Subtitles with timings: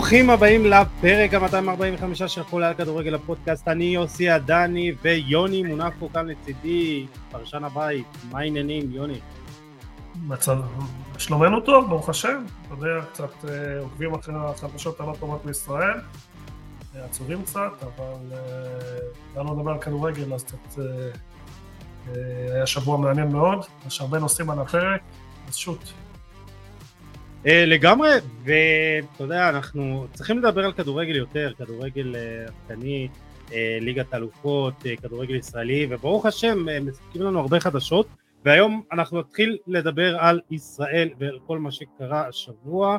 [0.00, 6.08] ברוכים הבאים לפרק ה-245 של חולה על כדורגל הפודקאסט, אני יוסי עדני ויוני מונף פה
[6.12, 9.20] כאן לצידי, פרשן הבית, מה העניינים יוני?
[10.26, 10.58] מצב,
[11.18, 16.00] שלומנו טוב, ברוך השם, אתה יודע, קצת אה, עוקבים אחרי החדשות הלא טובות מישראל,
[16.96, 18.36] אה, עצובים קצת, אבל
[19.34, 20.82] באנו לדבר על כדורגל, אז קצת
[22.54, 25.00] היה שבוע מעניין מאוד, יש הרבה נושאים על הפרק,
[25.48, 25.92] אז שוט.
[27.44, 28.10] Uh, לגמרי,
[28.44, 35.34] ואתה יודע, אנחנו צריכים לדבר על כדורגל יותר, כדורגל עדכני, uh, uh, ליגת אלופות, כדורגל
[35.34, 38.06] ישראלי, וברוך השם, מספקים לנו הרבה חדשות,
[38.44, 42.98] והיום אנחנו נתחיל לדבר על ישראל ועל כל מה שקרה השבוע,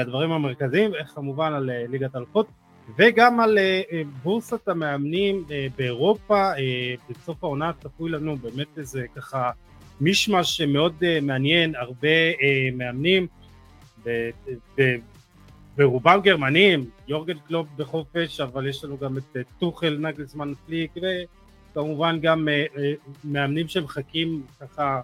[0.00, 2.46] הדברים המרכזיים, וכמובן על ליגת אלופות,
[2.98, 3.58] וגם על
[4.22, 5.44] בורסת המאמנים
[5.76, 6.50] באירופה,
[7.10, 9.50] בסוף העונה צפוי לנו באמת איזה ככה
[10.00, 12.08] מישמש מאוד מעניין, הרבה
[12.72, 13.26] מאמנים,
[15.76, 20.92] ברובם גרמנים, יורגן קלופ בחופש, אבל יש לנו גם את טוחל, נגלסמן, פליק,
[21.72, 22.92] וכמובן גם אה, אה,
[23.24, 25.00] מאמנים שמחכים ככה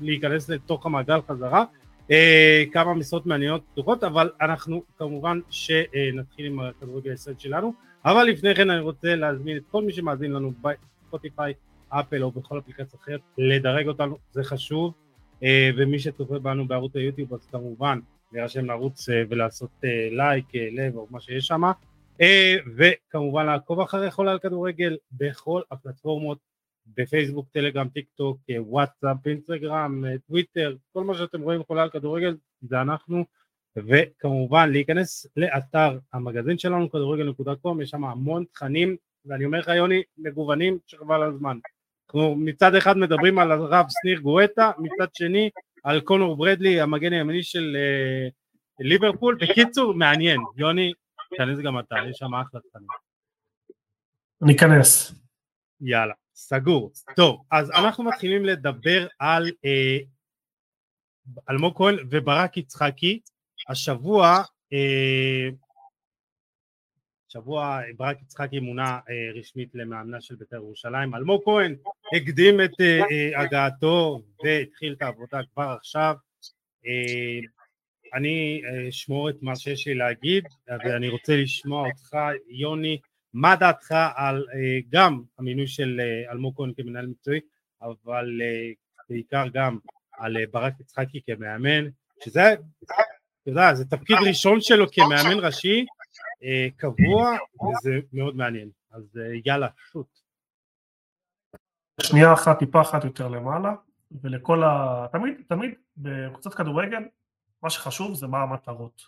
[0.00, 1.64] להיכנס לתוך המעגל חזרה.
[2.10, 7.74] אה, כמה משרות מעניינות פתוחות, אבל אנחנו כמובן שנתחיל עם הכדורגל הישראל שלנו.
[8.04, 11.54] אבל לפני כן אני רוצה להזמין את כל מי שמאזין לנו בספוטיפיי,
[11.88, 14.94] אפל או בכל אפליקציה אחרת, לדרג אותנו, זה חשוב.
[15.76, 17.98] ומי שצופה בנו בערוץ היוטיוב אז כמובן
[18.32, 21.62] להירשם לערוץ אה, ולעשות אה, לייק, אה, לב או מה שיש שם
[22.76, 26.38] וכמובן לעקוב אחרי חולה על כדורגל בכל הפלטפורמות
[26.96, 32.80] בפייסבוק, טלגרם, טיק טוק, וואטסאפ, אינסטגרם, טוויטר, כל מה שאתם רואים חולה על כדורגל זה
[32.80, 33.24] אנחנו.
[33.76, 40.78] וכמובן להיכנס לאתר המגזין שלנו כדורגל.com יש שם המון תכנים ואני אומר לך יוני מגוונים
[40.86, 41.58] שחבל על הזמן.
[42.36, 45.50] מצד אחד מדברים על הרב שניר גואטה מצד שני
[45.88, 48.28] על קונור ברדלי, המגן הימני של אה,
[48.80, 49.38] ליברפול.
[49.40, 50.40] בקיצור, מעניין.
[50.56, 50.92] יוני,
[51.34, 52.88] תכנס גם אתה, יש שם אחלה תכנים.
[54.42, 55.14] אני אכנס.
[55.80, 56.92] יאללה, סגור.
[57.16, 59.98] טוב, אז אנחנו מתחילים לדבר על אה,
[61.50, 63.20] אלמוג כהן וברק יצחקי.
[63.68, 65.48] השבוע אה,
[67.28, 71.14] שבוע ברק יצחקי מונה אה, רשמית למאמנה של בית"ר ירושלים.
[71.14, 71.76] אלמוג כהן
[72.16, 76.14] הקדים את אה, אה, הגעתו והתחיל את העבודה כבר עכשיו.
[78.14, 82.16] אני אשמור את מה שיש לי להגיד ואני רוצה לשמוע אותך
[82.48, 82.98] יוני
[83.34, 84.46] מה דעתך על
[84.90, 86.00] גם המינוי של
[86.30, 87.40] אלמוג כהן כמנהל מקצועי
[87.82, 88.40] אבל
[89.08, 89.78] בעיקר גם
[90.18, 91.88] על ברק יצחקי כמאמן
[92.24, 92.54] שזה
[93.42, 95.86] אתה יודע, זה תפקיד ראשון שלו כמאמן ראשי
[96.76, 100.18] קבוע וזה מאוד מעניין אז אה, יאללה שוט.
[102.00, 103.74] שנייה אחת טיפה אחת יותר למעלה
[104.22, 105.06] ולכל ה...
[105.12, 107.02] תמיד תמיד בקבוצת כדורגל
[107.62, 109.02] מה שחשוב זה מה המטרות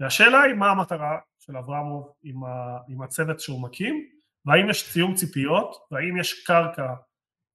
[0.00, 2.78] והשאלה היא מה המטרה של אברמוב עם, ה...
[2.88, 4.08] עם הצוות שהוא מקים
[4.46, 6.94] והאם יש ציום ציפיות והאם יש קרקע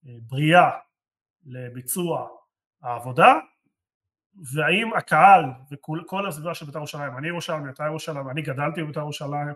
[0.07, 0.69] אה, בריאה
[1.45, 2.27] לביצוע
[2.81, 3.33] העבודה
[4.53, 9.47] והאם הקהל וכל הסביבה של בית"ר ירושלים, אני ירושלים, אתה ירושלים, אני גדלתי בבית"ר ירושלים,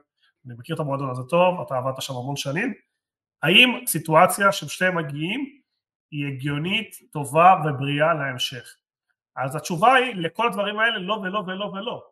[0.46, 2.74] אני מכיר את המועדון הזה טוב, אתה עבדת שם המון שנים,
[3.44, 5.60] האם סיטואציה ששתיהם מגיעים
[6.12, 8.76] היא הגיונית, טובה ובריאה להמשך?
[9.36, 12.04] אז התשובה היא לכל הדברים האלה לא ולא ולא ולא.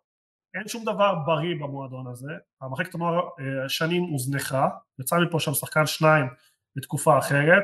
[0.53, 2.31] אין שום דבר בריא במועדון הזה,
[2.61, 4.69] המחלקת הנוער אה, שנים הוזנחה,
[4.99, 6.25] יצא מפה שם שחקן שניים
[6.75, 7.63] בתקופה אחרת,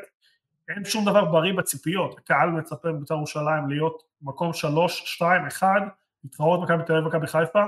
[0.69, 5.81] אין שום דבר בריא בציפיות, הקהל מצפה בבית"ר ירושלים להיות מקום שלוש, שתיים, אחד,
[6.23, 7.63] להתחרות מכבי תל אביב ומכבי חיפה,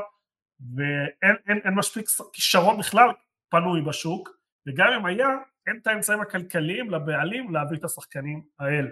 [0.76, 3.10] ואין אין, אין מספיק כישרון בכלל
[3.50, 4.30] פנוי בשוק,
[4.68, 5.28] וגם אם היה,
[5.68, 8.90] אין את האמצעים הכלכליים לבעלים להביא את השחקנים האלה.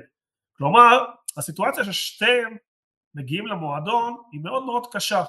[0.57, 1.05] כלומר,
[1.37, 2.57] הסיטואציה ששתיהם
[3.15, 5.23] מגיעים למועדון היא מאוד מאוד קשה.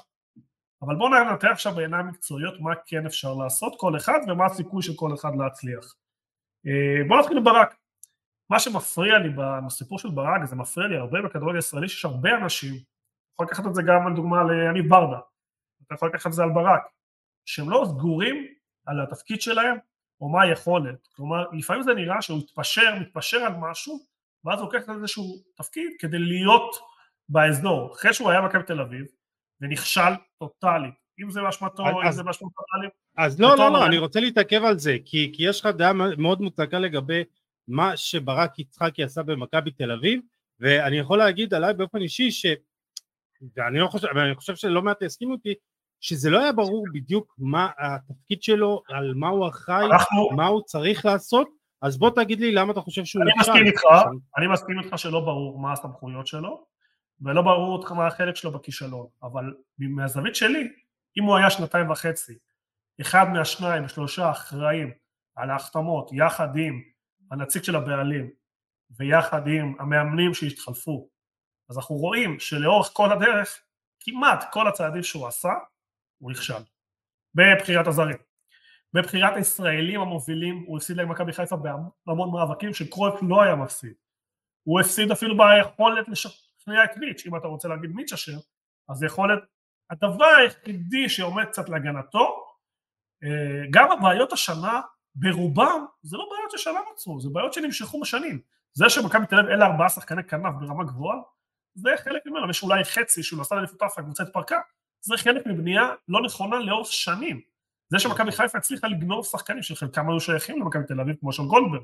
[0.81, 4.93] אבל בואו ננתח עכשיו בעיניים מקצועיות מה כן אפשר לעשות כל אחד ומה הסיכוי של
[4.95, 5.95] כל אחד להצליח.
[6.67, 7.80] אה, בואו נתחיל בברק.
[8.51, 9.29] מה שמפריע לי
[9.65, 12.73] בסיפור של ברק, זה מפריע לי הרבה בכדורגל הישראלי, שיש הרבה אנשים,
[13.33, 15.19] יכול לקחת את זה גם על דוגמה ליניב ברדה,
[15.85, 16.81] אתה יכול לקחת את זה על ברק,
[17.45, 18.47] שהם לא סגורים
[18.85, 19.77] על התפקיד שלהם
[20.21, 23.99] או מה היכולת, כלומר לפעמים זה נראה שהוא מתפשר, מתפשר על משהו,
[24.45, 25.23] ואז הוא לוקח איזשהו
[25.55, 26.75] תפקיד כדי להיות
[27.29, 29.05] באזור, אחרי שהוא היה במכבי תל אביב
[29.61, 30.93] ונכשל טוטאלית,
[31.23, 32.91] אם זה באשמתו, אם זה באשמתו טוטאלית.
[33.17, 36.41] אז לא, לא, לא, אני רוצה להתעכב על זה, כי, כי יש לך דעה מאוד
[36.41, 37.23] מוצקה לגבי
[37.67, 40.21] מה שברק יצחקי עשה במכבי תל אביב
[40.59, 42.45] ואני יכול להגיד עליי באופן אישי ש...
[43.57, 45.53] ואני לא חושב, ואני חושב שלא מעט יסכימו אותי
[46.01, 50.29] שזה לא היה ברור בדיוק מה התפקיד שלו, על מה הוא אחראי, אנחנו...
[50.35, 51.49] מה הוא צריך לעשות
[51.81, 53.81] אז בוא תגיד לי למה אתה חושב שהוא אני מסכים איתך,
[54.37, 56.65] אני מסכים איתך שלא ברור מה הסמכויות שלו
[57.21, 60.67] ולא ברור מה החלק שלו בכישלון אבל מהזווית שלי
[61.17, 62.33] אם הוא היה שנתיים וחצי,
[63.01, 64.91] אחד מהשניים, שלושה אחראים
[65.35, 66.81] על ההחתמות יחד עם
[67.31, 68.31] הנציג של הבעלים
[68.97, 71.09] ויחד עם המאמנים שהתחלפו,
[71.69, 73.63] אז אנחנו רואים שלאורך כל הדרך,
[73.99, 75.53] כמעט כל הצעדים שהוא עשה,
[76.17, 76.63] הוא נכשל.
[77.35, 78.17] בבחירת הזרים.
[78.93, 81.55] בבחירת הישראלים המובילים הוא הפסיד למכבי חיפה
[82.05, 83.93] בהמון מאבקים שקרויף לא היה מפסיד.
[84.63, 88.37] הוא הפסיד אפילו ביכולת לשכנע את מיץ', אם אתה רוצה להגיד מיץ' אשר,
[88.89, 89.39] אז יכולת,
[89.89, 92.45] הדבר היחידי שעומד קצת להגנתו,
[93.23, 94.81] אה, גם הבעיות השנה
[95.15, 98.39] ברובם זה לא בעיות ששנה נוצרו, זה בעיות שנמשכו בשנים.
[98.73, 101.17] זה שמכבי תל אביב אלה ארבעה שחקני כנף ברמה גבוהה,
[101.75, 104.59] זה חלק ממנו, יש אולי חצי שהוא נסע לאליפות אפריקה הקבוצה התפרקה,
[105.01, 107.41] זה חלק מבנייה לא נכונה לאורך שנים.
[107.89, 111.81] זה שמכבי חיפה הצליחה לגנוב שחקנים שחלקם היו שייכים למכבי תל אביב, כמו שון גולדברג,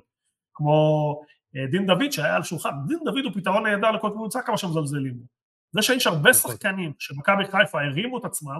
[0.54, 1.22] כמו
[1.56, 5.18] אה, דין דוד שהיה על שולחן, דין דוד הוא פתרון נהדר לכל קבוצה כמה שמזלזלים
[5.18, 5.26] בו.
[5.72, 6.52] זה שיש הרבה נכון.
[6.52, 8.60] שחקנים שמכבי חיפה הרימו את עצמם,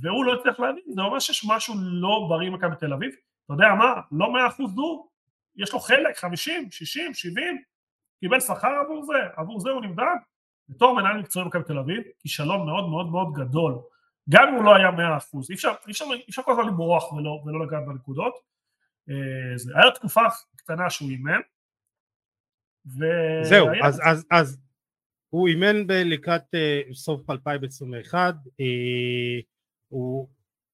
[0.00, 3.10] והוא לא הצליח להבין, זה אומר שיש משהו לא בריא במכבי תל אביב,
[3.48, 5.08] אתה יודע מה, לא מאה אחוז דו,
[5.56, 7.62] יש לו חלק, חמישים, שישים, שבעים,
[8.20, 10.16] קיבל שכר עבור זה, עבור זה הוא נמדד,
[10.68, 13.78] בתור מנהל מקצועי במכבי תל אביב, כישלון מאוד מאוד מאוד גדול,
[14.28, 16.66] גם אם הוא לא היה מאה אחוז, אי אפשר, אי אפשר, אי אפשר כל הזמן
[16.66, 18.34] למרוח ולא, ולא לגעת בנקודות,
[19.10, 20.22] אה, זה היה תקופה
[20.56, 21.40] קטנה שהוא אימן,
[23.42, 24.58] זהו, אז, אז, אז
[25.30, 29.44] הוא אימן לקראת uh, סוף 2021, uh,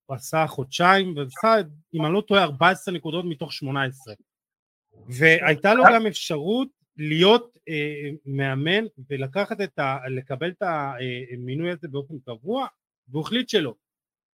[0.06, 4.14] הוא עשה חודשיים, ועשה, אם אני לא טועה, 14 נקודות מתוך 18.
[5.08, 9.96] והייתה לו גם אפשרות להיות uh, מאמן ולקחת את ה...
[10.08, 12.66] לקבל את המינוי הזה באופן קבוע,
[13.08, 13.74] והוא החליט שלא.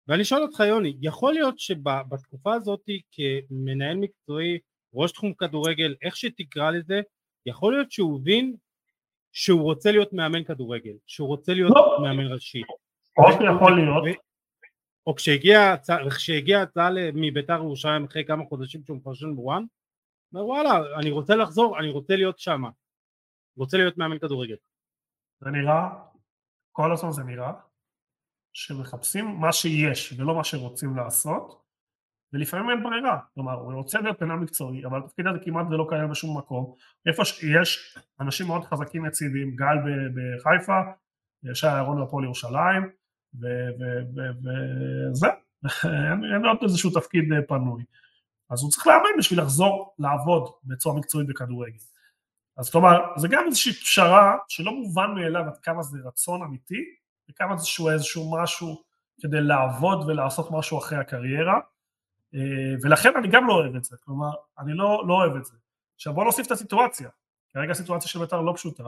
[0.07, 2.81] ואני שואל אותך יוני, יכול להיות שבתקופה הזאת
[3.11, 4.59] כמנהל מקצועי,
[4.93, 7.01] ראש תחום כדורגל, איך שתקרא לזה,
[7.45, 8.55] יכול להיות שהוא הבין
[9.31, 11.97] שהוא רוצה להיות מאמן כדורגל, שהוא רוצה להיות לא.
[12.01, 12.61] מאמן ראשי.
[13.17, 13.23] או
[13.53, 14.28] יכול להיות.
[15.07, 19.63] או כשהגיעה הצעה מביתר ירושלים אחרי כמה חודשים שהוא מפרשן בוואן,
[20.33, 22.63] אומר וואלה, אני רוצה לחזור, אני רוצה להיות שם.
[23.57, 24.55] רוצה להיות מאמן כדורגל.
[25.39, 25.89] זה נראה,
[26.71, 27.53] כל הזמן זה נראה,
[28.53, 31.61] שמחפשים מה שיש ולא מה שרוצים לעשות,
[32.33, 36.09] ולפעמים אין ברירה, כלומר הוא רוצה להיות פנל מקצועי אבל התפקיד הזה כמעט ולא קיים
[36.09, 36.75] בשום מקום,
[37.05, 39.75] איפה שיש אנשים מאוד חזקים יציבים, גל
[40.15, 40.79] בחיפה,
[41.43, 42.89] יש אהרון בפועל ירושלים
[43.33, 45.31] וזהו,
[46.33, 47.83] אין עוד איזשהו תפקיד פנוי,
[48.49, 51.77] אז הוא צריך לאמן בשביל לחזור לעבוד בצורה מקצועית בכדורגל,
[52.57, 56.85] אז כלומר זה גם איזושהי פשרה שלא מובן מאליו עד כמה זה רצון אמיתי
[57.29, 58.83] וכמה זה איזשהו משהו
[59.21, 61.59] כדי לעבוד ולעשות משהו אחרי הקריירה.
[62.35, 65.57] אה, ולכן אני גם לא אוהב את זה, כלומר, אני לא, לא אוהב את זה.
[65.95, 67.09] עכשיו בוא נוסיף את הסיטואציה,
[67.49, 68.83] כרגע הסיטואציה של בית"ר לא פשוטה,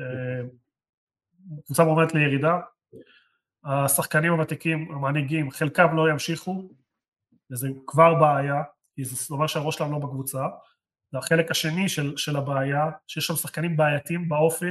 [0.00, 0.04] אה,
[1.64, 2.60] קבוצה מועמדת לירידה,
[3.66, 6.68] השחקנים הוותיקים, המנהיגים, חלקם לא ימשיכו,
[7.50, 8.62] וזה כבר בעיה,
[8.94, 10.46] כי זה אומר שהראש שלהם לא בקבוצה,
[11.12, 14.70] והחלק השני של, של הבעיה, שיש שם שחקנים בעייתיים באופי,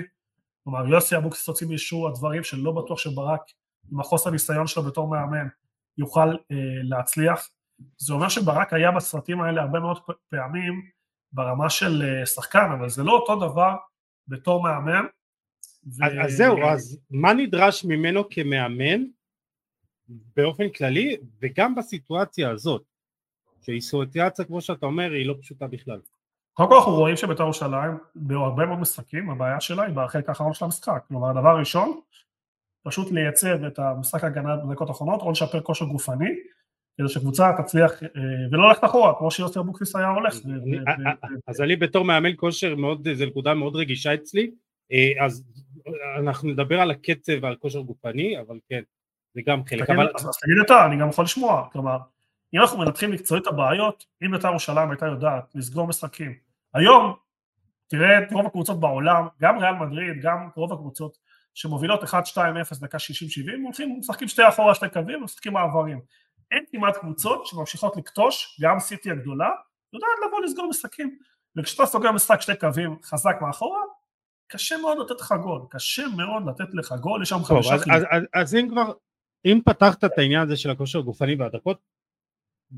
[0.63, 3.42] כלומר יוסי אבוקסיס הוציא מאישור הדברים שלא בטוח שברק,
[3.92, 5.47] עם החוסר ניסיון שלו בתור מאמן,
[5.97, 7.50] יוכל אה, להצליח,
[7.97, 9.99] זה אומר שברק היה בסרטים האלה הרבה מאוד
[10.30, 10.90] פעמים
[11.31, 13.75] ברמה של אה, שחקן, אבל זה לא אותו דבר
[14.28, 15.06] בתור מאמן.
[15.85, 16.06] ו...
[16.06, 19.04] אז, אז זהו, אז מה נדרש ממנו כמאמן
[20.35, 22.83] באופן כללי, וגם בסיטואציה הזאת,
[23.61, 25.99] שהיא סיטואציה, כמו שאתה אומר, היא לא פשוטה בכלל.
[26.54, 30.65] קודם כל אנחנו רואים שבתור ירושלים, בהרבה מאוד משחקים, הבעיה שלה היא בחלק האחרון של
[30.65, 31.04] המשחק.
[31.07, 31.99] כלומר, הדבר הראשון,
[32.83, 36.30] פשוט לייצב את המשחק ההגנה בדקות האחרונות, או לשפר כושר גופני,
[36.97, 38.07] כדי שקבוצה תצליח אה,
[38.51, 40.35] ולא ללכת אחורה כמו שיוסי אבוקסיס היה הולך.
[41.47, 44.65] אז אני בתור מאמן כושר מאוד, זו נקודה מאוד רגישה אצלי, אה,
[45.25, 45.44] אז
[46.19, 48.81] אנחנו נדבר על הקצב ועל כושר גופני, אבל כן,
[49.33, 49.89] זה גם חלק.
[49.89, 51.97] אז תגיד אתה, אני גם יכול לשמוע, כלומר,
[52.54, 56.33] אם אנחנו מנתחים מקצועית את הבעיות, אם בית"ר ירושלים הייתה יודעת לסגור משחקים,
[56.73, 57.13] היום
[57.87, 61.18] תראה את רוב הקבוצות בעולם, גם ריאל מדריד, גם רוב הקבוצות
[61.54, 62.07] שמובילות 1-2-0
[62.81, 63.01] דקה 60-70,
[63.63, 66.01] הולכים, משחקים שתי אחורה, שתי קווים, משחקים מעברים.
[66.51, 69.49] אין כמעט קבוצות שממשיכות לקטוש, גם סיטי הגדולה,
[69.94, 71.18] יודעת לבוא לסגור משחקים.
[71.57, 73.80] וכשאתה סוגר משחק שתי קווים חזק מאחורה,
[74.47, 77.94] קשה מאוד לתת לך גול, קשה מאוד לתת לך גול, יש שם חמישה חילוקים.
[77.94, 78.92] אז, אז, אז אם כבר,
[79.45, 81.78] אם פתחת את העניין הזה של הכושר הגופני והדקות,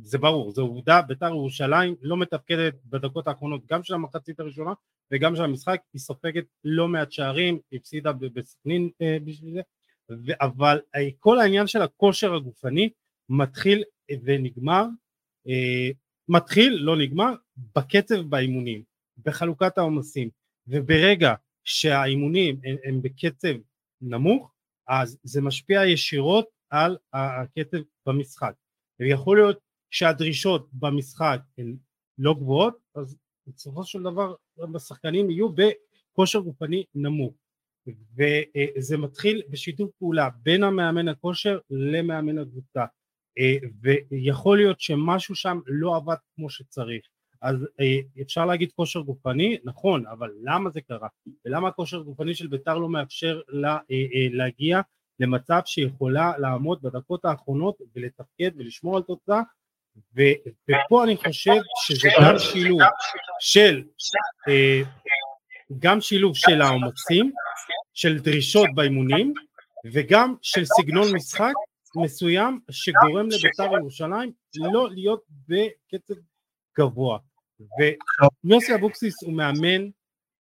[0.04, 4.74] זה ברור, זו עובדה, בית"ר ירושלים לא מתפקדת בדקות האחרונות גם של המחצית הראשונה
[5.12, 9.62] וגם של המשחק, היא סופגת לא מעט שערים, הפסידה בסכנין אה, בשביל זה,
[10.42, 12.90] אבל אה, כל העניין של הכושר הגופני
[13.30, 13.84] מתחיל
[14.24, 14.86] ונגמר,
[15.48, 15.90] אה,
[16.30, 17.34] מתחיל, לא נגמר,
[17.76, 18.84] בקצב באימונים,
[19.26, 20.30] בחלוקת העומסים,
[20.68, 21.34] וברגע
[21.68, 23.54] שהאימונים הם, הם בקצב
[24.02, 24.54] נמוך,
[24.88, 28.54] אז זה משפיע ישירות על הקצב במשחק.
[29.00, 29.60] ויכול להיות
[29.92, 31.76] שהדרישות במשחק הן
[32.18, 34.36] לא גבוהות, אז בסופו של דבר
[34.76, 37.34] השחקנים יהיו בכושר גופני נמוך.
[37.88, 42.86] וזה מתחיל בשיתוף פעולה בין המאמן הכושר למאמן הקבוצה.
[44.12, 47.06] ויכול להיות שמשהו שם לא עבד כמו שצריך.
[47.42, 47.56] אז
[48.22, 51.08] אפשר להגיד כושר גופני, נכון, אבל למה זה קרה?
[51.46, 53.78] ולמה הכושר הגופני של בית"ר לא מאפשר לה
[54.32, 54.82] להגיע
[55.20, 59.42] למצב שיכולה לעמוד בדקות האחרונות ולתפקד ולשמור על תוצאה
[60.16, 61.56] ופה אני חושב
[61.88, 62.82] שזה גם שילוב
[63.40, 63.84] של
[65.80, 67.32] גם שילוב של העומסים,
[67.94, 69.34] של דרישות באימונים
[69.94, 71.54] וגם של סגנון משחק
[71.96, 76.14] מסוים שגורם לבית"ר ירושלים לא להיות בקצב
[76.80, 77.20] גבוה
[77.60, 79.90] ויוסי אבוקסיס הוא מאמן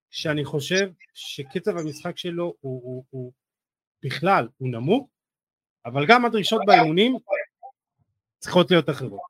[0.09, 3.31] שאני חושב שקצב המשחק שלו הוא, הוא, הוא
[4.03, 5.09] בכלל הוא נמוך
[5.87, 7.17] אבל גם הדרישות באימונים
[8.39, 9.21] צריכות להיות אחרות.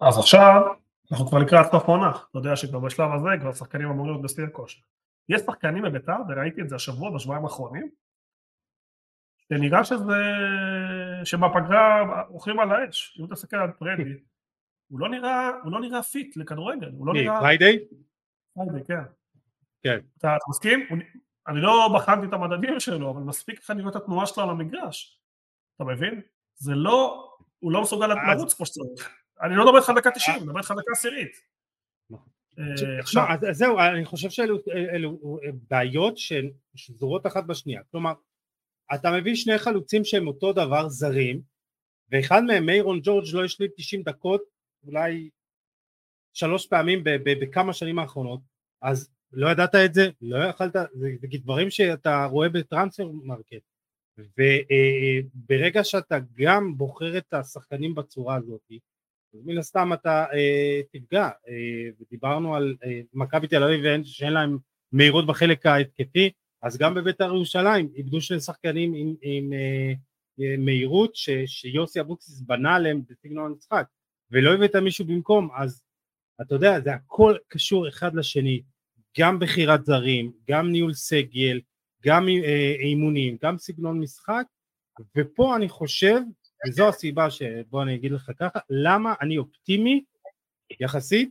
[0.00, 0.60] אז עכשיו
[1.12, 4.44] אנחנו כבר לקראת סוף עונה, אתה יודע שכבר בשלב הזה כבר שחקנים אמורים להיות בשיא
[4.44, 4.80] הכושר.
[5.28, 7.90] יש שחקנים בביתר, וראיתי את זה השבוע בשבועיים האחרונים,
[9.48, 10.22] שנראה שזה,
[11.24, 14.14] שבפגרה אוכלים על האש, אם אתה מסתכל על פרדי,
[14.90, 17.40] הוא לא נראה, הוא לא נראה פיט לכדורגל, הוא לא נראה...
[17.40, 17.78] פריידי?
[18.54, 19.02] פריידי, כן.
[19.82, 19.98] כן.
[20.18, 20.80] אתה, אתה מסכים?
[21.48, 25.20] אני לא בחנתי את המדדים שלו, אבל מספיק לך לראות את התנועה שלו על המגרש.
[25.76, 26.20] אתה מבין?
[26.54, 29.10] זה לא, הוא לא מסוגל לרוץ כמו שצריך.
[29.42, 31.50] אני לא מדבר איתך דקה 90, אני מדבר איתך דקה עשירית.
[32.98, 34.58] עכשיו, זהו, אני חושב שאלו
[35.70, 36.14] בעיות
[36.74, 37.82] ששזורות אחת בשנייה.
[37.90, 38.12] כלומר,
[38.94, 41.40] אתה מביא שני חלוצים שהם אותו דבר זרים,
[42.10, 44.42] ואחד מהם, מיירון ג'ורג' לא השלים 90 דקות,
[44.86, 45.30] אולי
[46.32, 48.40] שלוש פעמים בכמה שנים האחרונות,
[48.82, 53.62] אז לא ידעת את זה, לא יכלת, זה דברים שאתה רואה בטרנספר מרקט,
[54.18, 58.72] וברגע שאתה גם בוחר את השחקנים בצורה הזאת,
[59.34, 64.58] אז מן הסתם אתה אה, תפגע, אה, ודיברנו על אה, מכבי תל אביב שאין להם
[64.92, 66.30] מהירות בחלק ההתקפי,
[66.62, 69.92] אז גם בבית"ר ירושלים איבדו שני שחקנים עם, עם אה,
[70.40, 73.86] אה, מהירות ש, שיוסי אבוקסיס בנה עליהם בסגנון המשחק,
[74.32, 75.82] ולא הבאת מישהו במקום, אז
[76.40, 78.62] אתה יודע, זה הכל קשור אחד לשני,
[79.18, 81.60] גם בחירת זרים, גם ניהול סגל,
[82.04, 84.44] גם אה, אימונים, גם סגנון משחק,
[85.16, 86.20] ופה אני חושב,
[86.68, 90.04] וזו הסיבה שבוא אני אגיד לך ככה, למה אני אופטימי
[90.80, 91.30] יחסית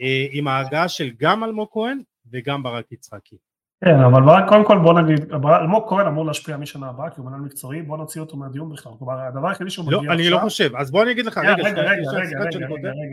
[0.00, 3.36] אה, עם ההגעה של גם אלמוג כהן וגם ברק יצחקי.
[3.84, 7.26] כן, אבל ברק, קודם כל בוא נגיד, אלמוג כהן אמור להשפיע משנה הבאה, כי הוא
[7.26, 8.92] מנהל מקצועי, בוא נוציא אותו מהדיון בכלל.
[8.98, 10.16] כלומר, הדבר היחידי שהוא לא, מגיע עכשיו...
[10.16, 12.66] לא, אני לא חושב, אז בוא אני אגיד לך, כן, רגע, רגע, רגע, רגע,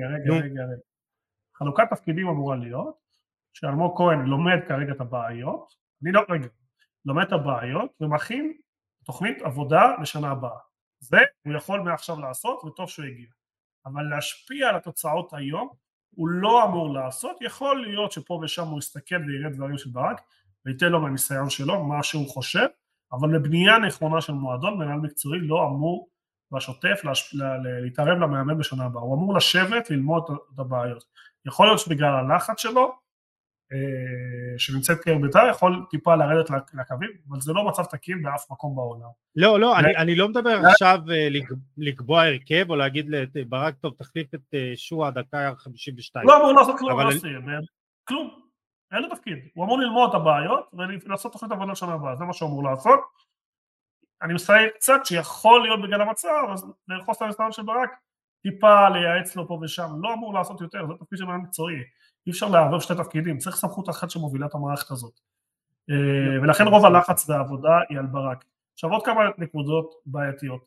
[0.09, 0.63] רגע, רגע,
[1.57, 2.95] חלוקת תפקידים אמורה להיות,
[3.53, 6.47] שאלמוג כהן לומד כרגע את הבעיות, אני לא, רגע,
[7.05, 8.53] לומד את הבעיות ומכין
[9.05, 10.57] תוכנית עבודה לשנה הבאה.
[10.99, 13.27] זה הוא יכול מעכשיו לעשות, וטוב שהוא הגיע.
[13.85, 15.69] אבל להשפיע על התוצאות היום,
[16.15, 20.21] הוא לא אמור לעשות, יכול להיות שפה ושם הוא יסתכל ויראה דברים של ברק,
[20.65, 22.65] וייתן לו מהניסיון שלו מה שהוא חושב,
[23.11, 26.09] אבל בבנייה נכונה של מועדון מנהל מקצועי לא אמור
[26.51, 27.01] בשוטף.
[27.83, 31.03] להתערב למאמן בשנה הבאה, הוא אמור לשבת ללמוד את הבעיות.
[31.45, 32.95] יכול להיות שבגלל הלחץ שלו
[33.73, 38.75] אה, שנמצאת כעיר בית"ר יכול טיפה לרדת לקווים, אבל זה לא מצב תקין באף מקום
[38.75, 39.09] בעולם.
[39.35, 41.27] לא, לא, אני, אני לא מדבר עכשיו אה,
[41.77, 46.27] לקבוע הרכב או להגיד לברק, טוב, תחליף את אה, שועה דקה 52.
[46.27, 46.99] לא אמור לעשות כלום.
[48.07, 48.44] כלום,
[48.91, 49.37] אין לו תפקיד.
[49.53, 50.71] הוא אמור ללמוד את הבעיות
[51.05, 52.99] ולעשות תוכנית עבודה שנה הבאה, זה מה שהוא אמור לעשות.
[54.21, 57.89] אני מסתכל קצת שיכול להיות בגלל המצב, אז ללחוץ את הניסיון של ברק,
[58.43, 61.75] טיפה לייעץ לו פה ושם, לא אמור לעשות יותר, זה תפקיד של מקצועי.
[62.27, 65.19] אי אפשר לערבב שתי תפקידים, צריך סמכות אחת שמובילה את המערכת הזאת.
[65.89, 68.45] אה, ולכן רוב הלחץ והעבודה היא על ברק.
[68.73, 70.65] עכשיו עוד כמה נקודות בעייתיות.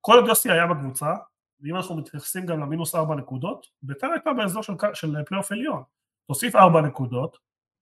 [0.00, 1.14] כל עוד יוסי היה בקבוצה,
[1.60, 5.82] ואם אנחנו מתייחסים גם למינוס ארבע נקודות, ביתר הייתה באזור של, של פלייאוף עליון.
[6.26, 7.38] תוסיף ארבע נקודות,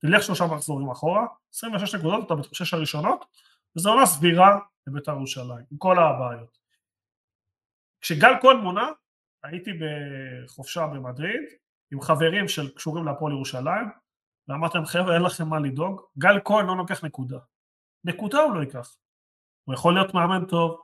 [0.07, 3.25] תלך שלושה מחזורים אחורה, 26 נקודות, אתה בשש הראשונות,
[3.77, 6.59] וזו עונה סבירה לביתר ירושלים, עם כל הבעיות.
[8.01, 8.89] כשגל כהן מונה,
[9.43, 11.43] הייתי בחופשה במדריד,
[11.93, 13.89] עם חברים שקשורים להפועל ירושלים,
[14.49, 17.39] ואמרתי להם חבר'ה אין לכם מה לדאוג, גל כהן לא לוקח נקודה.
[18.05, 18.97] נקודה הוא לא ייקח.
[19.65, 20.81] הוא יכול להיות מאמן טוב,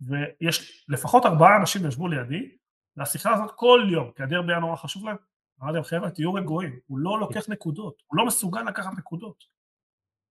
[0.00, 2.56] ויש לפחות ארבעה אנשים ישבו לידי,
[2.96, 5.16] והשיחה הזאת כל יום, כי הדרבי היה נורא חשוב להם,
[5.62, 9.44] אמרתי להם חבר'ה תהיו רגועים, הוא לא לוקח נקודות, הוא לא מסוגל לקחת נקודות.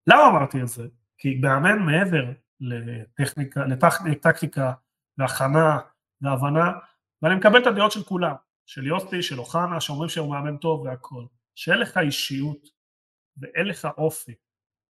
[0.08, 0.88] למה אמרתי את זה?
[1.18, 3.66] כי מאמן מעבר לטכניקה,
[4.06, 4.74] לטקטיקה,
[5.18, 5.80] להכנה,
[6.22, 6.72] להבנה,
[7.22, 11.26] ואני מקבל את הדעות של כולם, של יוסי, של אוחנה, שאומרים שהוא מאמן טוב והכל,
[11.56, 12.68] שאין לך אישיות
[13.38, 14.36] ואין לך אופי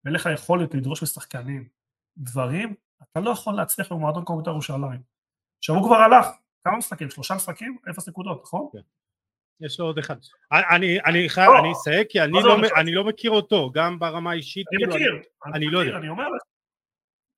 [0.05, 1.69] ואין לך יכולת לדרוש משחקנים
[2.17, 5.03] דברים אתה לא יכול להצליח במועדון בית"ר ירושלים.
[5.59, 6.27] עכשיו הוא כבר הלך,
[6.65, 7.11] כמה משחקים?
[7.11, 7.79] שלושה משחקים?
[7.91, 8.69] אפס נקודות, נכון?
[8.73, 8.79] כן.
[9.61, 10.17] יש לו עוד אחד.
[10.53, 11.59] אני, אני חייב, לא.
[11.59, 14.67] אני אסייג כי אני לא, אני לא מכיר אותו, גם ברמה האישית.
[14.73, 15.99] אני כאילו, מכיר, אני, אני לא יודע.
[15.99, 16.43] אני אומר לך,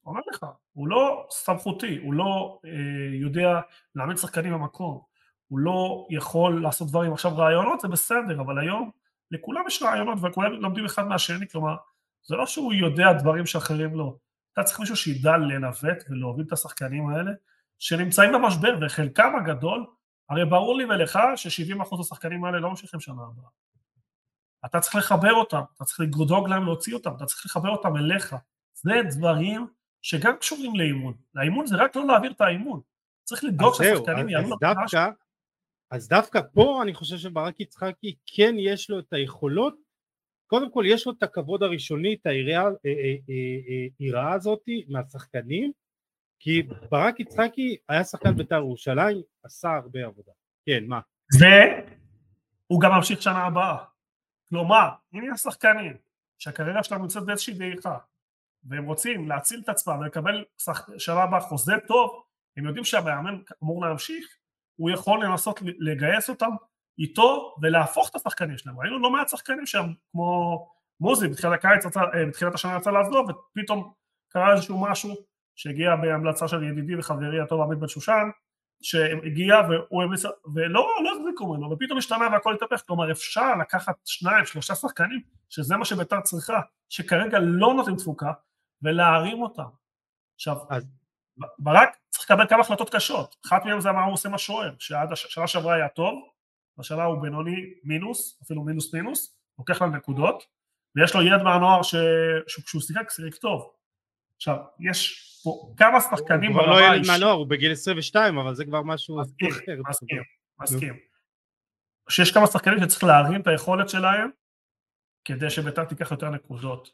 [0.06, 2.70] אומר לך, הוא לא סמכותי, הוא לא אה,
[3.12, 3.60] יודע
[3.94, 5.00] להעמיד שחקנים במקום,
[5.48, 8.90] הוא לא יכול לעשות דברים, עכשיו רעיונות זה בסדר, אבל היום
[9.30, 11.76] לכולם יש רעיונות וכולם לומדים אחד מהשני, כלומר,
[12.22, 14.16] זה לא שהוא יודע דברים שאחרים לא.
[14.52, 17.30] אתה צריך מישהו שידע לנווט ולהוביל את השחקנים האלה,
[17.78, 19.86] שנמצאים במשבר, וחלקם הגדול,
[20.30, 23.50] הרי ברור לי ולך ש-70% השחקנים האלה לא ממשיכים שנה הבאה.
[24.64, 28.36] אתה צריך לחבר אותם, אתה צריך לדאוג להם להוציא אותם, אתה צריך לחבר אותם אליך.
[28.74, 29.66] זה דברים
[30.02, 31.14] שגם קשורים לאימון.
[31.34, 32.80] לאימון זה רק לא להעביר את האימון.
[33.24, 34.94] צריך לדאוג שהשחקנים יעלו לפרש.
[35.90, 39.74] אז דווקא פה אני חושב שברק יצחקי כן יש לו את היכולות,
[40.46, 45.72] קודם כל יש לו את הכבוד הראשוני, את היראה אה, אה, אה, הזאת מהשחקנים,
[46.40, 50.32] כי ברק יצחקי היה שחקן בית"ר ירושלים, עשה הרבה עבודה.
[50.66, 51.00] כן, מה?
[51.40, 53.76] והוא גם ממשיך שנה הבאה.
[54.48, 55.96] כלומר, אם יש שחקנים
[56.38, 57.98] שהקריירה שלהם נמצאת באיזושהי דעיכה,
[58.64, 60.44] והם רוצים להציל את עצמם ולקבל
[60.98, 62.22] שנה הבאה חוזה טוב,
[62.56, 64.36] הם יודעים שהמאמן אמור להמשיך,
[64.76, 66.50] הוא יכול לנסות לגייס אותם
[66.98, 68.80] איתו ולהפוך את השחקנים שלהם.
[68.80, 70.68] ראינו לא מעט שחקנים שם, כמו
[71.00, 73.92] מוזי בתחילת הקיץ, אה, בתחילת השנה יצא לעזוב, ופתאום
[74.28, 75.29] קרה איזשהו משהו
[75.60, 78.28] שהגיע בהמלצה של ידידי וחברי הטוב עמית בן שושן,
[78.82, 80.24] שהגיע והוא המליץ,
[80.54, 85.76] ולא לא החזיקו ממנו, ופתאום השתנה והכל התהפך, כלומר אפשר לקחת שניים, שלושה שחקנים, שזה
[85.76, 88.32] מה שביתר צריכה, שכרגע לא נותנים תפוקה,
[88.82, 89.68] ולהרים אותם.
[90.34, 90.86] עכשיו, אז...
[91.58, 95.12] ברק צריך לקבל כמה החלטות קשות, אחת מהן זה מה הוא עושה עם השוער, שעד
[95.12, 96.28] השנה שעברה היה טוב,
[96.78, 100.42] השנה הוא בינוני מינוס, אפילו מינוס מינוס, לוקח לנו נקודות,
[100.96, 103.70] ויש לו ילד מהנוער שכשהוא שיחק, שיחק טוב.
[104.36, 106.78] עכשיו, יש פה כמה שחקנים ברמה האישית.
[106.78, 109.26] הוא כבר לא ילד מהנוער, הוא בגיל 22, אבל זה כבר משהו אחר.
[109.88, 110.22] מסכים,
[110.60, 110.96] מסכים.
[112.08, 114.30] שיש כמה שחקנים שצריך להרים את היכולת שלהם,
[115.24, 116.90] כדי שביתר תיקח יותר נקודות.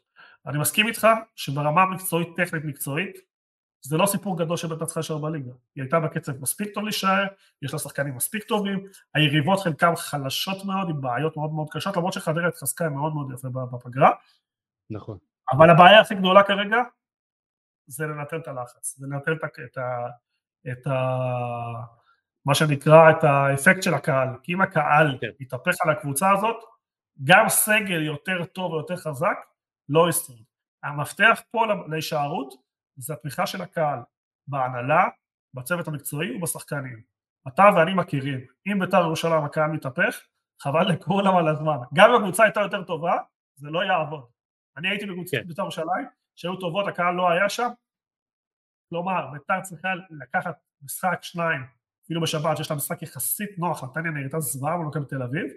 [0.47, 3.17] אני מסכים איתך שברמה מקצועית, טכנית מקצועית,
[3.81, 5.51] זה לא סיפור גדול שביתר צריכה להישאר בליגה.
[5.75, 7.25] היא הייתה בקצב מספיק טוב להישאר,
[7.61, 12.13] יש לה שחקנים מספיק טובים, היריבות חלקם חלשות מאוד, עם בעיות מאוד מאוד קשות, למרות
[12.13, 14.11] שחדרה התחזקה מאוד מאוד יפה בפגרה.
[14.89, 15.17] נכון.
[15.51, 16.77] אבל הבעיה הכי גדולה כרגע
[17.87, 19.33] זה לנטל את הלחץ, זה לנטל
[19.65, 20.07] את, ה,
[20.71, 20.93] את ה...
[22.45, 24.29] מה שנקרא, את האפקט של הקהל.
[24.43, 25.27] כי אם הקהל כן.
[25.39, 26.55] יתהפך על הקבוצה הזאת,
[27.23, 29.37] גם סגל יותר טוב ויותר חזק
[29.89, 30.43] לא ישרוד.
[30.83, 32.53] המפתח פה להישארות
[32.97, 33.99] זה התמיכה של הקהל
[34.47, 35.07] בהנהלה,
[35.53, 37.01] בצוות המקצועי ובשחקנים.
[37.47, 40.21] אתה ואני מכירים, אם בית"ר ירושלים הקהל מתהפך,
[40.61, 41.77] חבל לכולם על הזמן.
[41.93, 43.17] גם אם הקבוצה הייתה יותר טובה,
[43.55, 44.25] זה לא יעבוד.
[44.77, 45.47] אני הייתי בקבוצת כן.
[45.47, 46.05] בית"ר ירושלים,
[46.37, 47.69] שהיו טובות, הקהל לא היה שם.
[48.89, 51.61] כלומר, בית"ר צריכה לקחת משחק, שניים,
[52.05, 55.51] אפילו בשבת, שיש לה משחק יחסית נוח, נתניה נראתה זוועה מול תל אביב,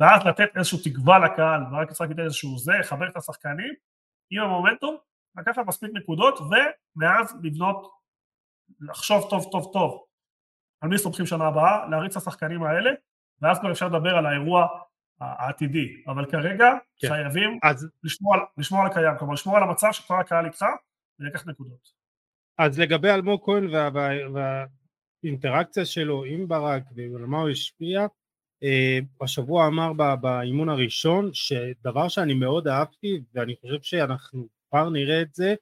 [0.00, 3.74] ואז לתת איזושהי תקווה לקהל, ורק צריך לתת איזשהו זה, לחבר את השחקנים,
[4.30, 4.96] עם המומנטום,
[5.36, 7.92] לקחת מספיק נקודות, ומאז לבנות,
[8.80, 10.04] לחשוב טוב טוב טוב
[10.80, 12.90] על מי סומכים שנה הבאה, להריץ את השחקנים האלה,
[13.42, 14.68] ואז כבר אפשר לדבר על האירוע
[15.20, 17.08] העתידי, אבל כרגע כן.
[17.08, 17.88] חייבים אז...
[18.04, 20.64] לשמור, על, לשמור על הקיים, כלומר לשמור על המצב שכל הקהל איתך
[21.20, 21.92] ולקח נקודות.
[22.58, 24.08] אז לגבי אלמוג כהן וה, וה,
[25.22, 28.06] והאינטראקציה שלו עם ברק ועל מה הוא השפיע,
[28.62, 35.34] אה, השבוע אמר באימון הראשון שדבר שאני מאוד אהבתי ואני חושב שאנחנו כבר נראה את
[35.34, 35.54] זה,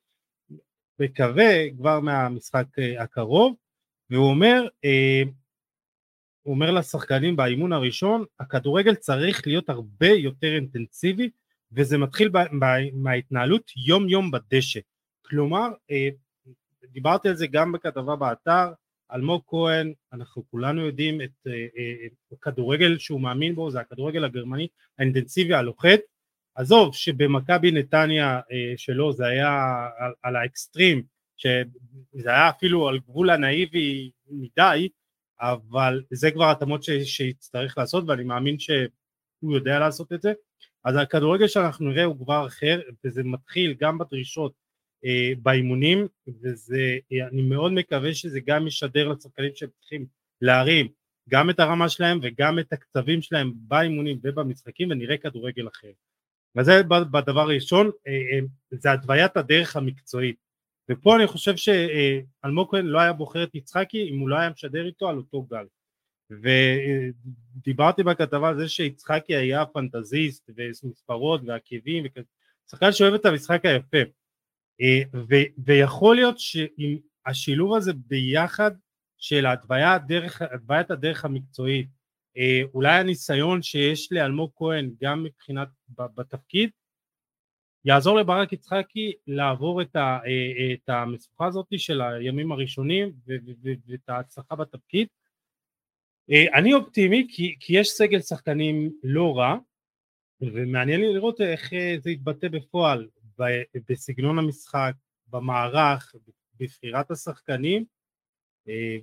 [0.98, 3.54] מקווה כבר מהמשחק אה, הקרוב,
[4.10, 5.22] והוא אומר אה,
[6.44, 11.30] הוא אומר לשחקנים באימון הראשון, הכדורגל צריך להיות הרבה יותר אינטנסיבי
[11.72, 12.30] וזה מתחיל
[12.92, 14.80] מההתנהלות יום יום בדשא.
[15.22, 16.08] כלומר, אה,
[16.92, 18.72] דיברתי על זה גם בכתבה באתר,
[19.12, 24.68] אלמוג כהן, אנחנו כולנו יודעים את אה, אה, הכדורגל שהוא מאמין בו, זה הכדורגל הגרמני
[24.98, 26.00] האינטנסיבי הלוחץ.
[26.54, 28.40] עזוב שבמכבי נתניה
[28.76, 31.02] שלו זה היה על, על האקסטרים,
[31.36, 34.88] שזה היה אפילו על גבול הנאיבי מדי,
[35.40, 40.32] אבל זה כבר התאמות שיצטרך לעשות ואני מאמין שהוא יודע לעשות את זה.
[40.84, 44.52] אז הכדורגל שאנחנו נראה הוא כבר אחר וזה מתחיל גם בדרישות
[45.04, 46.06] אה, באימונים
[46.42, 50.06] וזה אה, אני מאוד מקווה שזה גם ישדר לשחקנים שהם צריכים
[50.40, 50.88] להרים
[51.28, 55.90] גם את הרמה שלהם וגם את הקצבים שלהם באימונים ובמשחקים ונראה כדורגל אחר.
[56.56, 58.38] וזה בדבר הראשון אה, אה,
[58.70, 60.36] זה התוויית הדרך המקצועית
[60.90, 64.86] ופה אני חושב שאלמוג כהן לא היה בוחר את יצחקי אם הוא לא היה משדר
[64.86, 65.66] איתו על אותו גל.
[67.60, 72.04] ודיברתי בכתבה על זה שיצחקי היה פנטזיסט ומספרות ועקבים
[72.70, 73.98] שחקן שאוהב את המשחק היפה.
[75.64, 78.70] ויכול להיות שעם השילוב הזה ביחד
[79.18, 81.88] של התוויית הדרך המקצועית,
[82.74, 85.68] אולי הניסיון שיש לאלמוג כהן גם מבחינת
[85.98, 86.70] בתפקיד,
[87.84, 90.18] יעזור לברק יצחקי לעבור את, ה,
[90.74, 93.12] את המשוכה הזאת של הימים הראשונים
[93.62, 95.08] ואת ההצלחה בתפקיד.
[96.54, 99.56] אני אופטימי כי, כי יש סגל שחקנים לא רע
[100.40, 103.08] ומעניין לי לראות איך זה יתבטא בפועל
[103.88, 104.92] בסגנון המשחק,
[105.28, 106.14] במערך,
[106.60, 107.84] בבחירת השחקנים,
[108.68, 108.96] אה,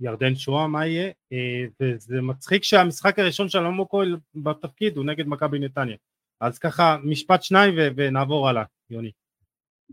[0.00, 5.26] ירדן שואה מה יהיה, אה, וזה מצחיק שהמשחק הראשון של אלמוג כהן בתפקיד הוא נגד
[5.26, 5.96] מכבי נתניה.
[6.40, 9.10] אז ככה משפט שניים ונעבור הלאה, יוני.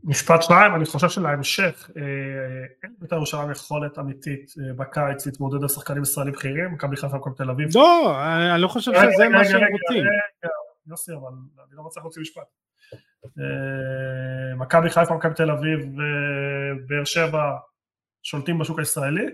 [0.03, 2.01] משפט שניים, אני חושב שלהמשך אה,
[2.84, 7.49] אין בית"ר ירושלים יכולת אמיתית בקיץ להתמודד על שחקנים ישראלים בכירים, מכבי חיפה ומכבי תל
[7.49, 7.69] אביב.
[7.75, 8.15] לא,
[8.53, 10.03] אני לא חושב שזה מה שהם רוצים.
[10.88, 11.31] יוסי, אבל
[11.67, 12.43] אני לא מצליח להוציא משפט.
[13.25, 17.51] אה, מכבי חיפה, מכבי תל אביב ובאר שבע
[18.23, 19.25] שולטים בשוק הישראלי.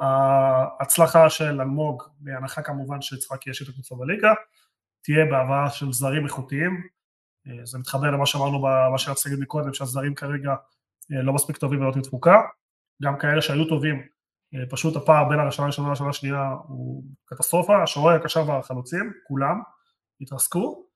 [0.00, 4.32] ההצלחה של אלמוג, בהנחה כמובן שיצחק יש את הקבוצה בליגה,
[5.02, 6.86] תהיה בהבאה של זרים איכותיים.
[7.46, 10.50] אה, זה מתחבר למה שאמרנו במה שרציתי להגיד מקודם, שהזרים כרגע
[11.12, 12.40] אה, לא מספיק טובים ולא תפוקה.
[13.02, 14.02] גם כאלה שהיו טובים,
[14.70, 19.60] פשוט הפער בין הראשונה לשנה השנייה הוא קטסטרופה, השוער הקשר והחלוצים, כולם,
[20.20, 20.86] התרסקו.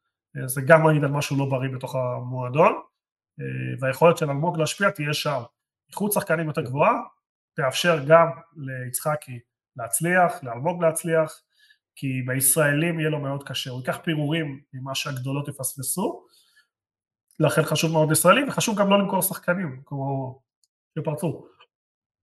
[0.44, 2.72] זה גם מעיד על משהו לא בריא בתוך המועדון,
[3.40, 3.44] אה,
[3.80, 5.42] והיכולת של אלמוג להשפיע תהיה שם.
[5.90, 6.92] איכות שחקנים יותר גבוהה,
[7.56, 9.40] תאפשר גם ליצחקי
[9.76, 11.40] להצליח, לאלמוג להצליח,
[11.96, 16.26] כי בישראלים יהיה לו מאוד קשה, הוא ייקח פירורים ממה שהגדולות יפספסו,
[17.40, 20.38] לכן חשוב מאוד ישראלי, וחשוב גם לא למכור שחקנים, כמו
[20.98, 21.46] שפרצו,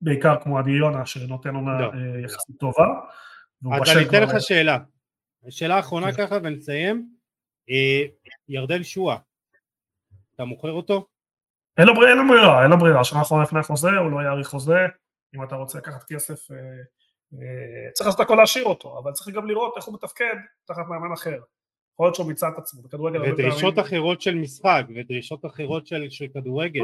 [0.01, 1.86] בעיקר כמו עדי יונה שנותן עונה לא.
[1.93, 2.86] אה, יחסית טובה.
[3.73, 4.77] אז אני אתן לך שאלה,
[5.49, 6.27] שאלה אחרונה כן.
[6.27, 7.09] ככה ונסיים,
[7.69, 8.05] אה,
[8.47, 9.17] ירדן שואה,
[10.36, 11.07] אתה מוכר אותו?
[11.77, 14.79] אין לו ברירה, אין לו ברירה, שנה אחרונה לפני החוזה, הוא לא יאריך חוזה,
[15.36, 16.57] אם אתה רוצה לקחת כסף, אה,
[17.93, 21.39] צריך לעשות הכל להשאיר אותו, אבל צריך גם לראות איך הוא מתפקד תחת מאמן אחר.
[21.93, 23.22] יכול להיות שהוא מיצה את עצמו, בכדורגל...
[23.22, 26.84] ודרישות אחרות של משחק, ודרישות אחרות של כדורגל.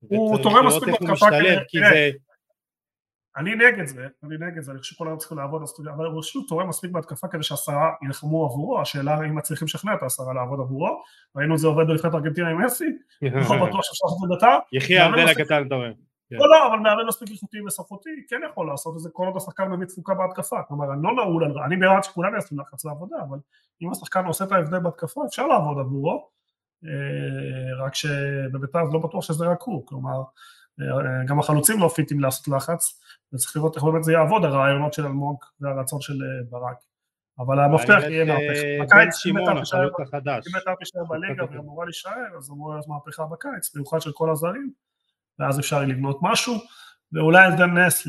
[0.00, 1.26] הוא תורם מספיק בהתקפה
[1.68, 2.12] כדי...
[3.36, 5.62] אני נגד זה, אני נגד זה, אני חושב שכולם צריכים לעבוד,
[5.96, 10.02] אבל הוא פשוט תורם מספיק בהתקפה כדי שהעשרה ילחמו עבורו, השאלה אם מצליחים לשכנע את
[10.02, 11.02] העשרה לעבוד עבורו,
[11.36, 12.84] ראינו את זה עובד בנבחרת ארגנטינה עם מסי,
[13.22, 14.58] לא בטוח שאפשר לעשות את זה בית"ר.
[14.72, 15.92] יחי הבן הקטן אתה אומר.
[16.32, 16.38] כן.
[16.38, 19.70] לא, לא, אבל מאמן מספיק איכותי וסמכותי כן יכול לעשות את זה כל עוד השחקן
[19.70, 23.38] באמת תפוקה בהתקפה, כלומר אני לא נעול אני בעד שכולם יעשו לחץ לעבודה, אבל
[23.82, 26.28] אם השחקן עושה את ההבדל בהתקפה אפשר לעבוד עבורו,
[26.84, 30.22] אה, רק שבבית"ר לא בטוח שזה רק הוא, כלומר
[30.80, 33.00] אה, גם החלוצים לא פיטים לעשות לחץ,
[33.32, 36.76] וצריך לראות איך באמת זה יעבוד, הרעיונות של אלמוג והרצון של אה, ברק.
[37.38, 38.84] אבל המפתח יהיה מהפכה.
[38.84, 44.12] בקיץ, אם אתה תישאר בליגה והיא אמורה להישאר, אז אמורה להיות מהפכה בקיץ, במיוחד של
[44.12, 44.72] כל הזרים,
[45.38, 46.54] ואז אפשר לבנות משהו,
[47.12, 48.06] ואולי זה נס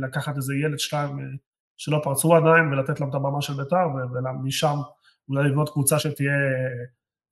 [0.00, 1.38] לקחת איזה ילד שתיים
[1.76, 4.76] שלא פרצו עדיין, ולתת להם את הבמה של בית"ר, ומשם
[5.28, 6.32] אולי לבנות קבוצה שתהיה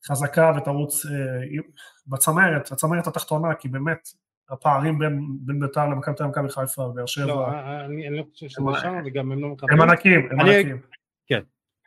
[0.06, 1.06] חזקה ותרוץ
[2.06, 4.08] בצמרת, הצמרת התחתונה, כי באמת
[4.50, 7.26] הפערים בין, בין בית"ר למכבי תל אביב חיפה ובאר שבע.
[7.26, 7.48] לא,
[7.84, 9.80] אני, אני לא חושב שזה שם וגם הם לא מקבלים.
[9.80, 10.78] הם ענקים, הם ענקים.
[11.26, 11.40] כן.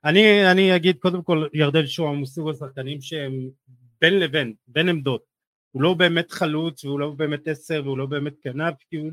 [0.05, 3.33] אני, אני אגיד קודם כל ירדן שוהם הוא סוג השחקנים שהם
[4.01, 5.34] בין לבין, בין עמדות.
[5.75, 9.11] הוא לא באמת חלוץ והוא לא באמת עשר והוא לא באמת כנף, כי הוא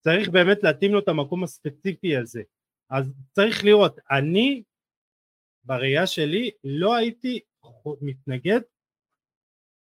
[0.00, 2.42] צריך באמת להתאים לו את המקום הספציפי הזה.
[2.90, 4.62] אז צריך לראות, אני
[5.64, 7.40] בראייה שלי לא הייתי
[8.00, 8.60] מתנגד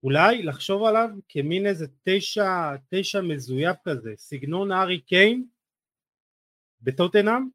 [0.03, 5.47] אולי לחשוב עליו כמין איזה תשע, תשע מזויף כזה, סגנון הארי קיין
[6.81, 7.49] בטוטנאם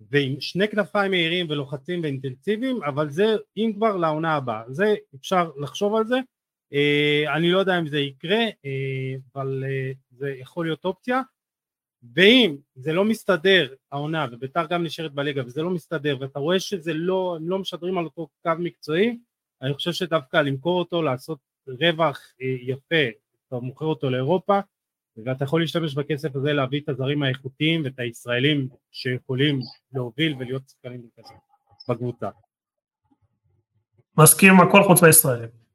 [0.00, 3.24] ועם שני כנפיים מהירים ולוחצים ואינטנסיביים אבל זה
[3.56, 6.16] אם כבר לעונה הבאה זה אפשר לחשוב על זה
[7.36, 11.20] אני לא יודע אם זה יקרה אה, אבל אה, זה יכול להיות אופציה
[12.14, 16.94] ואם זה לא מסתדר העונה וביתר גם נשארת בליגה וזה לא מסתדר ואתה רואה שזה
[16.94, 19.18] לא, הם לא משדרים על אותו קו מקצועי
[19.62, 23.04] אני חושב שדווקא למכור אותו לעשות רווח אה, יפה,
[23.48, 24.60] אתה מוכר אותו לאירופה
[25.24, 29.60] ואתה יכול להשתמש בכסף הזה להביא את הזרים האיכותיים ואת הישראלים שיכולים
[29.92, 31.08] להוביל ולהיות שחקנים
[31.88, 32.28] בקבוצה.
[34.18, 35.67] מסכים עם הכל חוץ מהישראלים.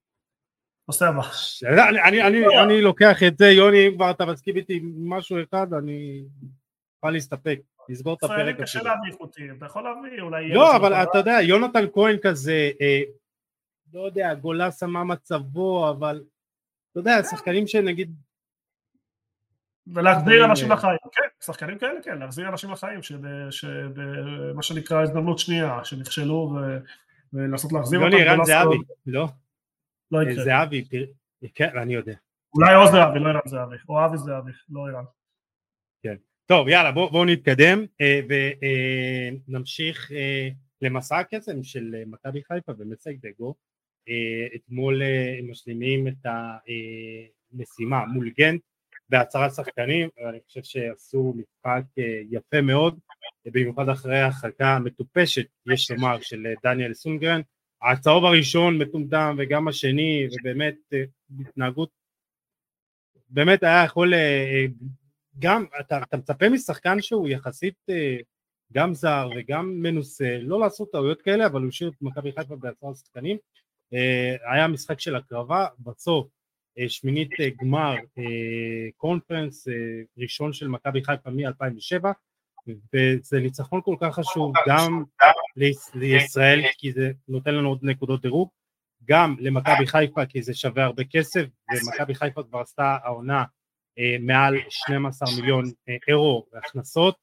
[0.88, 1.22] נושא הבא.
[2.64, 6.24] אני לוקח את זה, יוני, אם כבר אתה מסכים איתי עם משהו אחד, אני
[6.98, 7.60] יכול להסתפק.
[7.90, 8.38] לסגור את הפרק.
[8.38, 10.50] ישראלים קשה להביא איכותיים, אתה יכול להביא אולי...
[10.50, 13.02] לא, אבל אתה יודע, יונתן כהן כזה, אה,
[13.94, 16.24] לא יודע, גולסה מה מצבו, אבל
[16.92, 18.16] אתה יודע, שחקנים שנגיד...
[19.88, 23.00] ולהחזיר אנשים לחיים, כן, שחקנים כאלה כן, להחזיר אנשים לחיים,
[23.52, 26.56] שמה שנקרא הזדמנות שנייה, שנכשלו
[27.34, 28.12] ולנסות להחזיר אותם.
[28.12, 29.28] לא נראה זהבי, לא?
[30.14, 30.44] לא יקרה.
[30.44, 30.86] זהבי,
[31.56, 32.16] כן, אני יודע.
[32.56, 35.04] אולי עוז זהבי, לא ערן זהבי, או אבי זהבי, לא ערן.
[36.04, 36.16] כן.
[36.46, 37.86] טוב, יאללה, בואו בוא נתקדם
[39.48, 40.12] ונמשיך
[40.82, 43.56] למסע הקסם של מכבי חיפה ומצג דגו.
[44.56, 45.02] אתמול
[45.40, 48.62] הם משלימים את המשימה מול גנט
[49.10, 51.84] בהצהרת שחקנים, ואני חושב שעשו משחק
[52.32, 53.00] יפה מאוד,
[53.46, 57.42] במיוחד אחרי ההרחקה המטופשת, יש לומר, של דניאל סונגרן.
[57.92, 60.76] הצהוב הראשון מטומטם וגם השני, ובאמת
[61.40, 61.90] התנהגות,
[63.30, 64.14] באמת היה יכול,
[65.40, 67.76] גם, אתה, אתה מצפה משחקן שהוא יחסית
[68.74, 72.96] גם זר וגם מנוסה, לא לעשות טעויות כאלה, אבל הוא השאיר את מכבי חיפה בהצהרת
[72.96, 73.38] שחקנים.
[74.52, 76.28] היה משחק של הקרבה, בסוף
[76.88, 77.30] שמינית
[77.62, 77.96] גמר
[78.98, 79.68] קונפרנס
[80.18, 82.06] ראשון של מכבי חיפה מ-2007
[82.68, 85.04] וזה ניצחון כל כך חשוב גם
[85.96, 88.50] לישראל כי זה נותן לנו עוד נקודות דירוג.
[89.06, 93.44] גם למכבי חיפה כי זה שווה הרבה כסף ומכבי חיפה כבר עשתה העונה
[94.20, 95.66] מעל 12 מיליון
[96.08, 97.16] אירו הכנסות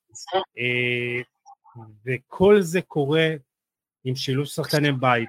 [2.07, 3.29] וכל זה קורה
[4.05, 5.29] עם שילוב שחקני בית,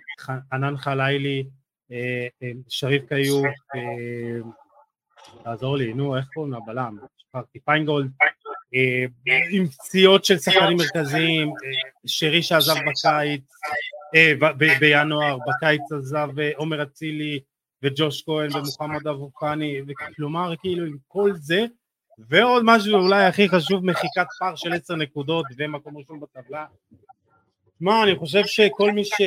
[0.54, 1.44] ענן חלילי
[1.92, 4.50] אה, אה, שריף קיוף, אה,
[5.44, 6.98] תעזור לי, נו, איך קוראים לבלם?
[7.18, 8.12] שכחתי, פיינגולד,
[9.52, 11.54] עם פציעות של שחקנים מרכזיים,
[12.06, 13.44] שרי שעזב בקיץ,
[14.80, 17.40] בינואר, בקיץ עזב עומר אצילי
[17.84, 19.82] וג'וש כהן ומוחמד אבו פאני,
[20.16, 21.66] כלומר כאילו עם כל זה,
[22.20, 26.66] ועוד משהו אולי הכי חשוב, מחיקת פער של עשר נקודות ומקום ראשון בטבלה.
[27.80, 29.22] מה, אני חושב שכל מי ש...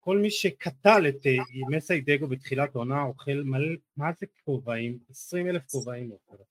[0.00, 1.32] כל מי שקטל את אה,
[1.68, 4.98] מסי דגו בתחילת עונה אוכל מלא, מה זה כובעים?
[5.10, 6.42] 20 אלף כובעים אוכל.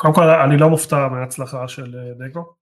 [0.00, 2.54] קודם כל אני לא מופתע מההצלחה של אה, דגו,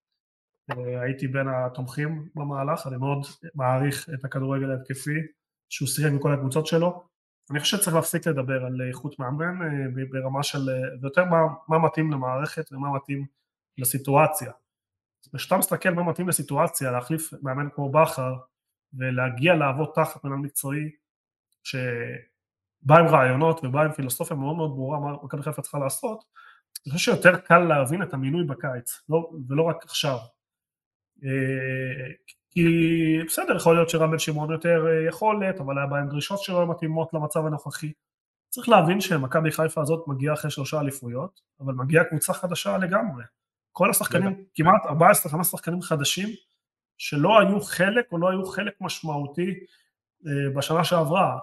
[0.71, 5.19] אה, הייתי בין התומכים במהלך, אני מאוד מעריך את הכדורגל ההתקפי
[5.69, 7.03] שהוא שיחק בכל הקבוצות שלו,
[7.51, 9.59] אני חושב שצריך להפסיק לדבר על איכות מאמן
[10.11, 10.69] ברמה של,
[11.01, 13.25] ויותר מה, מה מתאים למערכת ומה מתאים
[13.77, 14.51] לסיטואציה.
[15.35, 18.33] כשאתה מסתכל מה מתאים לסיטואציה, להחליף מאמן כמו בכר,
[18.93, 20.91] ולהגיע לעבוד תחת מנהל מקצועי
[21.63, 26.23] שבא עם רעיונות ובא עם פילוסופיה מאוד מאוד ברורה מה מכבי חיפה צריכה לעשות,
[26.87, 30.17] אני חושב שיותר קל להבין את המינוי בקיץ, לא, ולא רק עכשיו.
[31.23, 32.11] אה,
[32.49, 32.63] כי
[33.27, 37.13] בסדר, יכול להיות שרם בן שמעון יותר אה, יכולת, אבל היה בהם דרישות שלא מתאימות
[37.13, 37.91] למצב הנוכחי.
[38.49, 43.23] צריך להבין שמכבי חיפה הזאת מגיעה אחרי שלושה אליפויות, אבל מגיעה קבוצה חדשה לגמרי.
[43.71, 46.29] כל השחקנים, כמעט 14-15 שחקנים חדשים,
[46.97, 49.53] שלא היו חלק או לא היו חלק משמעותי
[50.27, 51.37] אה, בשנה שעברה,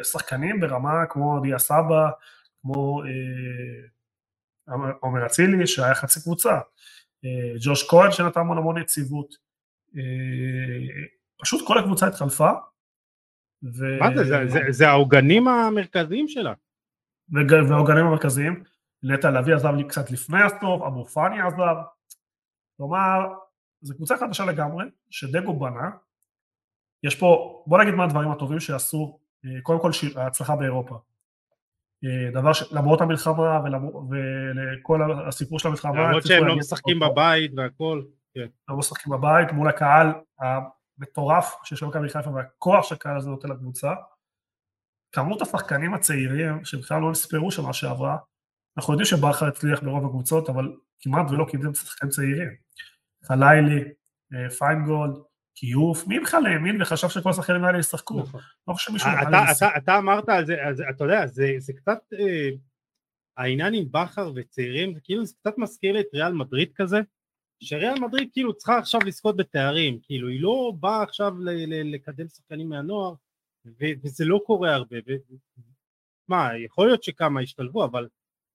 [0.00, 2.10] ושחקנים ברמה כמו דיה סבא,
[2.62, 3.88] כמו אה,
[5.00, 6.54] עומר אצילי שהיה חצי קבוצה,
[7.24, 9.50] אה, ג'וש כהן שנתן המון המון יציבות,
[11.40, 12.50] פשוט כל הקבוצה התחלפה.
[13.62, 13.98] ו...
[14.00, 16.52] מה זה, זה, זה, זה העוגנים המרכזיים שלה.
[17.68, 18.64] והעוגנים המרכזיים,
[19.02, 21.76] נטע לביא עזב לי קצת לפני הסוף, אבו פאני עזב,
[22.76, 23.18] כלומר
[23.80, 25.90] זו קבוצה חדשה לגמרי, שדגו בנה,
[27.02, 30.98] יש פה, בוא נגיד מה הדברים הטובים שעשו, אה, קודם כל ההצלחה באירופה.
[32.04, 32.72] אה, דבר ש...
[32.72, 33.60] למרות המלחמה
[34.10, 38.02] ולכל הסיפור של המלחמה, למרות שהם לא משחקים בבית והכל,
[38.34, 38.46] כן.
[38.68, 43.92] לא משחקים בבית מול הקהל המטורף שיש במכבי חיפה והכוח שהקהל הזה נותן לקבוצה.
[45.12, 48.16] כמות השחקנים הצעירים שבכלל לא נספרו שנה שעברה,
[48.78, 52.48] אנחנו יודעים שבכר הצליח ברוב הקבוצות, אבל כמעט ולא קידם שחקנים צעירים.
[53.24, 53.84] חלילי,
[54.34, 55.14] אה, פיינגולד,
[55.54, 58.20] קיוף, מי בכלל האמין וחשב שכל השחקנים האלה ישחקו?
[58.20, 58.40] נכון.
[58.68, 59.10] לא חושב שמישהו
[59.50, 59.72] ישחק.
[59.76, 60.54] אתה אמרת על זה,
[60.90, 61.26] אתה יודע,
[61.58, 62.50] זה קצת, אה,
[63.36, 67.00] העניין עם בכר וצעירים, זה כאילו זה קצת מזכיר לי את ריאל מדריד כזה,
[67.62, 71.32] שריאל מדריד כאילו צריכה עכשיו לזכות בתארים, כאילו היא לא באה עכשיו
[71.84, 73.14] לקדם שחקנים מהנוער,
[74.02, 74.96] וזה לא קורה הרבה,
[76.28, 78.08] מה, יכול להיות שכמה ישתלבו, אבל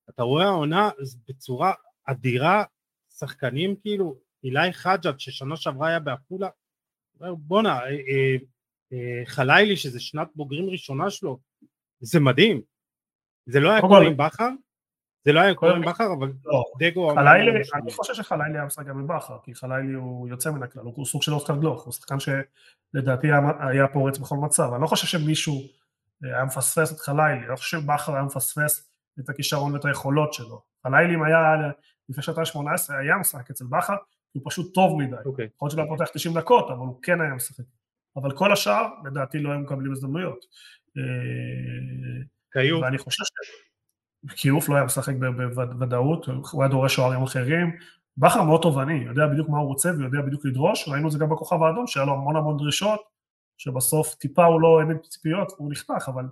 [0.10, 0.90] אתה רואה העונה
[1.28, 1.74] בצורה
[2.06, 2.64] אדירה,
[3.18, 6.50] שחקנים כאילו, אילי חג'אג' ששנה שעברה היה בעפולה,
[7.20, 8.36] בואנה, אה, אה,
[8.94, 11.40] אה, חלילי שזה שנת בוגרים ראשונה שלו,
[12.00, 12.62] זה מדהים,
[13.46, 14.50] זה לא היה קורה עם בכר,
[15.26, 16.64] זה לא היה קורה עם בכר, אבל לא.
[16.80, 17.14] דגו...
[17.16, 20.84] חלילי, אני חושב שחלילי היה משחק גם עם בכר, כי חלילי הוא יוצא מן הכלל,
[20.84, 23.28] הוא סוג של אוסקר גלוך, הוא שחקן שלדעתי
[23.60, 25.62] היה פורץ בכל מצב, אני לא חושב שמישהו
[26.24, 30.62] היה מפספס את חלילי, אני לא חושב שבכר היה מפספס את הכישרון ואת היכולות שלו.
[30.84, 31.56] חלילי אם היה
[32.10, 33.96] לפני שנתיים 18 היה משחק אצל בכר,
[34.36, 35.16] הוא פשוט טוב מדי.
[35.16, 35.26] Okay.
[35.26, 35.48] אוקיי.
[35.56, 37.64] יכול להיות שלא פותח 90 דקות, אבל הוא כן היה משחק.
[38.16, 40.46] אבל כל השאר, לדעתי, לא היו מקבלים הזדמנויות.
[42.54, 42.84] קיוף.
[42.84, 43.30] ואני חושב ש...
[44.36, 47.76] קיוף לא היה משחק בוודאות, הוא היה דורש שוערים אחרים.
[48.18, 51.30] בכר מאוד תובעני, יודע בדיוק מה הוא רוצה ויודע בדיוק לדרוש, ראינו את זה גם
[51.30, 53.02] בכוכב האדום, שהיה לו המון המון דרישות,
[53.58, 56.26] שבסוף טיפה הוא לא העמיד ציפיות, הוא נחתך, אבל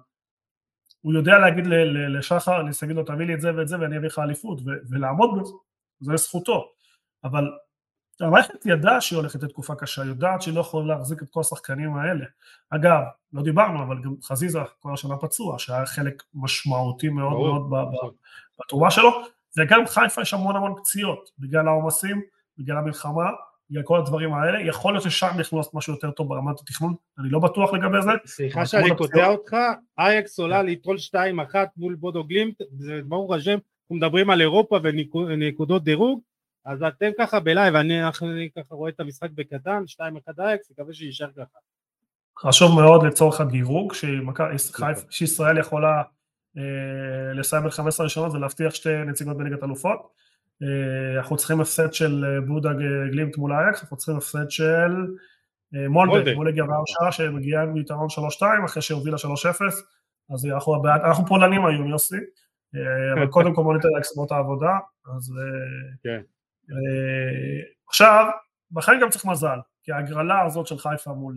[1.01, 1.65] הוא יודע להגיד
[2.17, 5.53] לשחר, להגיד לו תביא לי את זה ואת זה ואני אביא לך אליפות, ולעמוד בזה,
[5.99, 6.71] זה זכותו.
[7.23, 7.51] אבל
[8.21, 12.25] המערכת ידעה שהיא הולכת לתקופה קשה, יודעת שהיא לא יכולה להחזיק את כל השחקנים האלה.
[12.69, 13.01] אגב,
[13.33, 17.87] לא דיברנו, אבל גם חזיזה כל השנה פצוע, שהיה חלק משמעותי מאוד מאוד
[18.59, 19.11] בתרומה שלו,
[19.57, 22.21] וגם חיפה יש המון המון פציעות, בגלל העומסים,
[22.57, 23.29] בגלל המלחמה,
[23.69, 27.29] בגלל כל הדברים האלה, יכול להיות ששם יכלו לעשות משהו יותר טוב ברמת התכנון, אני
[27.29, 28.11] לא בטוח לגבי זה.
[28.25, 29.55] סליחה שאני קוטע אותך,
[29.99, 30.65] אייקס עולה כן.
[30.65, 30.97] ניטרול
[31.51, 34.79] 2-1 מול בודו גלימט, זה ברור השם, אנחנו מדברים על אירופה
[35.13, 36.21] ונקודות דירוג,
[36.65, 40.03] אז אתם ככה בלייב, אני, אני ככה רואה את המשחק בקטן, 2-1
[40.39, 41.57] אייקס, מקווה שיישאר ככה.
[42.39, 43.93] חשוב מאוד לצורך הדירוג,
[45.09, 46.01] שישראל יכולה
[46.57, 49.99] אה, לסיים את 15 ראשונות ולהבטיח שתי נציגות בליגת אלופות.
[50.63, 52.69] אה, אנחנו צריכים הפסד של אה, בודו
[53.11, 54.91] גלימט מול אייקס, אנחנו צריכים הפסד של
[55.89, 58.07] מולדה מול לגיה ורשה שמגיעה עם יתרון
[58.39, 59.19] 3-2 אחרי שהובילה 3-0,
[60.33, 62.17] אז אנחנו, אנחנו פולנים היום יוסי,
[63.13, 64.77] אבל קודם כל בוא ניתן לאקס באותה עבודה,
[65.17, 65.33] אז
[66.03, 66.21] כן.
[67.87, 68.25] עכשיו,
[68.71, 71.35] בחיים גם צריך מזל, כי ההגרלה הזאת של חיפה מול,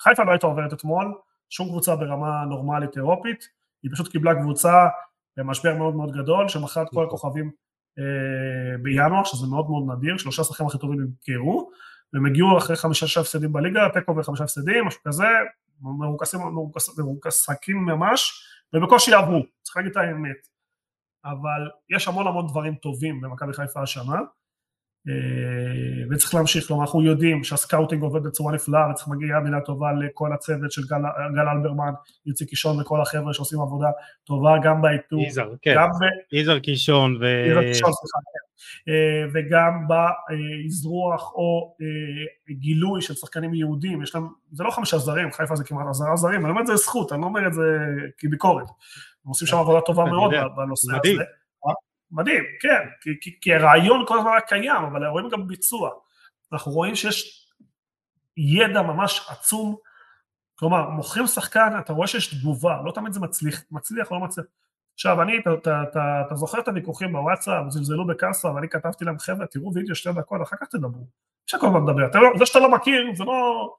[0.00, 1.14] חיפה לא הייתה עוברת אתמול,
[1.50, 3.48] שום קבוצה ברמה נורמלית אירופית,
[3.82, 4.86] היא פשוט קיבלה קבוצה
[5.36, 7.06] במשבר מאוד מאוד גדול, שמכרה את כל נכון.
[7.06, 7.50] הכוכבים
[7.98, 11.70] אה, בינואר, שזה מאוד מאוד נדיר, שלושה שחקנים הכי טובים נמכרו,
[12.12, 15.28] והם הגיעו אחרי חמישה הפסדים בליגה, תיקו וחמישה הפסדים, משהו כזה,
[15.80, 20.48] מרוכסים, מרוכסים ממש, ובקושי עברו, צריך להגיד את האמת.
[21.24, 24.20] אבל יש המון המון דברים טובים במכבי חיפה השנה, אה,
[26.10, 30.72] וצריך להמשיך, כלומר אנחנו יודעים שהסקאוטינג עובד בצורה נפלאה וצריך מגיע מילה טובה לכל הצוות
[30.72, 30.98] של גל,
[31.34, 31.92] גל אלברמן,
[32.26, 33.88] איציק קישון וכל החבר'ה שעושים עבודה
[34.24, 35.76] טובה גם באיתור, יזהר, כן,
[36.32, 37.24] יזהר קישון, ו...
[37.50, 38.46] יזהר קישון, סליחה, כן,
[38.88, 45.32] אה, וגם באזרוח או אה, גילוי של שחקנים יהודים, יש להם, זה לא חמישה זרים,
[45.32, 47.78] חיפה זה כמעט עשרה זרים, אני אומר את זה לזכות, אני לא אומר את זה
[48.18, 48.66] כביקורת,
[49.24, 51.22] הם עושים שם עבודה טובה מאוד בנושא הזה.
[52.10, 55.90] מדהים, כן, כי, כי, כי הרעיון כל הזמן היה קיים, אבל רואים גם ביצוע.
[56.52, 57.48] אנחנו רואים שיש
[58.36, 59.76] ידע ממש עצום,
[60.54, 64.46] כלומר, מוכרים שחקן, אתה רואה שיש תגובה, לא תמיד זה מצליח, מצליח או לא מצליח.
[64.94, 69.18] עכשיו, אני, אתה, אתה, אתה, אתה זוכר את הוויכוחים בוואטסאפ, זלזלו בקאסה, ואני כתבתי להם,
[69.18, 71.06] חבר'ה, תראו וידאו שתי דקות, אחר כך תדברו.
[71.44, 72.20] אפשר כל הזמן לדבר.
[72.20, 73.74] לא, זה שאתה לא מכיר, זה לא...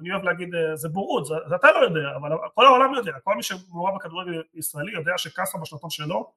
[0.00, 3.12] אני אוהב להגיד, אה, זה בורות, זה, זה אתה לא יודע, אבל כל העולם יודע,
[3.24, 6.32] כל מי שמעורב בכדורגל ישראלי יודע שקאסה בשנתון שלו,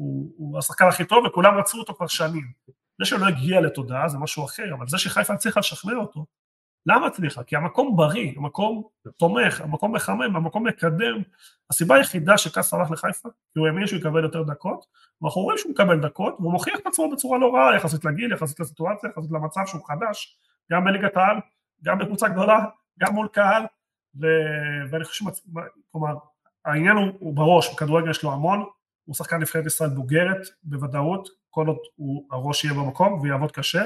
[0.00, 2.52] הוא, הוא השחקן הכי טוב וכולם רצו אותו כבר שנים.
[3.00, 6.26] זה שלא הגיע לתודעה זה משהו אחר, אבל זה שחיפה הצליחה לשכנע אותו,
[6.86, 7.42] למה הצליחה?
[7.42, 8.82] כי המקום בריא, המקום
[9.16, 11.22] תומך, המקום מחמם, המקום מקדם.
[11.70, 14.86] הסיבה היחידה שקאס הלך לחיפה, כי הוא האמין שהוא יקבל יותר דקות,
[15.22, 18.60] ואנחנו רואים שהוא מקבל דקות, והוא מוכיח את עצמו בצורה לא רעה, יחסית לגיל, יחסית
[18.60, 20.38] לסיטואציה, יחסית למצב שהוא חדש,
[20.72, 21.36] גם בליגת העל,
[21.82, 22.64] גם בקבוצה גדולה,
[23.00, 23.62] גם מול קהל,
[24.20, 24.26] ו...
[24.90, 25.24] ואני חושב,
[25.92, 26.14] כלומר,
[26.64, 28.64] העניין הוא, הוא בראש, בכדורגל יש לו המון,
[29.04, 33.82] הוא שחקן נבחרת ישראל בוגרת בוודאות, כל עוד הוא, הראש יהיה במקום ויעבוד קשה.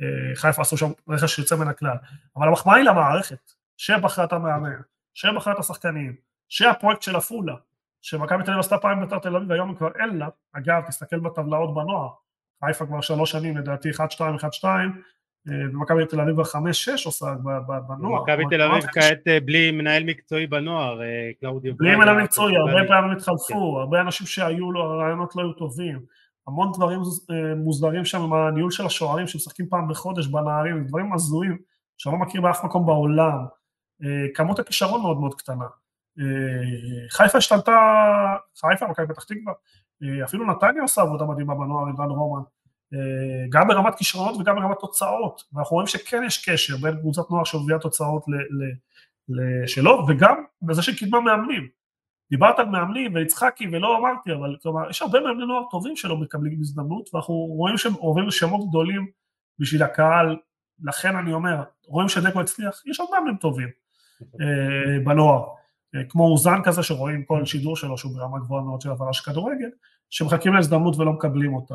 [0.00, 1.96] אה, חיפה עשו שם רכש שיוצא מן הכלל.
[2.36, 4.80] אבל המחמאה היא למערכת, שבחרה את המאמן,
[5.14, 6.16] שבחרה את השחקנים,
[6.48, 7.54] שהפרויקט של עפולה,
[8.02, 11.74] שמכבי תל אביב עשתה פעם בית"ר תל אביב והיום כבר אין לה, אגב תסתכל בטבלאות
[11.74, 12.08] בנוער,
[12.64, 14.84] חיפה כבר שלוש שנים לדעתי 1-2, 1-2, אה,
[15.46, 17.34] ומכבי תל אביב החמש שש עושה
[17.88, 18.22] בנוער.
[18.22, 21.76] מכבי תל אביב כעת אה, בלי מנהל מקצועי בנוער, אה, קלאודיו.
[21.76, 23.80] בלי מנהל מקצועי, הרבה פעמים התחלפו, כן.
[23.80, 25.98] הרבה אנשים שהיו לו, הרעיונות לא היו טובים.
[26.48, 27.00] המון דברים
[27.56, 31.58] מוסדרים שם עם הניהול של השוערים שמשחקים פעם בחודש בנערים, דברים הזויים
[31.98, 33.38] שאני לא מכיר באף מקום בעולם.
[34.34, 35.64] כמות הכישרון מאוד מאוד קטנה.
[37.10, 37.72] חיפה השתנתה,
[38.60, 39.52] חיפה, מכבי פתח תקווה,
[40.24, 42.42] אפילו נתניה עושה עבודה מדהימה בנוער עם דן רומן.
[42.94, 47.44] אה, גם ברמת כישרונות וגם ברמת תוצאות, ואנחנו רואים שכן יש קשר בין קבוצת נוער
[47.44, 48.24] שמביאה תוצאות
[49.66, 51.68] שלו, וגם בזה שקידמה מאמנים.
[52.30, 56.58] דיברת על מאמנים ויצחקי ולא אמרתי, אבל כלומר, יש הרבה מאמני נוער טובים שלא מקבלים
[56.60, 59.06] הזדמנות, ואנחנו רואים שהם עוברים שמות גדולים
[59.58, 60.36] בשביל הקהל,
[60.84, 63.68] לכן אני אומר, רואים שדקו הצליח, יש עוד מאמנים טובים
[64.22, 65.44] אה, בנוער,
[65.94, 69.30] אה, כמו אוזן כזה שרואים כל שידור שלו שהוא ברמה גבוהה מאוד של הבנה של
[69.30, 69.70] כדורגל,
[70.10, 71.74] שמחכים להזדמנות ולא מקבלים אותה.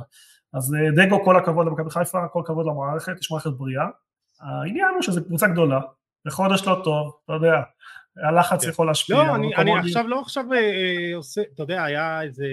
[0.54, 3.86] אז אה, דגו כל הכבוד למכבי חיפה, כל הכבוד למערכת, יש מערכת בריאה.
[4.42, 5.80] העניין הוא שזו קבוצה גדולה,
[6.26, 7.62] בחודש לא טוב, אתה יודע,
[8.28, 8.70] הלחץ כן.
[8.70, 9.18] יכול להשפיע.
[9.18, 12.46] לא, אני, אני עכשיו לא עכשיו אה, אה, עושה, אתה יודע, היה איזה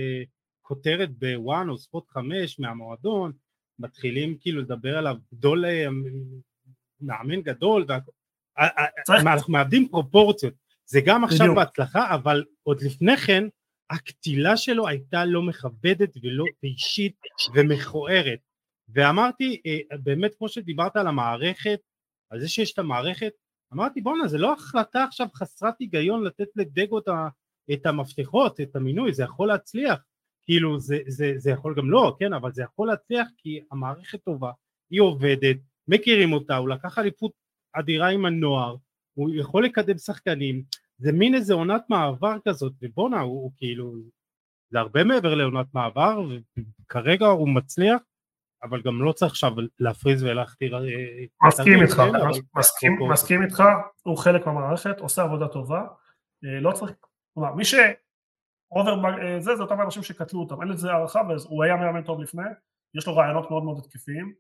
[0.63, 3.33] כותרת בוואן או ספורט חמש מהמועדון,
[3.79, 5.65] מתחילים כאילו לדבר עליו גדול,
[7.01, 7.87] מאמן גדול.
[9.09, 11.55] אנחנו מאבדים פרופורציות, זה גם עכשיו.
[11.55, 13.45] בהצלחה, אבל עוד לפני כן
[13.91, 17.17] הקטילה שלו הייתה לא מכבדת ולא אישית
[17.55, 18.39] ומכוערת.
[18.89, 21.81] ואמרתי אה, באמת כמו שדיברת על המערכת
[22.31, 23.33] על זה שיש את המערכת
[23.73, 26.99] אמרתי בואנה זה לא החלטה עכשיו חסרת היגיון לתת לדגו
[27.73, 29.99] את המפתחות, את המינוי, זה יכול להצליח,
[30.43, 34.51] כאילו זה, זה, זה יכול גם לא, כן, אבל זה יכול להצליח כי המערכת טובה,
[34.91, 35.57] היא עובדת,
[35.89, 37.33] מכירים אותה, הוא לקח אליפות
[37.73, 38.77] אדירה עם הנוער,
[39.15, 40.63] הוא יכול לקדם שחקנים,
[41.01, 43.93] זה מין איזה עונת מעבר כזאת, ובואנה הוא, הוא כאילו,
[44.71, 46.21] זה הרבה מעבר לעונת מעבר,
[46.87, 48.01] וכרגע הוא מצליח,
[48.63, 50.75] אבל גם לא צריך עכשיו להפריז ולהכתיר...
[50.75, 52.03] אה, מסכים איתך,
[52.57, 53.63] מסכים, מסכים איתך,
[54.03, 55.87] הוא חלק מהמערכת, עושה עבודה טובה,
[56.45, 56.91] אה, לא צריך,
[57.35, 57.75] כלומר מי ש...
[58.73, 62.21] אובר, אה, זה, זה אותם אנשים שקטלו אותם, אין לזה הערכה, והוא היה מאמן טוב
[62.21, 62.43] לפני,
[62.95, 64.33] יש לו רעיונות מאוד מאוד התקפיים,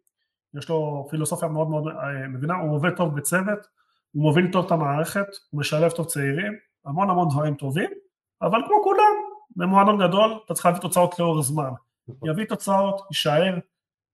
[0.58, 1.84] יש לו פילוסופיה מאוד מאוד
[2.28, 3.66] מבינה, הוא עובד טוב בצוות,
[4.12, 6.52] הוא מוביל טוב את המערכת, הוא משלב טוב צעירים,
[6.84, 7.90] המון המון דברים טובים,
[8.42, 9.14] אבל כמו כולם,
[9.56, 11.70] במועדון גדול אתה צריך להביא תוצאות לאורך זמן.
[12.08, 12.30] נכון.
[12.30, 13.58] יביא תוצאות, יישאר,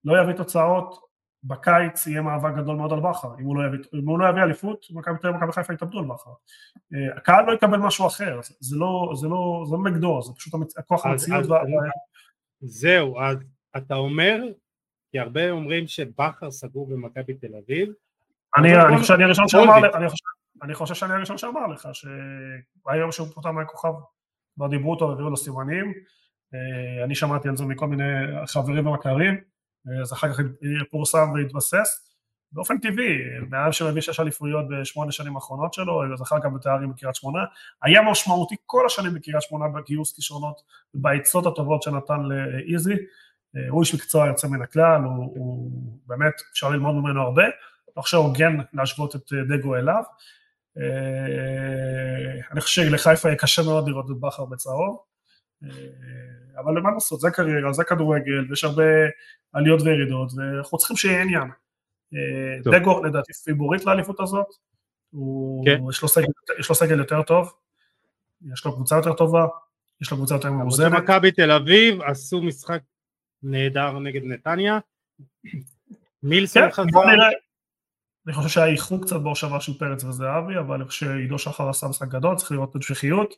[0.04, 1.06] לא יביא תוצאות,
[1.44, 4.42] בקיץ יהיה מאבק גדול מאוד על בכר, אם הוא לא יביא, אם הוא לא יביא
[4.42, 6.30] אליפות, מכבי תל אביב ומכבי חיפה יתאבדו על בכר.
[6.94, 10.54] אה, הקהל לא יקבל משהו אחר, זה לא, זה לא, זה לא נגדו, זה פשוט
[10.76, 11.46] הכוח המציאות.
[11.46, 11.58] וה...
[12.60, 13.36] זהו, אז
[13.76, 14.42] אתה אומר,
[15.12, 17.92] כי הרבה אומרים שבכר סגור במכבי תל אביב,
[18.58, 19.94] אני חושב שאני הראשון שאמר לך,
[20.62, 23.92] אני חושב שאני הראשון שאמר לך, שהיום שהוא פוטר מהכוכב,
[24.54, 25.92] כבר דיברו אותו, הביאו לו סימנים,
[26.54, 28.04] אה, אני שמעתי על זה מכל מיני
[28.46, 29.34] חברים ומכרים,
[29.88, 30.40] אה, אז אחר כך
[30.90, 32.06] פורסם והתבסס,
[32.52, 33.18] באופן טבעי,
[33.50, 37.44] מאז שמביא שש אליפויות בשמונה שנים האחרונות שלו, זכה גם בתארים בקריית שמונה,
[37.82, 40.62] היה משמעותי כל השנים בקריית שמונה בגיוס כישרונות
[40.94, 42.94] ובעצות הטובות שנתן לאיזי,
[43.56, 45.70] אה, הוא איש מקצוע יוצא מן הכלל, הוא, הוא
[46.06, 47.44] באמת, אפשר ללמוד ממנו הרבה,
[47.96, 50.02] לא חושב הוגן להשוות את אה, דגו אליו.
[50.78, 54.98] אה, אני חושב שלחיפה יהיה קשה מאוד לראות את בכר בצהוב,
[55.64, 55.68] אה,
[56.58, 58.84] אבל למה לעשות, זה קריירה, זה כדורגל, ויש הרבה
[59.52, 61.48] עליות וירידות, ואנחנו צריכים שיהיה עניין.
[62.64, 64.46] דגו לדעתי פיבורית לאליפות הזאת,
[65.64, 65.80] כן.
[66.58, 67.52] יש, לו סגל, יותר טוב,
[68.52, 69.46] יש לו קבוצה יותר טובה,
[70.00, 70.92] יש לו קבוצה יותר מאוזנת.
[70.92, 72.80] מכבי תל אביב עשו משחק
[73.42, 74.78] נהדר נגד נתניה,
[76.22, 76.88] מילסון כן, חזר,
[78.26, 82.08] אני חושב שהיה איחור קצת בהושבה של פרץ וזהבי, אבל חושב שעידו שחר עשה משחק
[82.08, 83.34] גדול, צריך לראות המשכיות.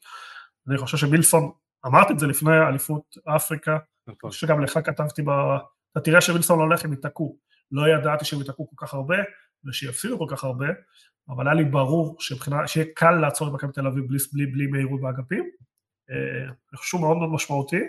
[0.68, 1.50] אני חושב שמילסון,
[1.86, 3.80] אמרתי את זה לפני אליפות אפריקה, אני
[4.16, 4.30] נכון.
[4.30, 5.30] חושב שגם לך כתבתי, ב...
[5.92, 7.36] אתה תראה שמילסון הולך, הם ייתקעו.
[7.72, 9.16] לא ידעתי שהם ייתקעו כל כך הרבה,
[9.64, 10.66] ושיפסידו כל כך הרבה,
[11.28, 14.66] אבל היה לי ברור שבחינה, שיהיה קל לעצור את מכבי תל אביב בלי, בלי, בלי
[14.66, 15.50] מהירות באגפים.
[16.10, 17.80] אה, אני חושב שהוא מאוד מאוד משמעותי,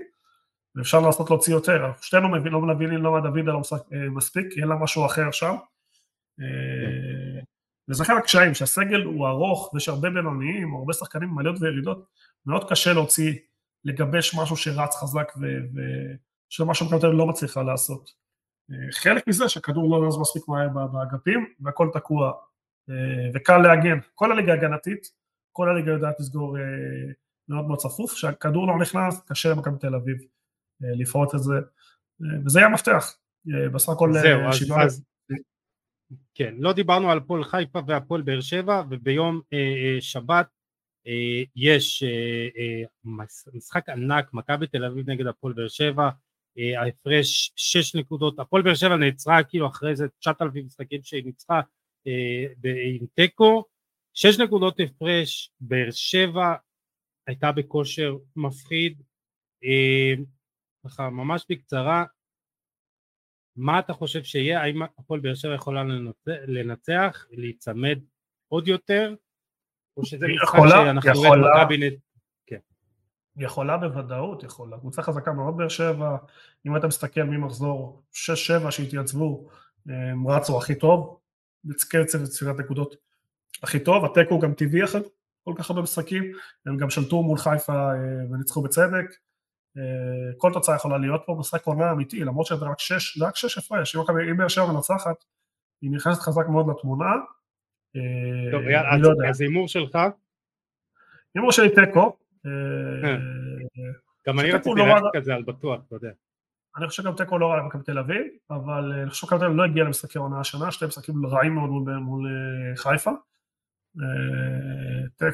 [0.75, 1.91] ואפשר לעשות להוציא יותר.
[2.01, 5.55] שתינו מבינים, לא מבינים למה דוד לא מספיק, כי אין לה משהו אחר שם.
[6.41, 7.41] אה,
[7.89, 12.05] וזה חלק הקשיים, שהסגל הוא ארוך ויש הרבה בינוניים, הרבה שחקנים עם עליות וירידות,
[12.45, 13.33] מאוד קשה להוציא,
[13.85, 18.11] לגבש משהו שרץ חזק ושמה שמכבי לא מצליחה לעשות.
[18.71, 22.31] אה, חלק מזה שהכדור לא נז מספיק מהר באגפים והכל תקוע
[22.89, 22.95] אה,
[23.33, 23.99] וקל להגן.
[24.15, 25.07] כל הליגה הגנתית,
[25.51, 26.57] כל הליגה יודעת לסגור
[27.49, 30.17] מאוד מאוד צפוף, כשהכדור לא נכנס, קשה למכבי תל אביב
[30.81, 31.53] לפרוט את זה,
[32.45, 33.15] וזה יהיה המפתח.
[33.73, 34.13] בסך הכל...
[34.13, 35.03] זהו, אז, אז,
[36.35, 40.47] כן, לא דיברנו על הפועל חיפה והפועל באר שבע וביום אה, אה, שבת
[41.07, 42.83] אה, יש אה, אה,
[43.53, 46.09] משחק ענק, מכבי תל אביב נגד הפועל באר שבע,
[46.57, 51.25] אה, ההפרש שש נקודות, הפועל באר שבע נעצרה כאילו אחרי זה תשעת אלפים משחקים שהיא
[51.25, 51.61] ניצחה
[52.07, 52.45] אה,
[52.99, 53.63] עם תיקו,
[54.13, 56.55] שש נקודות הפרש, באר שבע
[57.27, 59.01] הייתה בכושר מפחיד,
[59.63, 60.13] אה,
[60.85, 62.05] ככה ממש בקצרה,
[63.59, 64.61] מה אתה חושב שיהיה?
[64.61, 65.83] האם הפועל באר שבע יכולה
[66.47, 67.99] לנצח, להיצמד
[68.47, 69.15] עוד יותר?
[69.97, 71.93] או שזה משחק שאנחנו רואים בקבינט?
[72.45, 72.59] כן.
[73.37, 74.77] יכולה בוודאות, יכולה.
[74.77, 76.17] קבוצה חזקה מאוד באר שבע,
[76.67, 79.49] אם אתה מסתכל ממחזור 6-7 שהתייצבו,
[79.85, 81.19] הם רצו הכי טוב,
[81.63, 82.95] בקצב צפירת נקודות
[83.63, 85.01] הכי טוב, התיקו גם טבעי אחרי
[85.43, 86.31] כל כך הרבה משחקים,
[86.65, 89.05] הם גם שלטו מול חיפה אה, וניצחו בצדק,
[90.37, 93.57] כל תוצאה יכולה להיות פה משחק עונה אמיתי, למרות שזה רק שש, זה רק שש
[93.57, 93.95] הפרש,
[94.31, 95.25] אם באר שבע מנצחת,
[95.81, 97.09] היא נכנסת חזק מאוד לתמונה.
[97.95, 99.97] אה, טוב, יאללה, אז הימור שלך?
[101.35, 102.17] הימור שלי תיקו.
[102.45, 103.17] אה,
[104.27, 106.09] גם אני רציתי לא ללכת כזה על בטוח, אתה יודע.
[106.77, 109.57] אני חושב שגם תיקו לא רע למכבי תל אביב, אבל אני חושב שמכבי תל אביב
[109.57, 112.27] לא הגיע למשחקי עונה השנה, שתי משחקים רעים מאוד מול
[112.75, 113.11] חיפה.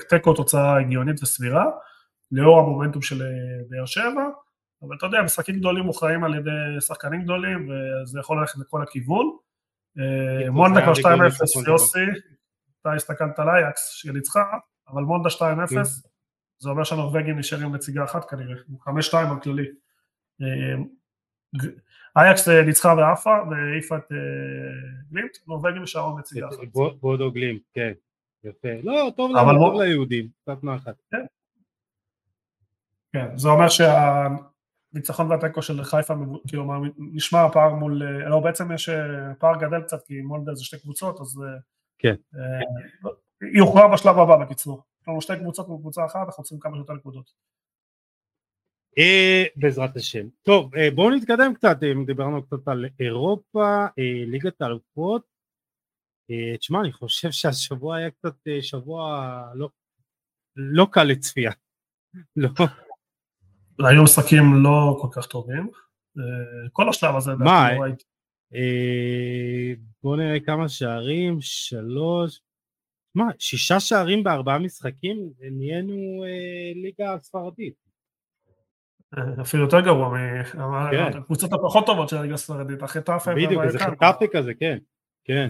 [0.09, 1.65] תיקו תוצאה הגיונית וסבירה.
[2.35, 3.27] לאור המומנטום של אה,
[3.69, 4.29] באר שבע,
[4.81, 9.37] אבל אתה יודע, משחקים גדולים מוכרעים על ידי שחקנים גדולים, וזה יכול ללכת לכל הכיוון.
[9.99, 11.99] אה, מונדה כבר 2-0, יוסי,
[12.81, 14.43] אתה הסתכלת על אייקס שניצחה,
[14.87, 15.83] אבל מונדה 2-0, כן.
[16.57, 18.55] זה אומר שהנורבגים נשארים נציגה אחת כנראה,
[18.87, 19.67] 5-2 בכללי.
[20.41, 20.83] אה,
[22.17, 24.11] אייקס ניצחה ועפה והעיפה את
[25.11, 26.57] גלימט, נורבגים נשארו נציגה אחת.
[26.99, 27.93] בודו גלימט, כן.
[28.43, 28.67] יפה.
[28.83, 29.31] לא, טוב
[29.81, 30.95] ליהודים, קצת נחת.
[31.11, 31.25] כן.
[33.15, 36.13] כן, זה אומר שהניצחון והתיקו של חיפה,
[36.47, 38.89] כאילו, נשמע הפער מול, לא, בעצם יש
[39.39, 41.41] פער גדל קצת, כי מולדה זה שתי קבוצות, אז...
[41.99, 42.15] כן.
[43.53, 44.83] יוכרע בשלב הבא בקיצור.
[45.01, 47.31] יש לנו שתי קבוצות מקבוצה אחת, אנחנו רוצים כמה שיותר נקודות.
[48.97, 50.27] אה, בעזרת השם.
[50.43, 53.85] טוב, אה, בואו נתקדם קצת, אה, דיברנו קצת על אירופה,
[54.27, 55.35] ליגת האלופות.
[56.59, 59.23] תשמע, אני חושב שהשבוע היה קצת שבוע
[59.55, 59.69] לא,
[60.55, 61.51] לא קל לצפייה.
[62.35, 62.49] לא.
[63.79, 65.69] היו משחקים לא כל כך טובים.
[66.71, 67.69] כל השלב הזה, מה?
[67.73, 67.85] לא
[70.03, 72.41] בואו נראה כמה שערים, שלוש,
[73.15, 77.73] מה, שישה שערים בארבעה משחקים, נהיינו אה, ליגה ספרדית.
[79.17, 80.09] אה, אפילו יותר גרוע
[80.55, 81.55] מהקבוצות כן.
[81.55, 84.77] הפחות טובות של הליגה הספרדית, החטאפה בדיוק, זה חטאפה כזה, כן.
[85.23, 85.49] כן.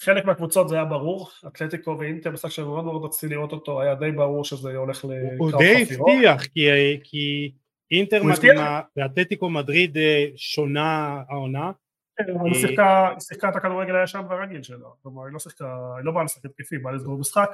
[0.00, 0.12] כן.
[0.12, 4.12] חלק מהקבוצות זה היה ברור, אתלטיקו ואינטר, משחק שמאוד מאוד רציתי לראות אותו, היה די
[4.12, 6.68] ברור שזה הולך לקרב הוא די הבטיח, כי,
[7.04, 7.52] כי
[7.90, 11.72] אינטר מדהימה, ואתלטיקו מדריד אה, שונה העונה,
[12.18, 15.64] היא אה, שיחקה את הכדורגל הישן והרגיל שלה, כלומר היא לא שיחקה,
[15.96, 17.50] היא לא באה לשחק התקפי, באה לסגור משחק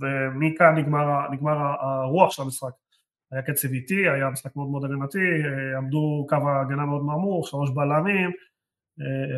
[0.00, 0.74] ומכאן
[1.32, 2.70] נגמר, הרוח של המשחק.
[3.32, 7.70] היה קצב איטי, היה משחק מאוד מאוד הגנתי, אה, עמדו קו ההגנה מאוד נמוך, שלוש
[7.70, 8.30] בלמים,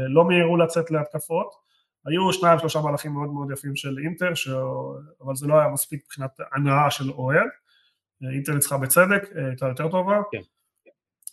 [0.08, 1.63] לא מיהרו לצאת להתקפות,
[2.06, 4.48] היו שניים שלושה מהלכים מאוד מאוד יפים של אינטר, ש...
[5.20, 7.48] אבל זה לא היה מספיק מבחינת הנאה של אוהד,
[8.32, 10.40] אינטר ניצחה בצדק, הייתה יותר טובה, כן.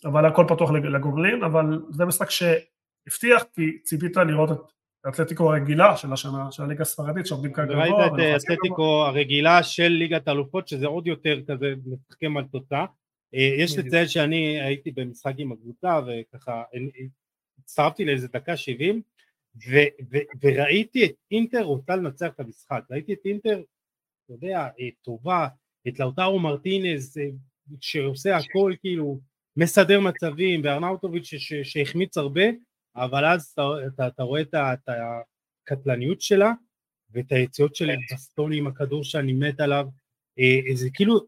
[0.08, 2.42] אבל הכל פתוח לגובלין, אבל זה משחק ש...
[3.06, 4.58] הבטיח כי ציפית לראות את
[5.04, 7.82] האתלטיקו הרגילה של השנה, של הליגה הספרדית שעובדים כאן גבוה.
[7.82, 12.86] ראית את האתלטיקו הרגילה של ליגת האלופות שזה עוד יותר כזה מתחכם על תוצאה.
[13.34, 16.62] אה, יש לציין שאני הייתי במשחק עם הקבוצה וככה
[17.58, 19.02] הצטרפתי לאיזה דקה שבעים
[20.42, 23.62] וראיתי את אינטר רוצה לנצח את המשחק, ראיתי את אינטר,
[24.24, 25.48] אתה יודע, אה, טובה,
[25.88, 27.24] את לאוטרו מרטינז אה,
[27.80, 29.20] שעושה הכל כאילו
[29.56, 31.30] מסדר מצבים וארנאוטוביץ'
[31.62, 32.42] שהחמיץ הרבה
[32.96, 34.88] אבל אז אתה, אתה, אתה רואה את, את
[35.68, 36.52] הקטלניות שלה
[37.10, 39.86] ואת היציאות של בסטוני עם הכדור שאני מת עליו,
[40.38, 41.20] אה, זה כאילו,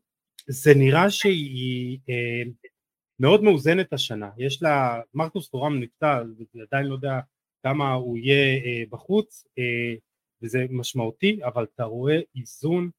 [0.46, 1.98] זה נראה שהיא
[3.20, 6.22] מאוד מאוזנת השנה, יש לה, מרקוס טורם נפצע,
[6.62, 7.20] עדיין לא יודע
[7.64, 9.44] כמה הוא יהיה אה, בחוץ,
[10.42, 12.90] וזה משמעותי, אבל אתה רואה איזון,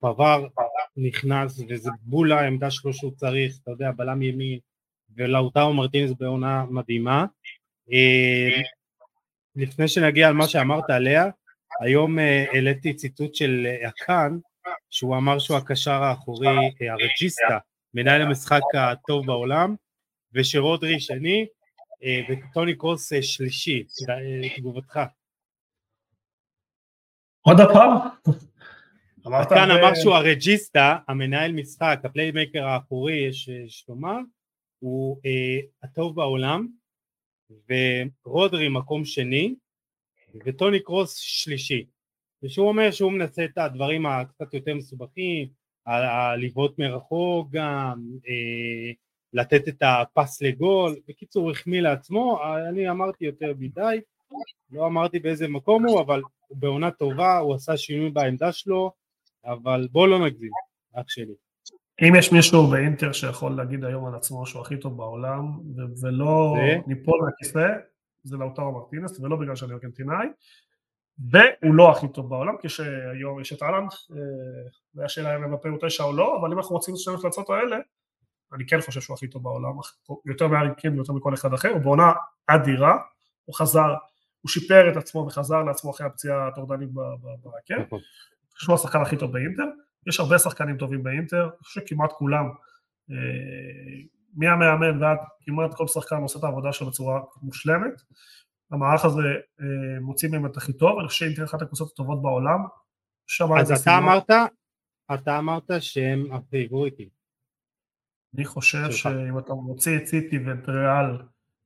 [0.00, 0.46] פבר
[0.96, 4.58] נכנס וזה בול העמדה שלו שהוא צריך, אתה יודע, בלם ימין,
[5.16, 7.24] ולאוטאו מרטינס בעונה מדהימה,
[7.92, 8.60] אה,
[9.56, 11.30] לפני שנגיע על מה שאמרת עליה,
[11.80, 14.38] היום אה, העליתי ציטוט של אקאן,
[14.90, 16.48] שהוא אמר שהוא הקשר האחורי
[16.82, 17.58] אה, הרג'יסטה,
[17.94, 19.74] מנהל המשחק הטוב בעולם,
[20.34, 21.46] ושרודרי שני,
[22.02, 23.84] וטוני קרוס שלישי,
[24.56, 25.00] תגובתך.
[27.40, 27.90] עוד הפעם?
[29.42, 34.18] הקאן אמר שהוא הרג'יסטה, המנהל משחק, הפליימקר האחורי, יש לומר,
[34.78, 35.20] הוא
[35.82, 36.68] הטוב בעולם,
[38.26, 39.54] ורודרי מקום שני
[40.46, 41.86] וטוני קרוס שלישי
[42.42, 45.48] ושהוא אומר שהוא מנסה את הדברים הקצת יותר מסובכים,
[46.38, 48.92] לבעוט מרחוק גם, אה,
[49.32, 54.00] לתת את הפס לגול, בקיצור הוא החמיא לעצמו, אני אמרתי יותר מדי,
[54.70, 58.92] לא אמרתי באיזה מקום הוא, אבל בעונה טובה, הוא עשה שינוי בעמדה שלו,
[59.44, 60.50] אבל בוא לא נגזים,
[60.94, 61.34] אח שלי.
[62.02, 65.58] אם יש מישהו באינטר שיכול להגיד היום על עצמו שהוא הכי טוב בעולם
[66.02, 66.54] ולא
[66.86, 67.68] ניפול מהכיסא,
[68.22, 70.26] זה לאוטרו מרטינס, ולא בגלל שאני ארגנטינאי,
[71.18, 74.16] והוא לא הכי טוב בעולם, כשהיום יש את אהלנד, אה,
[74.94, 77.76] והשאלה אם מבפה הוא תשע או לא, אבל אם אנחנו רוצים לשנות את האלה,
[78.52, 79.72] אני כן חושב שהוא הכי טוב בעולם,
[80.26, 82.12] יותר מהאריקים ויותר מכל אחד אחר, הוא בעונה
[82.46, 82.98] אדירה,
[83.44, 83.94] הוא חזר,
[84.40, 86.88] הוא שיפר את עצמו וחזר לעצמו אחרי הפציעה הטורדנית
[87.42, 88.00] בהרכב, נכון.
[88.56, 89.64] שהוא השחקן הכי טוב באינטר,
[90.06, 92.44] יש הרבה שחקנים טובים באינטר, אני חושב שכמעט כולם,
[93.10, 93.16] אה,
[94.34, 98.02] מהמאמן ועד כמעט כל שחקן עושה את העבודה שלו בצורה מושלמת.
[98.70, 99.22] המערך הזה
[99.60, 102.64] אה, מוציא מהם את הכי טוב, אני חושב שאינטר אחת הקבוצות הטובות בעולם.
[103.60, 104.30] אז אתה אמרת,
[105.14, 107.19] אתה אמרת שהם הפייבוריטים.
[108.34, 111.18] אני חושב שאם אתה מוציא את סיטי ואת ריאל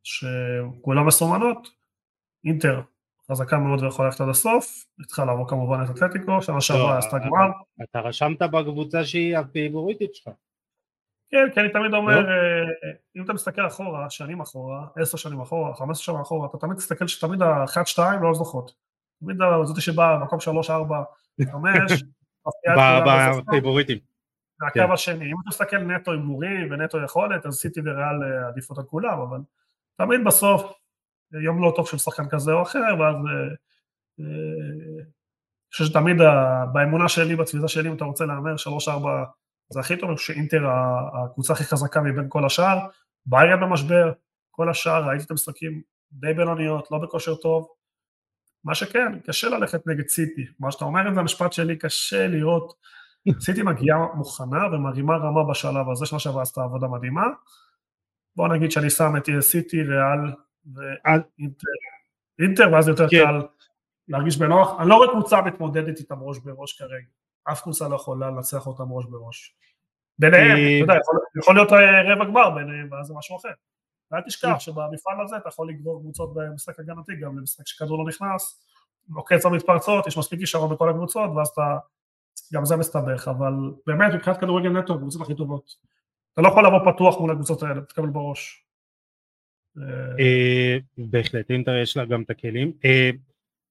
[0.02, 1.68] שכולם מסומנות,
[2.44, 2.80] אינטר
[3.30, 7.18] חזקה מאוד ויכולה ללכת עד הסוף, היא צריכה לעבור כמובן את אתלטיקו, שנה שעברה עשתה
[7.18, 7.50] גמר.
[7.82, 10.34] אתה רשמת בקבוצה שהיא הפיבוריטית שלך.
[11.30, 12.28] כן, כי אני תמיד אומר, לא?
[12.28, 16.76] אה, אם אתה מסתכל אחורה, שנים אחורה, עשר שנים אחורה, חמש שנים אחורה, אתה תמיד
[16.76, 18.74] תסתכל שתמיד האחת שתיים לא זוכות.
[19.20, 21.02] תמיד זאת שבאה במקום שלוש, ארבע,
[21.52, 22.02] חמש,
[23.46, 24.13] בפיבוריטים.
[24.60, 24.92] מהקו כן.
[24.92, 29.20] השני, אם אתה מסתכל נטו הימורים ונטו יכולת, אז סיטי וריאל אה, עדיפות על כולם,
[29.20, 29.38] אבל
[29.96, 30.72] תמיד בסוף
[31.32, 33.54] יום לא טוב של שחקן כזה או אחר, ואז אה,
[34.20, 35.04] אה,
[35.72, 36.16] חושב שתמיד
[36.72, 39.24] באמונה שלי, בתפיסה שלי, אם אתה רוצה להמר, שלוש ארבע
[39.72, 40.62] זה הכי טוב, אני חושב שאינטר
[41.24, 42.78] הקבוצה הכי חזקה מבין כל השאר,
[43.26, 44.12] ביירן במשבר,
[44.50, 45.82] כל השאר, ראיתי את המשחקים
[46.12, 47.68] די בינוניות, לא בכושר טוב,
[48.64, 52.74] מה שכן, קשה ללכת נגד סיטי, מה שאתה אומר את זה המשפט שלי, קשה לראות,
[53.40, 57.24] סיטי מגיעה מוכנה ומרימה רמה בשלב הזה, שנה שעברה עשתה עבודה מדהימה,
[58.36, 60.32] בוא נגיד שאני שם את סיטי, ריאל
[60.74, 61.66] ואינטר,
[62.42, 63.24] אינטר, ואז יותר כן.
[63.24, 63.42] קל
[64.08, 67.06] להרגיש בנוח, אני לא רואה קבוצה מתמודדת איתם ראש בראש כרגע,
[67.52, 69.56] אף קבוצה לא יכולה לנצח אותם ראש בראש.
[70.18, 70.94] ביניהם, אתה יודע,
[71.38, 73.52] יכול להיות אה, רבע גמר ביניהם, ואז זה משהו אחר.
[74.10, 78.64] ואל תשכח שבמפעל הזה אתה יכול לגבור קבוצות במשחק הגנתי, גם למשחק שכדור לא נכנס,
[79.14, 81.78] עוקץ המתפרצות, יש מספיק כישרון בכל הקבוצות, ואז אתה,
[82.52, 83.52] גם זה מסתבך, אבל
[83.86, 85.70] באמת מבחינת כדורגל נטו, הקבוצות הכי טובות.
[86.32, 88.64] אתה לא יכול לבוא פתוח מול הקבוצות האלה, תקבל בראש.
[89.78, 92.72] אה, בהחלט, אינטר יש לה גם את הכלים.
[92.84, 93.10] אה,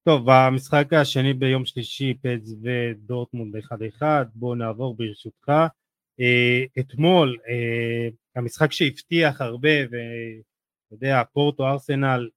[0.03, 4.01] טוב, במשחק השני ביום שלישי, פץ ודורטמונד 1-1,
[4.35, 5.51] בואו נעבור ברשותך.
[6.19, 7.37] אה, אתמול,
[8.35, 12.29] המשחק שהבטיח הרבה, ואתה יודע, פורטו, ארסנל,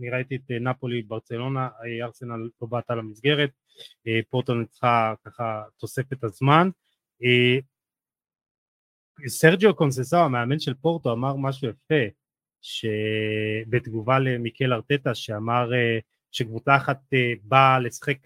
[0.00, 1.68] אני ראיתי את נפולי, ברצלונה,
[2.02, 3.50] ארסנל לא בעטה למסגרת,
[4.30, 6.68] פורטו ניצחה ככה תוספת הזמן.
[9.26, 12.04] סרג'יו קונססאו, המאמן של פורטו, אמר משהו יפה,
[12.62, 15.70] שבתגובה למיקל ארטטה, שאמר
[16.30, 17.00] שקבוצה אחת
[17.42, 18.16] באה לשחק,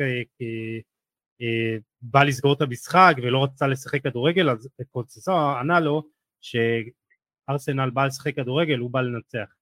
[2.02, 6.02] באה לסגור את המשחק ולא רצתה לשחק כדורגל, אז קונססאו ענה לו
[6.40, 9.54] שארסנל בא לשחק כדורגל, הוא בא לנצח.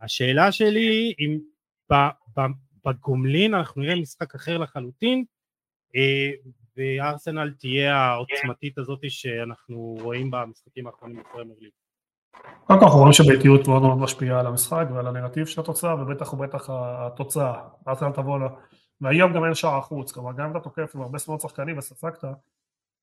[0.00, 1.38] השאלה שלי אם
[2.86, 5.24] בגומלין אנחנו נראה משחק אחר לחלוטין,
[6.76, 11.70] וארסנל תהיה העוצמתית הזאת שאנחנו רואים במשחקים האחרונים בפרמייר ליג.
[12.64, 16.32] קודם כל אנחנו רואים שביתיות מאוד מאוד משפיעה על המשחק ועל הנרטיב של התוצאה ובטח
[16.32, 18.48] ובטח התוצאה, ארסנל תבוא לה,
[19.00, 22.24] והיום גם אין שער החוץ, כלומר גם אם אתה תוקף עם הרבה מאוד שחקנים וספגת,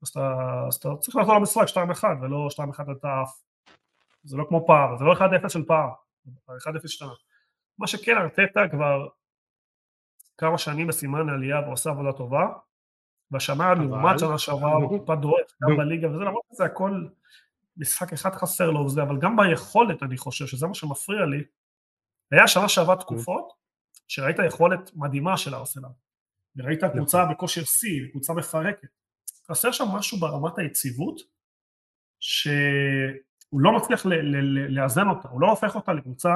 [0.01, 0.35] אז אתה,
[0.67, 3.41] אז אתה צריך לחזור למשחק 2-1 ולא 2-1 על תעף,
[4.23, 5.89] זה לא כמו פעם, זה לא 1-0 של פעם,
[6.49, 7.13] 1-0 שנה.
[7.77, 9.07] מה שכן ארטטה כבר
[10.37, 12.47] כמה שנים בסימן העלייה ועושה עבודה טובה,
[13.33, 15.15] והשנה לעומת שנה שעברה הוא טיפה
[15.63, 17.05] גם בליגה וזה, למרות שזה הכל
[17.77, 21.43] משחק אחד חסר לו וזה, אבל גם ביכולת אני חושב שזה מה שמפריע לי,
[22.31, 23.53] היה שנה שעברה תקופות
[24.07, 25.89] שראית יכולת מדהימה של ארסנל,
[26.55, 26.83] וראית.
[26.83, 28.87] קבוצה בכושר שיא, קבוצה מפרקת,
[29.47, 31.21] חסר שם משהו ברמת היציבות,
[32.19, 32.51] שהוא
[33.53, 34.05] לא מצליח
[34.69, 36.35] לאזן אותה, הוא לא הופך אותה לקבוצה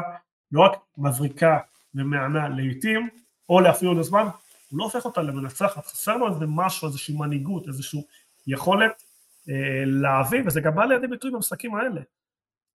[0.52, 1.60] לא רק מבריקה
[1.95, 3.10] ומענה לעיתים,
[3.50, 4.28] או לאפילו לזמן,
[4.68, 8.01] הוא לא הופך אותה למנצחת, חסר לו איזה משהו, איזושהי מנהיגות, איזושהי
[8.47, 9.03] יכולת
[9.49, 12.01] אה, להביא, וזה גם בא לידי ביטוי במשחקים האלה.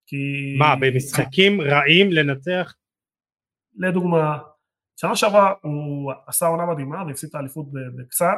[0.05, 0.55] כי...
[0.59, 2.73] מה, במשחקים רעים לנצח?
[3.75, 4.37] לדוגמה,
[4.95, 8.37] שנה שעברה הוא עשה עונה מדהימה והפסיד את האליפות בקצת,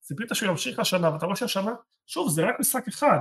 [0.00, 1.74] ציפית שהוא ימשיך השנה, ואתה רואה שהשנה,
[2.06, 3.18] שוב, זה רק משחק אחד,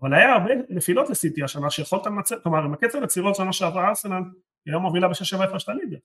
[0.00, 4.22] אבל היה הרבה נפילות לסיטי השנה שיכולת לנצח, כלומר, עם הקצב הצירות שנה שעברה ארסנל,
[4.64, 5.96] היא היום מובילה בשש-שבע הפרש את הליגה.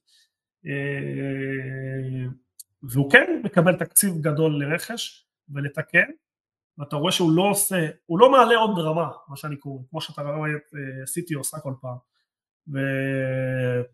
[2.84, 6.10] אה, והוא כן מקבל תקציב גדול לרכש ולתקן,
[6.78, 10.22] ואתה רואה שהוא לא עושה, הוא לא מעלה עוד רמה, מה שאני קורא, כמו שאתה
[10.22, 11.96] רואה את אה, סיטי עושה כל פעם.
[12.68, 13.84] וזה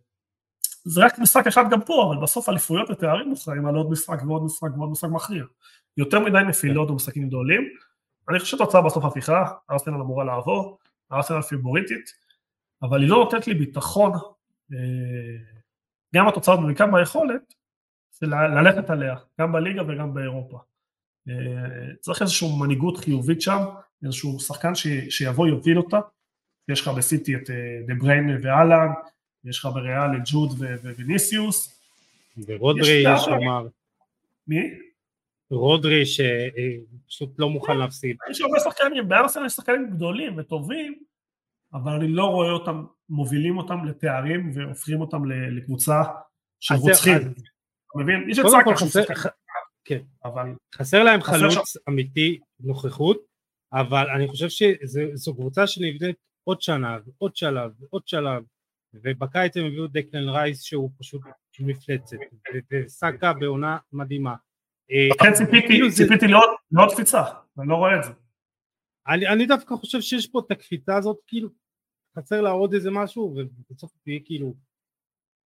[1.05, 4.69] רק משחק אחד גם פה, אבל בסוף אליפויות ותארים מוכרעים על עוד משחק ועוד משחק
[4.77, 5.45] ועוד משחק מכריע.
[5.97, 7.69] יותר מדי נפילות ומשחקים גדולים.
[8.29, 10.79] אני חושב שהתוצאה בסוף הפיכה, ארסנל אמורה לעבור,
[11.13, 12.11] ארסנל פיבוריטית,
[12.83, 14.13] אבל היא לא נותנת לי ביטחון,
[14.73, 14.79] אה,
[16.15, 17.55] גם התוצאות וגם ביכולת,
[18.27, 20.59] ללכת עליה, גם בליגה וגם באירופה.
[21.29, 21.35] אה,
[22.01, 23.65] צריך איזושהי מנהיגות חיובית שם,
[24.05, 26.01] איזשהו שחקן ש, שיבוא יוביל אותה,
[26.69, 28.89] יש לך בסיטי את אה, דה בריין ואלן,
[29.45, 30.51] יש לך בריאל את ג'וד
[30.97, 31.83] וויניסיוס.
[32.47, 33.67] ורודרי יש לומר.
[34.49, 34.71] מי?
[35.51, 38.17] רודרי שפשוט לא מוכן להפסיד.
[38.31, 40.95] יש הרבה שחקנים, בארסנל יש שחקנים גדולים וטובים,
[41.75, 46.03] אבל אני לא רואה אותם, מובילים אותם לתארים והופכים אותם לקבוצה
[46.61, 47.35] של רוצחים.
[47.93, 48.31] אתה מבין?
[48.31, 48.75] יש את סאקר
[49.85, 53.23] כן, אבל חסר להם חלוץ אמיתי, נוכחות,
[53.73, 58.45] אבל אני חושב שזו קבוצה שנבנית עוד שנה ועוד שלב ועוד שלב,
[58.95, 61.23] ובקיץ הם הביאו דקלן רייס שהוא פשוט
[61.61, 62.17] מפלצת,
[62.73, 64.35] וסאקה בעונה מדהימה.
[65.15, 66.27] לכן ציפיתי, כאילו ציפיתי
[66.73, 67.23] לעוד קפיצה,
[67.57, 68.11] ואני לא רואה את זה.
[69.09, 71.49] אני, אני דווקא חושב שיש פה את הקפיצה הזאת, כאילו
[72.19, 74.55] חסר לה עוד איזה משהו, ובסוף תהיה כאילו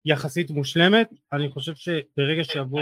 [0.05, 2.81] יחסית מושלמת, אני חושב שברגע שיבוא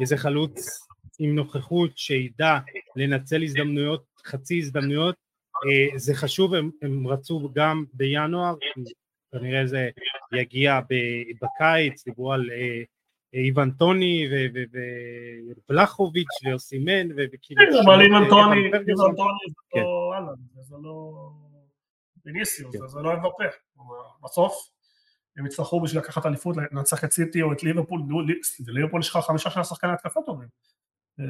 [0.00, 0.86] איזה חלוץ
[1.18, 2.58] עם נוכחות שידע
[2.96, 5.14] לנצל הזדמנויות, חצי הזדמנויות,
[5.56, 8.54] אה, זה חשוב, הם, הם רצו גם בינואר,
[9.32, 9.90] כנראה זה
[10.32, 10.80] יגיע
[11.42, 12.82] בקיץ, דיברו על אה,
[13.32, 14.28] איוון טוני
[15.68, 17.62] ובלחוביץ' ויוסימן וכאילו...
[17.62, 21.12] כן, אבל איוון טוני, איוון טוני זה לא אהלן, זה לא
[22.26, 22.88] ויניסיוס, כן.
[22.88, 23.44] זה לא מבפה.
[24.24, 24.75] בסוף
[25.36, 28.02] הם יצטרכו בשביל לקחת אליפות לנצח את סיטי או את ליברפול,
[28.66, 30.48] ליברפול יש לך חמישה של השחקני התקפה טובים,
[31.20, 31.24] אה,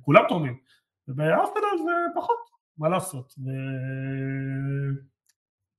[0.00, 0.58] כולם טובים,
[1.08, 3.34] ובארסנל זה פחות, מה לעשות,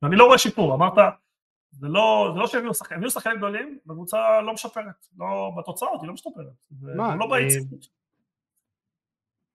[0.01, 0.93] ואני לא רואה שיפור, אמרת
[1.71, 6.01] זה לא, זה לא שהם שחקנים, הם יהיו שחקנים גדולים, בקבוצה לא משפרת, לא, בתוצאות
[6.01, 6.47] היא לא משפרת,
[6.81, 7.87] מה, לא ביציבות.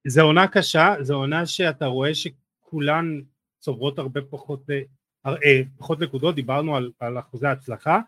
[0.07, 3.21] זה עונה קשה, זו עונה שאתה רואה שכולן
[3.59, 4.81] צוברות הרבה פחות, אה,
[5.27, 8.01] אה, פחות נקודות, דיברנו על, על אחוזי הצלחה,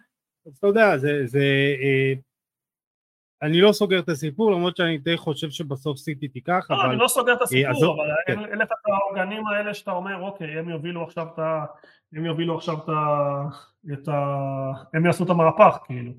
[0.49, 1.39] אז אתה יודע, זה, זה
[1.83, 2.13] אה,
[3.43, 6.91] אני לא סוגר את הסיפור, למרות שאני די חושב שבסוף סיטי תיקח, לא, אבל...
[6.91, 7.83] אני לא סוגר את הסיפור, אז...
[7.83, 8.51] אבל כן.
[8.51, 11.65] אין לך את העוגנים האלה שאתה אומר, אוקיי, הם יובילו עכשיו את ה...
[12.13, 13.43] הם יובילו עכשיו את ה...
[13.93, 14.15] את ה...
[14.95, 16.13] הם יעשו את המהפך, כאילו.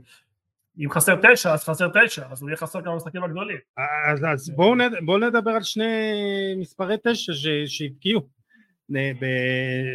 [0.80, 3.58] אם חסר תשע, אז חסר תשע, אז הוא יהיה חסר כמה משחקים הגדולים.
[4.12, 4.92] אז, אז בואו נד...
[5.06, 5.86] בוא נדבר על שני
[6.58, 7.34] מספרי תשע
[7.66, 8.39] שהבקיעו.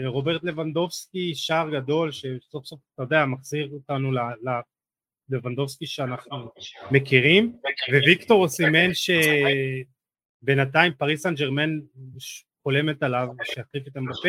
[0.04, 4.10] ברוברט לבנדובסקי, שער גדול, שסוף סוף, אתה יודע, מחזיר אותנו
[5.30, 6.50] ללבנדובסקי שאנחנו
[6.90, 7.56] מכירים,
[8.04, 8.90] וויקטור אוסימן
[10.42, 11.70] שבינתיים פריס סן ג'רמן
[12.62, 14.28] חולמת עליו, שיחליף את המבפה,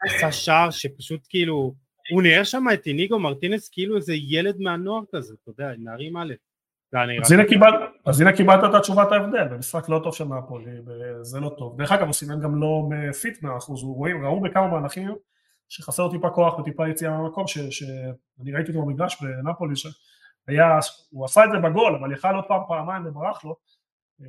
[0.00, 1.74] עשה שער שפשוט כאילו,
[2.10, 6.34] הוא נראה שם את איניגו מרטינס כאילו איזה ילד מהנוער כזה, אתה יודע, נערים א'.
[7.22, 7.70] אז הנה, קיבל,
[8.06, 10.70] אז הנה קיבלת את התשובה ההבדל, במשחק לא טוב של נפולי,
[11.22, 11.78] זה לא טוב.
[11.78, 12.88] דרך אגב, הוא סימן גם לא
[13.22, 15.14] פיט מאה אחוז, רואים, ראו בכמה מהלכים
[15.68, 20.78] שחסר טיפה כוח וטיפה יציאה מהמקום, שאני ראיתי אותו במגרש בנפולי, שהיה,
[21.10, 23.56] הוא עשה את זה בגול, אבל יכל עוד פעם פעמיים וברח לו,
[24.22, 24.26] אה,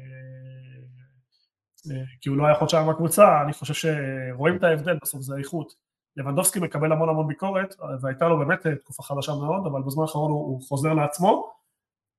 [1.92, 5.74] אה, כי הוא לא היה חודשיים בקבוצה, אני חושב שרואים את ההבדל בסוף, זה האיכות.
[6.18, 10.62] לבנדובסקי מקבל המון המון ביקורת, והייתה לו באמת תקופה חדשה מאוד, אבל בזמן האחרון הוא
[10.62, 11.63] חוזר לעצמו.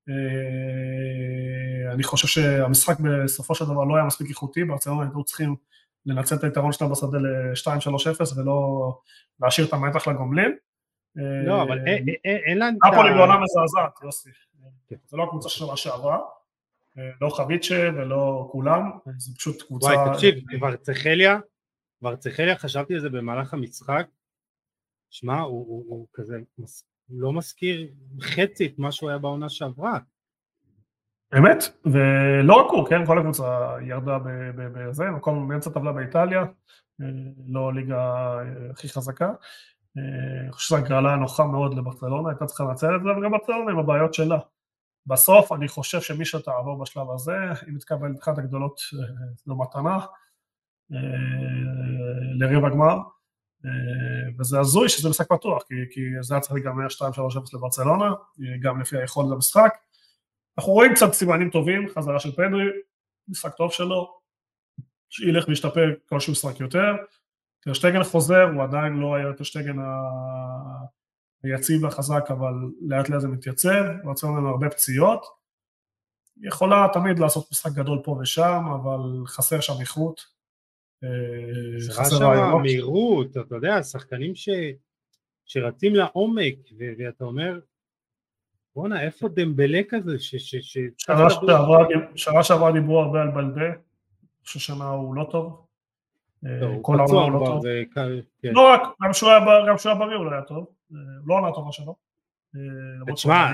[0.09, 5.55] אה, אני חושב שהמשחק בסופו של דבר לא היה מספיק איכותי, ברצלונה היו צריכים
[6.05, 8.99] לנצל את היתרון שלהם בשדה ל-2-3-0 ולא
[9.39, 10.55] להשאיר את המתח לגומלין.
[11.45, 11.87] לא, אבל
[12.47, 12.75] אין להם...
[12.91, 14.29] נפולי בעונה מזעזעת, יוסי.
[14.87, 14.95] כן.
[15.07, 16.19] זה לא הקבוצה של שנה שעברה,
[16.97, 19.87] אה, לא חביצ'ה ולא כולם, זה פשוט קבוצה...
[19.87, 21.39] וואי, תקשיב, ורצחליה,
[22.01, 24.07] ורצחליה, חשבתי על זה במהלך המשחק,
[25.09, 26.35] שמע, הוא כזה
[27.09, 27.87] לא מזכיר
[28.21, 29.99] חצי את מה שהוא היה בעונה שעברה.
[31.37, 34.17] אמת, ולא רק הוא, כן, כל הקבוצה ירדה
[34.55, 36.41] בזה, מקום באמצע טבלה באיטליה,
[37.01, 37.05] אה,
[37.47, 39.33] לא הליגה אה, הכי חזקה.
[39.97, 43.71] אה, אני חושב שזו הגרלה נוחה מאוד לברצלונה, הייתה צריכה לנצל את זה, וגם ברצלונה
[43.71, 44.37] עם הבעיות שלה.
[45.07, 47.37] בסוף אני חושב שמי שתעבור בשלב הזה,
[47.69, 48.79] אם תקבל את אחת הגדולות,
[49.45, 49.97] זו מתנה,
[52.39, 52.97] לריב הגמר.
[53.65, 57.01] אה, וזה הזוי שזה משחק פתוח, כי, כי זה היה צריך להיגמר 2-3-0
[57.53, 58.11] לברצלונה,
[58.61, 59.73] גם לפי היכולת למשחק.
[60.57, 62.65] אנחנו רואים קצת סימנים טובים, חזרה של פדרי,
[63.27, 64.17] משחק טוב שלו,
[65.09, 66.93] שילך וישתפר כל שהוא משחק יותר.
[67.59, 69.75] טרשטגן חוזר, הוא עדיין לא היה טרשטגן
[71.43, 75.25] היציב והחזק, אבל לאט לאט זה מתייצב, ברצלונה עם הרבה פציעות.
[76.37, 80.34] יכולה תמיד לעשות משחק גדול פה ושם, אבל חסר שם איכות.
[81.89, 84.49] חסר שם מהירות, אתה יודע, שחקנים ש...
[85.45, 86.83] שרצים לעומק, ו...
[86.97, 87.59] ואתה אומר,
[88.75, 90.19] בואנה, איפה דמבלה כזה?
[90.19, 90.35] ש...
[90.35, 90.55] ש...
[90.55, 90.77] ש...
[92.15, 93.71] שנה שעברה דיברו הרבה על בלדה,
[94.43, 95.65] ששנה הוא לא טוב.
[96.45, 97.63] אה, כל העונה הוא לא טוב.
[98.41, 98.51] כן.
[98.53, 101.95] לא רק, גם כשהוא היה בריא הוא לא היה טוב, אה, לא עונה טובה שלו.
[102.55, 103.51] אה, תשמע,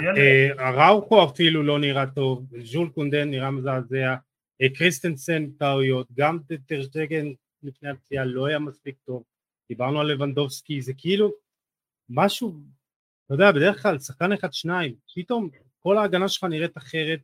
[0.60, 4.16] אראוכו אפילו לא נראה טוב, ז'ול קונדן נראה מזעזע,
[4.70, 7.26] קריסטנסן טעויות, גם טרשטגן
[7.64, 9.24] לפני הפציעה לא היה מספיק טוב,
[9.70, 11.32] דיברנו על לבנדובסקי, זה כאילו
[12.10, 12.54] משהו,
[13.26, 15.50] אתה יודע, בדרך כלל שחקן אחד שניים, פתאום
[15.80, 17.20] כל ההגנה שלך נראית אחרת.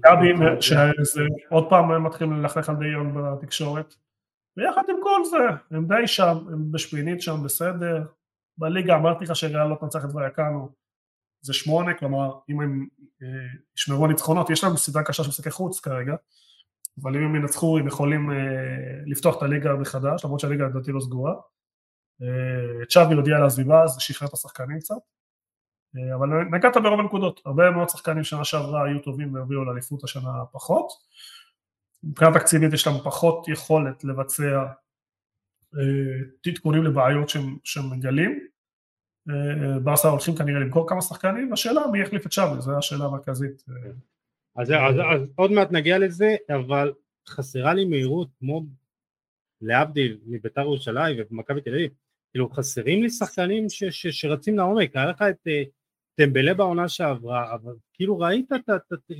[0.00, 3.94] גבי, שזה עוד פעם מתחילים ללכלך על דיון בתקשורת,
[4.56, 8.02] ויחד עם כל זה, הם די שם, הם בשמינית שם בסדר,
[8.58, 10.68] בליגה אמרתי לך שריאל לא תנצח את ויאקנו,
[11.40, 12.86] זה שמונה, כלומר אם הם
[13.22, 13.28] אה,
[13.76, 16.14] ישמרו ניצחונות, יש להם סדרה קשה של משחקי חוץ כרגע,
[17.02, 18.36] אבל אם הם ינצחו הם יכולים אה,
[19.06, 21.34] לפתוח את הליגה מחדש, למרות שהליגה לדעתי לא סגורה.
[22.22, 24.94] אה, צ'אבי הודיע על העזיבה, זה שחרר את השחקנים קצת.
[25.96, 30.30] אה, אבל נגעת ברוב הנקודות, הרבה מאוד שחקנים שנה שעברה היו טובים והביאו לאליפות השנה
[30.52, 30.88] פחות.
[32.04, 34.64] מבחינה תקציבית יש להם פחות יכולת לבצע
[36.42, 37.28] תתקונים לבעיות
[37.64, 38.46] שהם, מגלים.
[39.82, 43.64] ברסה הולכים כנראה למכור כמה שחקנים, השאלה מי יחליף את צ'אבי, זו השאלה המרכזית.
[44.56, 46.92] אז, אז, אז עוד מעט נגיע לזה, אבל
[47.28, 48.62] חסרה לי מהירות כמו
[49.62, 51.90] להבדיל מביתר ירושלים ומכבי תל אביב,
[52.30, 55.48] כאילו חסרים לי שחקנים ש, ש, שרצים לעומק, היה לך את,
[56.16, 58.50] דמבלה בעונה שעברה, אבל כאילו ראית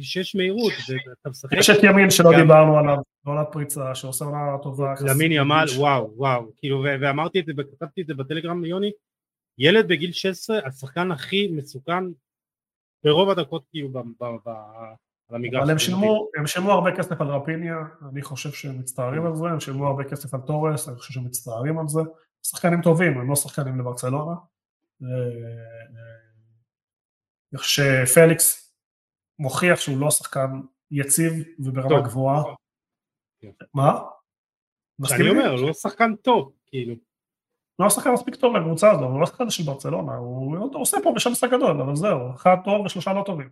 [0.01, 1.53] שיש מהירות, ואתה משחק...
[1.53, 4.95] יש את ימין שלא דיברנו עליו, בעונת פריצה, שעושה עונה טובה.
[5.09, 8.93] למין ימאל, וואו, וואו, כאילו, ואמרתי את זה, וכתבתי את זה בטלגרם ליוני,
[9.59, 12.05] ילד בגיל 16, השחקן הכי מסוכן
[13.05, 13.89] ברוב הדקות כאילו
[15.31, 15.62] במגרש.
[15.62, 17.77] אבל הם שילמו, הם שילמו הרבה כסף על רפיניה,
[18.11, 21.24] אני חושב שהם מצטערים על זה, הם שילמו הרבה כסף על טורס, אני חושב שהם
[21.24, 22.01] מצטערים על זה.
[22.43, 24.35] שחקנים טובים, הם לא שחקנים לברצלונה.
[27.53, 28.74] איך שפליקס
[29.39, 30.61] מוכיח שהוא לא שחקן
[30.91, 32.43] יציב וברמה גבוהה.
[33.39, 33.51] כן.
[33.74, 34.03] מה?
[35.14, 36.95] אני אומר, הוא לא שחקן טוב, כאילו.
[37.79, 41.31] לא שחקן מספיק טוב לקבוצה הזו, הוא לא שחקן של ברצלונה, הוא עושה פה ושם
[41.31, 43.49] משחק גדול, אבל זהו, אחד טוב ושלושה לא טובים.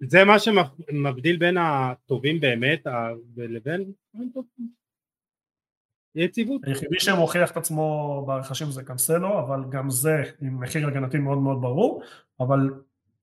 [0.00, 2.86] זה מה שמבדיל בין הטובים באמת
[3.36, 3.92] לבין
[6.14, 6.60] יציבות.
[6.64, 11.60] היחידי שמוכיח את עצמו ברכשים זה קאנסלו, אבל גם זה עם מחיר הגנתי מאוד מאוד
[11.60, 12.02] ברור,
[12.40, 12.70] אבל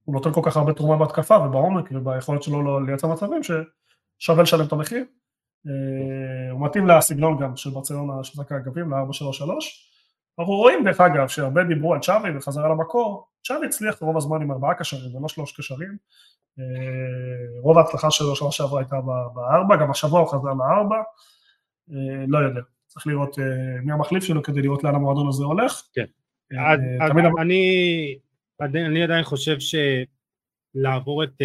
[0.06, 4.66] הוא נותן כל כך הרבה תרומה בהתקפה ובעומק וביכולת שלו לא לייצר מצבים ששווה לשלם
[4.66, 5.06] את המחיר.
[5.68, 9.95] אה, הוא מתאים לסגנון גם של ברצלונה של זכאי אגבים, ל-433.
[10.40, 14.52] אנחנו רואים דרך אגב שהרבה דיברו על צ'אבי וחזרה למקור, צ'אבי הצליח רוב הזמן עם
[14.52, 15.98] ארבעה קשרים ולא שלוש קשרים.
[16.60, 18.96] אה, רוב ההצלחה שלו שנה שעברה הייתה
[19.36, 20.96] בארבע, גם השבוע הוא חזר לארבע,
[21.92, 23.38] אה, לא יודע, צריך לראות
[23.84, 25.82] מי המחליף שלו כדי לראות לאן המועדון הזה הולך.
[25.94, 26.06] כן,
[28.62, 31.42] אני עדיין חושב שלעבור את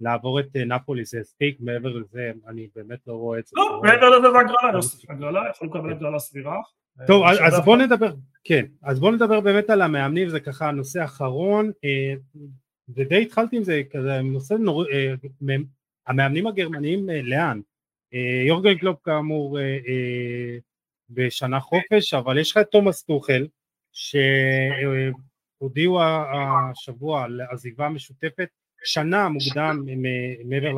[0.00, 3.52] לעבור את אה, נפולי זה ספיק, מעבר לזה אני באמת לא רואה את זה.
[3.56, 4.78] לא, מעבר לזה זה הגרלה,
[5.08, 6.56] הגרלה יכול לקבל הגרלה סבירה.
[7.06, 8.12] טוב, אז בוא נדבר,
[8.44, 12.14] כן, אז בוא נדבר באמת על המאמנים, זה ככה הנושא האחרון, אה,
[12.88, 15.14] ודי התחלתי עם זה, כזה נושא נורא, אה,
[16.06, 17.60] המאמנים הגרמניים לאן?
[18.46, 19.58] יורגן קלופ כאמור
[21.10, 23.46] בשנה חופש, אבל יש לך את תומאס טוחל,
[25.62, 28.48] שהודיעו השבוע על עזיבה משותפת
[28.84, 29.84] שנה מוקדם
[30.44, 30.72] מעבר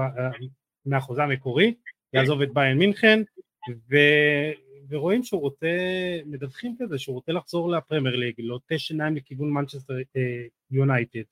[0.86, 1.74] מהחוזה המקורי,
[2.12, 3.22] יעזוב את באיירן מינכן,
[3.90, 3.96] ו...
[4.91, 5.66] ורואים שהוא רוצה,
[6.26, 11.22] מדווחים כזה, שהוא רוצה לחזור לפרמייר ליג, לוטש עיניים לכיוון מנצ'סטר אה, יונייטד.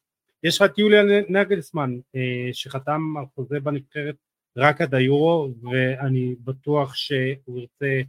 [0.45, 4.15] יש לך את יוליאן נגלסמן אה, שחתם על חוזה בנבחרת
[4.57, 8.01] רק עד היורו, ואני בטוח שהוא ירצה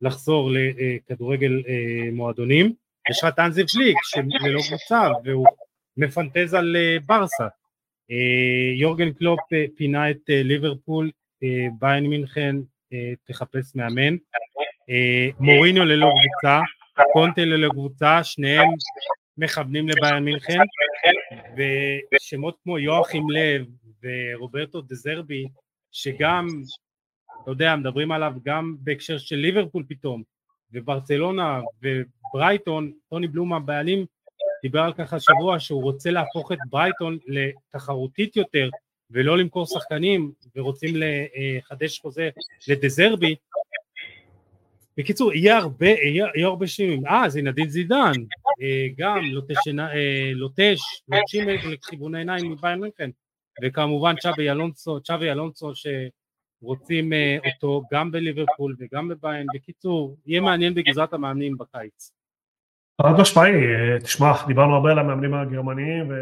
[0.00, 2.74] לחזור לכדורגל אה, מועדונים.
[3.10, 5.46] יש לך את האנזי פליק שללא קבוצה והוא
[5.96, 6.76] מפנטז על
[7.06, 7.46] ברסה.
[8.76, 9.40] יורגן קלופ
[9.76, 11.10] פינה את ליברפול,
[11.78, 12.56] באיירן מינכן
[13.26, 14.16] תחפש מאמן,
[15.40, 16.60] מוריניו ללא קבוצה,
[17.12, 18.68] קונטה ללא קבוצה, שניהם
[19.38, 20.58] מכוונים לביין מינכן,
[22.14, 23.66] ושמות כמו יואכים לב
[24.02, 25.46] ורוברטו דזרבי,
[25.92, 26.46] שגם,
[27.42, 30.22] אתה יודע, מדברים עליו גם בהקשר של ליברפול פתאום,
[30.72, 34.06] וברצלונה וברייטון, טוני בלום הבעלים
[34.62, 38.68] דיבר על כך השבוע שהוא רוצה להפוך את ברייטון לתחרותית יותר
[39.10, 42.30] ולא למכור שחקנים ורוצים לחדש חוזה
[42.68, 43.34] לדזרבי
[44.98, 48.12] בקיצור יהיה הרבה, יהיה, יהיה הרבה שינויים, אה זה נדין זידן,
[48.62, 50.78] אה, גם לוטש, אה, לוטש,
[51.08, 53.10] לוטשים לכיוון העיניים מביין מינכן
[53.64, 60.74] וכמובן צ'אבי אלונסו, צ'אבי אלונסו שרוצים אה, אותו גם בליברפול וגם בביין, בקיצור יהיה מעניין
[60.74, 62.12] בגזרת המאמנים בקיץ.
[63.02, 63.52] חד משמעי,
[64.02, 66.12] תשמע, דיברנו הרבה על המאמנים הגרמניים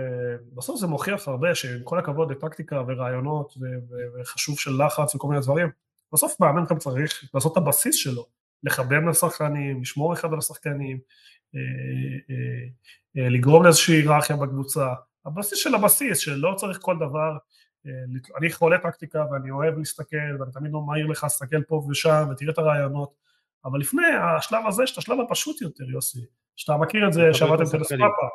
[0.52, 3.54] ובסוף זה מוכיח הרבה שעם כל הכבוד לטקטיקה ורעיונות
[4.20, 5.68] וחשוב של לחץ וכל מיני דברים,
[6.12, 8.26] בסוף מאמן גם צריך לעשות את הבסיס שלו,
[8.64, 10.98] לחבר לשחקנים, לשמור אחד על השחקנים,
[11.54, 11.60] אה,
[12.30, 14.86] אה, אה, לגרום לאיזושהי היררכיה בקבוצה,
[15.26, 17.36] הבסיס של הבסיס, שלא צריך כל דבר,
[18.38, 22.52] אני חולה טקטיקה ואני אוהב להסתכל ואני תמיד לא מעיר לך, תסתכל פה ושם ותראה
[22.52, 23.14] את הרעיונות,
[23.64, 26.24] אבל לפני השלב הזה, יש את השלב הפשוט יותר, יוסי,
[26.56, 28.28] שאתה מכיר את זה, שעבדתם טלספאפה,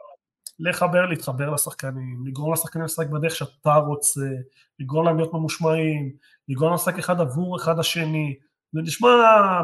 [0.60, 4.30] לחבר, להתחבר לשחקנים, לגרום לשחקנים לשחק בדרך שאתה רוצה,
[4.80, 6.12] לגרום להם להיות ממושמעים,
[6.50, 8.36] לגרום לשחק אחד עבור אחד השני,
[8.72, 9.07] זה נשמע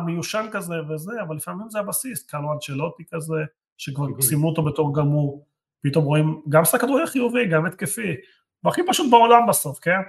[0.06, 3.44] מיושן כזה וזה, אבל לפעמים זה הבסיס, קאנו אנצ'לוטי כזה,
[3.78, 5.46] שכבר סימנו אותו בתור גמור,
[5.82, 8.16] פתאום רואים גם שחק כדורגל חיובי, גם התקפי,
[8.64, 10.00] והכי פשוט בעולם בסוף, כן?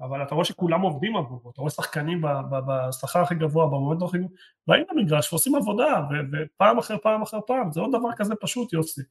[0.00, 2.22] אבל אתה רואה שכולם עובדים עבורו, אתה רואה שחקנים
[2.66, 4.30] בשכר הכי גבוה, במומנט הכי גבוה,
[4.66, 9.02] באים למגרש ועושים עבודה, ופעם אחר פעם אחר פעם, זה לא דבר כזה פשוט יוסי.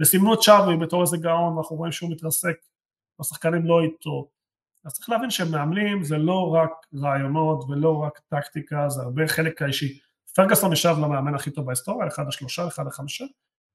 [0.00, 2.56] וסימנו את שווי בתור איזה גאון, ואנחנו רואים שהוא מתרסק,
[3.20, 4.28] השחקנים לא איתו.
[4.84, 9.98] אז צריך להבין שמאמנים זה לא רק רעיונות ולא רק טקטיקה, זה הרבה חלק האישי.
[10.34, 13.24] פרגסון ישב למאמן הכי טוב בהיסטוריה, אחד השלושה, אחד החמישה,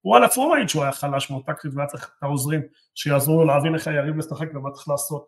[0.01, 2.61] הוא על עצמו מעיד שהוא היה חלש מאוד טקטית והיה צריך את העוזרים
[2.95, 5.27] שיעזרו לו להבין איך היריב לשחק ומה צריך לעשות.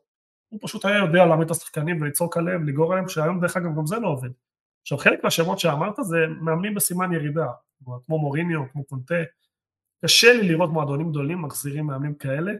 [0.49, 3.86] הוא פשוט היה יודע להעמיד את השחקנים ולצעוק עליהם, לגרור עליהם, שהיום דרך אגב גם
[3.86, 4.29] זה לא עובד.
[4.82, 7.47] עכשיו חלק מהשמות שאמרת זה מאמנים בסימן ירידה,
[8.05, 9.15] כמו מוריניו, כמו קונטה,
[10.05, 12.51] קשה לי לראות מועדונים גדולים מחזירים מאמנים כאלה,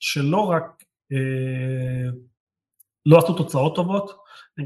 [0.00, 2.10] שלא רק אה,
[3.10, 4.18] לא עשו תוצאות טובות,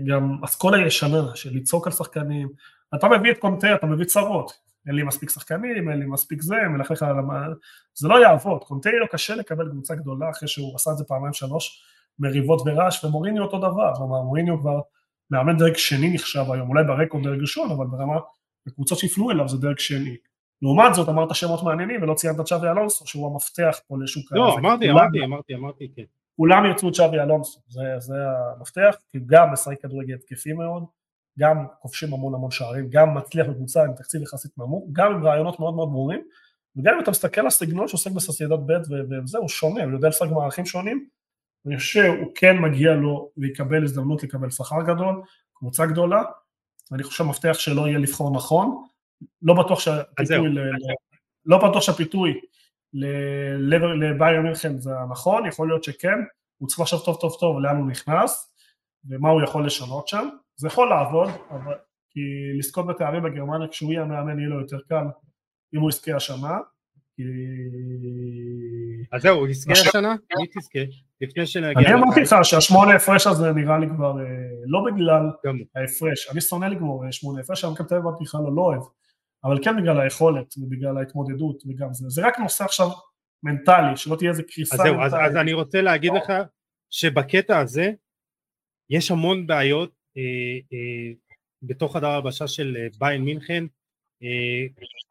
[0.07, 2.49] גם אסכולה ישנה של לצעוק על שחקנים,
[2.95, 4.53] אתה מביא את קונטה, אתה מביא צרות,
[4.87, 7.31] אין לי מספיק שחקנים, אין לי מספיק זה, מלכלך על המ...
[7.95, 11.05] זה לא יעבוד, קונטה יהיה לו קשה לקבל קבוצה גדולה אחרי שהוא עשה את זה
[11.05, 11.83] פעמיים שלוש,
[12.19, 14.81] מריבות ורעש, ומוריני אותו דבר, כלומר מוריני כבר
[15.31, 18.17] מאמן דרג שני נחשב היום, אולי ברקורד דרג ראשון, אבל ברמה,
[18.67, 20.17] בקבוצות שיפנו אליו זה דרג שני.
[20.63, 24.91] לעומת זאת אמרת שמות מעניינים ולא ציינת צ'אבי אלונסו שהוא המפתח פה לשוק לא, אמרתי,
[24.91, 26.03] אמרתי, אמרתי, אמרתי, כן.
[26.37, 28.15] כולם ירצו צ'אבי אלונסו, זה, זה
[28.57, 30.85] המפתח, כי גם משחק כדורגל התקפי מאוד,
[31.39, 35.61] גם כובשים המון המון שערים, גם מצליח בקבוצה עם תקציב יחסית נמוך, גם עם רעיונות
[35.61, 36.21] מאוד מאוד ברורים,
[36.77, 38.73] וגם אם אתה מסתכל על הסגנון שעוסק בסוסיידד ב'
[39.25, 41.09] וזה, הוא שונה, הוא יודע לשחק במערכים שונים,
[41.67, 45.23] אני חושב שהוא כן מגיע לו ויקבל הזדמנות לקבל שכר גדול,
[45.55, 46.23] קבוצה גדולה,
[46.91, 48.85] ואני חושב שהמפתח שלו יהיה לבחור נכון,
[49.43, 50.59] לא בטוח שהפיתוי, ל...
[51.47, 52.41] לא בטוח שהפיתוי
[52.95, 56.19] לביירן מינכן זה הנכון, יכול להיות שכן,
[56.59, 58.55] הוא צריך לחשוב טוב טוב טוב לאן הוא נכנס
[59.09, 61.75] ומה הוא יכול לשנות שם, זה יכול לעבוד, אבל
[62.11, 62.21] כי
[62.59, 65.05] לזכות בתארים בגרמניה כשהוא יהיה המאמן יהיה לו יותר קל
[65.75, 66.59] אם הוא יזכה השנה,
[67.17, 67.23] כי...
[69.13, 70.17] אז זהו, הוא יזכה השנה?
[70.41, 70.79] מי תזכה?
[71.21, 71.89] לפני שנגיע...
[71.89, 74.25] אני אמרתי לך שהשמונה הפרש הזה נראה לי כבר, אה,
[74.67, 75.23] לא בגלל
[75.77, 78.83] ההפרש, אני שונא לגמור אה, שמונה הפרש, אני כתב בכלל לא אוהב,
[79.45, 82.89] אבל כן בגלל היכולת ובגלל ההתמודדות וגם זה, זה רק נושא עכשיו
[83.43, 86.33] מנטלי, שלא תהיה איזה קריסה אז זהו, אז, אז אני רוצה להגיד לך
[86.91, 87.93] שבקטע הזה
[88.91, 90.23] יש המון בעיות אה,
[90.73, 91.13] אה,
[91.63, 93.65] בתוך חדר הלבשה של אה, ביין מינכן,
[94.23, 94.29] אה,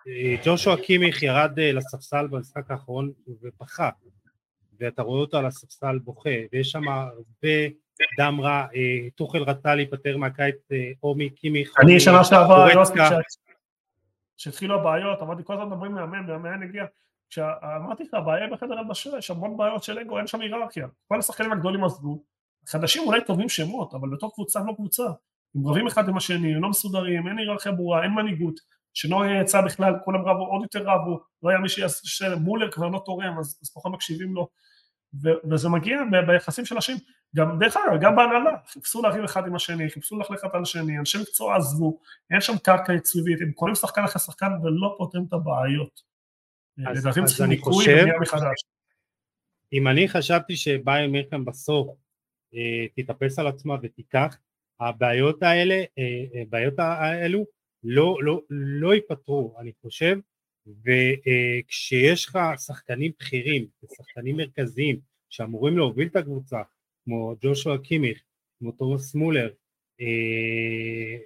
[0.07, 3.89] אה, ג'ושוע קימיך ירד אה, לספסל במשחק האחרון ובכה,
[4.79, 7.67] ואתה רואה אותו על הספסל בוכה, ויש שם הרבה
[8.19, 11.73] דם רע, אה, טוחל רצה להיפטר מהקיץ אה, או מקימיך.
[11.83, 12.93] אני שנה שעברה, יוסי,
[14.43, 16.85] כשהתחילו הבעיות, אמרתי כל הזמן מדברים מאמן, והמאמן הגיע,
[17.29, 21.51] כשאמרתי לך, הבעיה בחדר הלבשה, יש המון בעיות של אגו, אין שם היררכיה, כל השחקנים
[21.51, 22.23] הגדולים עזבו,
[22.67, 25.03] חדשים אולי טובים שמות, אבל בתור קבוצה לא קבוצה,
[25.55, 28.59] הם רבים אחד עם השני, הם לא מסודרים, אין היררכיה ברורה, אין מנהיגות,
[28.93, 33.01] שנוי יצא בכלל, כולם רבו, עוד יותר רבו, לא היה מי שיעשה, מולר כבר לא
[33.05, 34.47] תורם, אז, אז פחות מקשיבים לו,
[35.21, 35.97] וזה מגיע
[36.27, 36.97] ביחסים של אנשים,
[37.35, 41.17] גם דרך אגב, גם בהנהלה, חיפשו לריב אחד עם השני, חיפשו ללכת על השני, אנשי
[41.21, 41.99] מקצוע עזבו,
[42.31, 46.01] אין שם קרקע יציבית, הם קונים שחקן אחרי שחקן ולא פותרים את הבעיות.
[46.77, 48.63] לדעתי הם צריכים ניקוי ובנייה מחדש.
[49.73, 51.87] אם אני חשבתי שביירן מירקן בסוף
[52.53, 54.37] אה, תתאפס על עצמה ותיקח,
[54.79, 57.45] הבעיות האלה, אה, הבעיות האלו
[57.83, 60.17] לא, לא, לא ייפתרו, אני חושב,
[60.67, 64.99] וכשיש לך שחקנים בכירים ושחקנים מרכזיים
[65.29, 66.61] שאמורים להוביל את הקבוצה,
[67.03, 68.21] כמו ג'ושוע קימיך,
[68.59, 69.49] כמו תומאס מולר,
[70.01, 71.17] אה,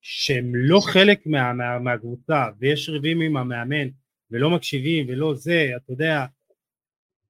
[0.00, 3.88] שהם לא חלק מה, מה, מהקבוצה ויש ריבים עם המאמן
[4.30, 6.24] ולא מקשיבים ולא זה, אתה יודע,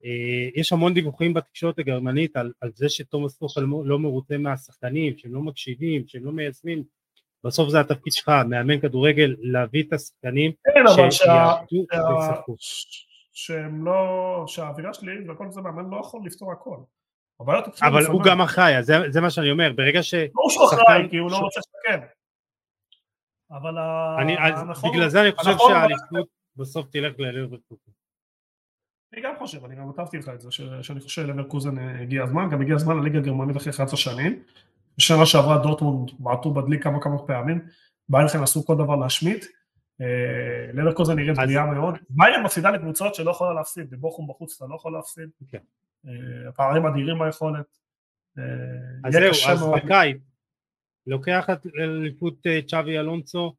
[0.04, 5.34] אה, יש המון דיווחים בתקשורת הגרמנית על, על זה שתומאס טוחל לא מרוצה מהשחקנים, שהם
[5.34, 6.84] לא מקשיבים, שהם לא מיישמים,
[7.44, 12.56] בסוף זה התפקיד שלך, מאמן כדורגל, להביא את השחקנים כן, שיעבדו וישחקו.
[13.32, 16.76] שהם לא, שהאווירה שלי וכל זה מאמן לא יכול לפתור הכל.
[17.82, 20.14] אבל הוא גם אחראי, זה, זה מה שאני אומר, ברגע ש...
[20.14, 22.06] לא שהוא אחראי, כי הוא לא רוצה לשקם.
[23.50, 23.78] אבל
[24.22, 24.90] אני, הנכון...
[24.90, 27.92] בגלל זה אני חושב שהאליפות בסוף תלך ללברקוזן.
[29.12, 32.60] אני גם חושב, אני גם כתבתי לך את זה, שאני חושב שלברקוזן הגיע הזמן, גם
[32.62, 34.42] הגיע הזמן לליגה הגרמנית אחרי 11 שנים.
[34.98, 37.60] בשנה שעברה דורטמונד בעטו בדלי כמה כמה פעמים,
[38.08, 39.44] ביינכן עשו כל דבר להשמיט.
[40.00, 41.98] אה, לברקוזן נראית בריאה מאוד.
[42.10, 45.28] ביירן מפסידה לקבוצות שלא יכולה להפסיד, בבוכום בחוץ אתה לא יכול להפסיד.
[45.48, 45.58] כן.
[46.06, 47.78] אה, הפערים אדירים ביכולת.
[48.38, 48.44] אה,
[49.04, 50.16] אז זהו, אז בקיץ,
[51.06, 53.54] לוקח את אליפות צ'אבי אלונסו,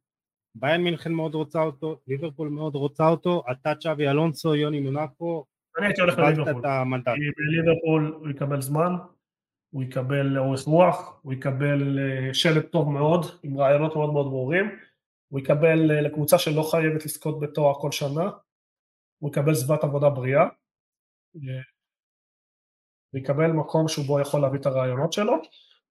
[0.54, 5.44] ביין מינכן מאוד רוצה אותו, ליברפול מאוד רוצה אותו, אתה צ'אבי אלונסו, יוני מונקו,
[5.78, 6.62] אני הייתי הולך לליברפול,
[7.04, 8.96] כי בליברפול הוא יקבל זמן,
[9.74, 11.98] הוא יקבל אורך רוח, הוא יקבל
[12.32, 14.78] שלט טוב מאוד, עם רעיונות מאוד מאוד ברורים,
[15.28, 18.30] הוא יקבל לקבוצה שלא חייבת לזכות בתואר כל שנה,
[19.18, 20.44] הוא יקבל סביבת עבודה בריאה,
[23.14, 25.32] ויקבל מקום שבו יכול להביא את הרעיונות שלו.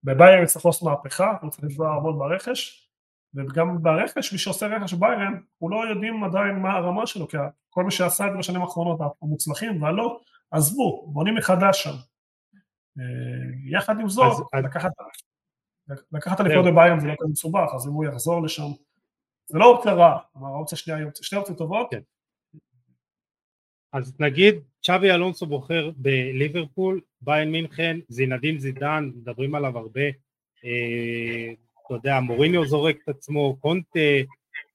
[0.03, 2.89] בביירן יצטרך לעשות מהפכה, הוא צריך המון ברכש,
[3.35, 7.37] וגם ברכש, מי שעושה רכש ביירן, הוא לא יודעים עדיין מה הרמה שלו, כי
[7.69, 10.19] כל מי שעשה את זה בשנים האחרונות, המוצלחים והלא,
[10.51, 12.12] עזבו, בונים מחדש שם.
[12.99, 13.03] אה,
[13.65, 14.91] יחד עם זאת, לקחת,
[16.11, 18.71] לקחת אליפות בביירן זה לא כזה מסובך, אז אם הוא יחזור לשם,
[19.45, 21.87] זה לא אופציה רעה, כלומר האופציה שנייה היא שתי אופציות טובות.
[21.91, 22.01] כן.
[23.93, 30.05] אז נגיד צ'אבי אלונסו בוחר בליברפול, ביין מינכן, זינדין זידן, מדברים עליו הרבה,
[30.65, 31.53] אה,
[31.85, 33.99] אתה יודע, מוריניו זורק את עצמו, קונטה,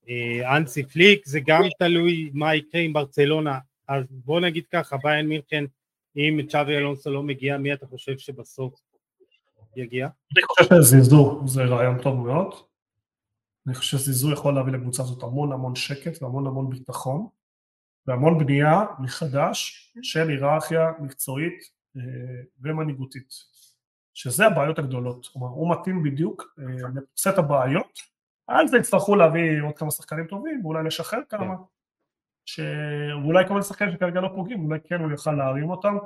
[0.09, 3.59] אה, אנסי פליק, זה גם תלוי מה יקרה עם ברצלונה,
[3.89, 5.65] אז בוא נגיד ככה, ביין מינכן,
[6.17, 8.81] אם צ'אבי אלונסו לא מגיע, מי אתה חושב שבסוף
[9.77, 10.09] יגיע?
[10.37, 12.55] אני חושב שזיזו זה רעיון טוב מאוד.
[13.67, 17.27] אני חושב שזיזו יכול להביא לקבוצה הזאת המון המון שקט והמון המון ביטחון
[18.07, 21.59] והמון בנייה מחדש של היררכיה מקצועית
[21.97, 22.03] אה,
[22.61, 23.35] ומנהיגותית,
[24.15, 26.65] שזה הבעיות הגדולות, כלומר הוא מתאים בדיוק אה,
[27.17, 27.99] לסט הבעיות,
[28.47, 31.63] על זה יצטרכו להביא עוד כמה שחקנים טובים ואולי לשחרר כמה, כן.
[32.49, 35.97] שאולי כל מיני שחקנים שכרגע לא פוגעים, אולי כן הוא יוכל להרים אותם,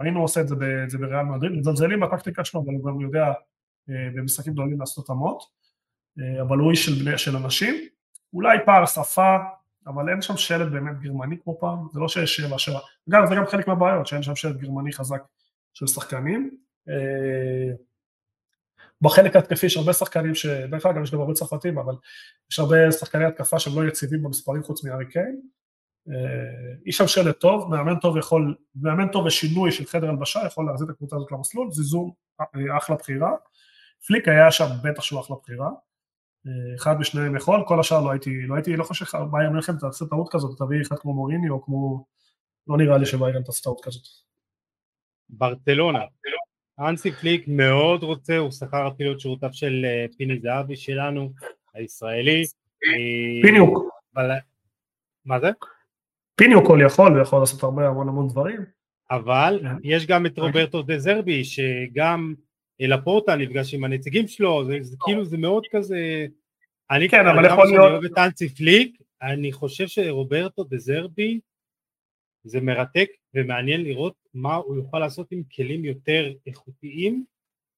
[0.00, 0.54] ראינו עושה את זה,
[0.88, 3.24] זה בריאל מדריד, מזלזלים בטקטיקה שלו, אבל הוא גם יודע
[3.90, 5.42] אה, במשחקים גדולים לעשות התאמות,
[6.42, 7.74] אבל הוא איש של, של אנשים,
[8.32, 9.36] אולי פער שפה,
[9.86, 12.78] אבל אין שם שלט באמת גרמני כמו פעם, זה לא שיש שבע שבע,
[13.08, 15.22] אגב זה גם חלק מהבעיות, שאין שם שלט גרמני חזק
[15.74, 16.56] של שחקנים.
[16.88, 17.74] אה,
[19.00, 21.94] בחלק ההתקפי יש הרבה שחקנים, שדרך אגב יש גם הרבה צרפתים, אבל
[22.50, 25.40] יש הרבה שחקני התקפה שהם לא יציבים במספרים חוץ מארי קיין.
[26.86, 30.86] איש שם שלט טוב, מאמן טוב יכול, מאמן טוב ושינוי של חדר הלבשה יכול להחזיר
[30.86, 33.30] את הקבוצה הזאת למסלול, זיזום אה, אחלה בחירה.
[34.06, 35.70] פליק היה שם בטח שהוא אחלה בחירה.
[36.76, 40.28] אחד משניהם יכול, כל השאר לא הייתי, לא הייתי, לא חושב שביירן מלחם תעשה טעות
[40.32, 42.04] כזאת, תביא אחד כמו מוריני או כמו,
[42.66, 44.02] לא נראה לי שבאיירן תעשה טעות כזאת.
[45.28, 45.98] ברטלונה,
[46.78, 51.32] אנסי פליק מאוד רוצה, הוא שכר אפילו את שירותיו של אה, פיני זהבי שלנו,
[51.74, 52.44] הישראלי.
[53.42, 53.78] פיניוק.
[55.24, 55.50] מה זה?
[56.36, 58.64] פיניוק כל יכול ויכול לעשות הרבה המון המון דברים.
[59.10, 59.68] אבל כן.
[59.82, 62.34] יש גם את רוברטו דה זרבי שגם
[62.80, 66.26] לאפורטה נפגש עם הנציגים שלו, זה, זה כאילו זה מאוד כזה,
[66.90, 71.40] אני כן, אבל יכול להיות, אני אוהב את האנזי פליק, אני חושב שרוברטו דה זרבי
[72.44, 77.24] זה מרתק ומעניין לראות מה הוא יוכל לעשות עם כלים יותר איכותיים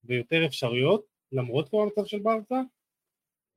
[0.04, 2.61] ויותר אפשריות, למרות כל המצב של ברסה,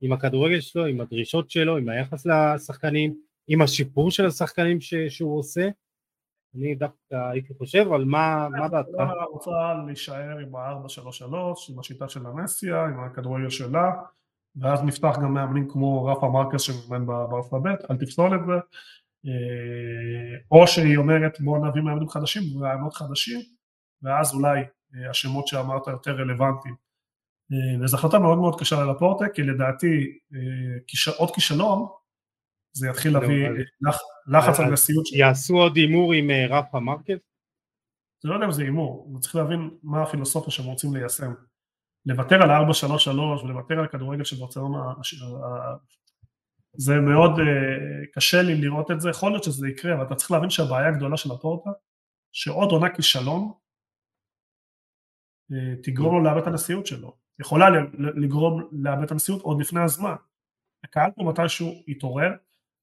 [0.01, 3.15] עם הכדורגל שלו, עם הדרישות שלו, עם היחס לשחקנים,
[3.47, 5.69] עם השיפור של השחקנים ש, שהוא עושה,
[6.55, 8.89] אני דווקא הייתי חושב על מה, מה דעתך?
[8.99, 9.51] אני רוצה
[9.85, 11.23] להישאר עם ה-4-3-3,
[11.69, 13.91] עם השיטה של המסיה, עם הכדורגל שלה,
[14.55, 18.53] ואז נפתח גם מאמנים כמו רפה מרקס שמאמן באלפאבית, אל תפסול את זה,
[19.25, 23.39] אה, או שהיא אומרת בואו נביא מאמנים חדשים ורעיונות חדשים,
[24.01, 24.59] ואז אולי
[24.95, 26.75] אה, השמות שאמרת יותר רלוונטיים.
[27.51, 30.17] אה, וזו החלטה מאוד מאוד קשה ללפורטה, כי לדעתי
[31.17, 31.87] עוד כישלון
[32.73, 33.47] זה יתחיל להביא
[34.27, 35.05] לחץ על נשיאות.
[35.13, 37.19] יעשו עוד הימור עם אה, רפה מרקס?
[38.23, 41.33] זה לא יודע אם זה הימור, צריך להבין מה הפילוסופיה שהם רוצים ליישם.
[42.05, 44.93] לוותר על 4-3-3 ולוותר על כדורגל של ברצלונה,
[46.73, 50.31] זה מאוד אה, קשה לי לראות את זה, יכול להיות שזה יקרה, אבל אתה צריך
[50.31, 51.69] להבין שהבעיה הגדולה של הפורטה,
[52.31, 53.51] שעוד עונה כישלון,
[55.51, 57.17] אה, תגרום לו לאבד את הנשיאות שלו.
[57.39, 57.65] יכולה
[57.99, 60.15] לגרום לאבד את הנשיאות עוד לפני הזמן.
[60.83, 62.31] הקהל פה מתישהו יתעורר,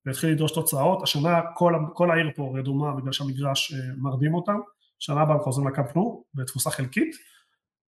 [0.09, 4.59] והתחיל לדרוש תוצאות, השנה כל, כל העיר פה רדומה בגלל שהמגרש אה, מרדים אותם,
[4.99, 7.17] שנה הבאה הם חוזרים לקמפנו בתפוסה חלקית,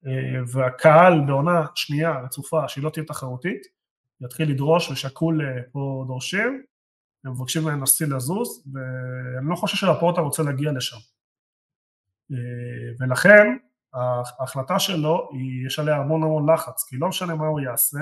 [0.06, 3.62] אה, והקהל בעונה שנייה רצופה שהיא לא תהיה תחרותית,
[4.20, 6.62] יתחיל לדרוש ושקול אה, פה דורשים,
[7.24, 10.96] הם מבקשים לנשיא לזוז, ואני לא חושב שלפורטה רוצה להגיע לשם.
[13.00, 13.46] ולכן
[14.40, 15.30] ההחלטה שלו,
[15.66, 17.98] יש עליה המון המון לחץ, כי לא משנה מה הוא יעשה,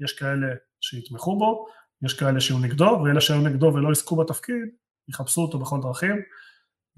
[0.00, 0.46] יש כאלה
[0.80, 1.66] שיתמכו בו,
[2.02, 4.68] יש כאלה שהיו נגדו, ואלה שהיו נגדו ולא עסקו בתפקיד,
[5.08, 6.16] יחפשו אותו בכל דרכים,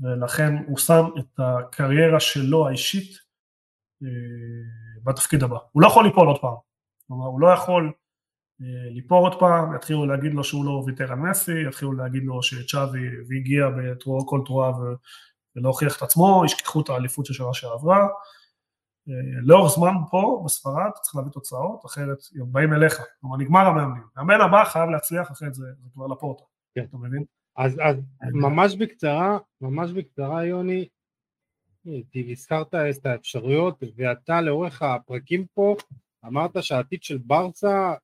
[0.01, 3.19] ולכן הוא שם את הקריירה שלו האישית
[4.03, 4.09] אה,
[5.05, 5.59] בתפקיד הבא.
[5.73, 6.57] הוא לא יכול ליפול עוד פעם,
[7.07, 7.93] כלומר הוא לא יכול
[8.61, 12.43] אה, ליפול עוד פעם, יתחילו להגיד לו שהוא לא ויתר על מסי, יתחילו להגיד לו
[12.43, 14.73] שצ'אבי והגיע בכל תרועה
[15.57, 18.07] ולא הוכיח את עצמו, ישכחו את האליפות של שנה שעברה,
[19.43, 24.03] לאורך זמן פה בספרד צריך להביא תוצאות, אחרת באים אליך, כלומר נגמר המאמנים.
[24.17, 26.45] המאמן הבא חייב להצליח אחרי זה, זה כבר לפורטה,
[26.75, 26.85] כן.
[26.85, 27.25] אתה מבין?
[27.57, 27.97] אז, אז
[28.33, 30.89] ממש בקצרה, ממש בקצרה יוני,
[32.15, 35.77] הזכרת את האפשרויות ואתה לאורך הפרקים פה
[36.27, 37.95] אמרת שהעתיד של ברסה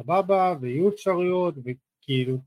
[0.00, 2.38] סבבה ויהיו אפשרויות וכאילו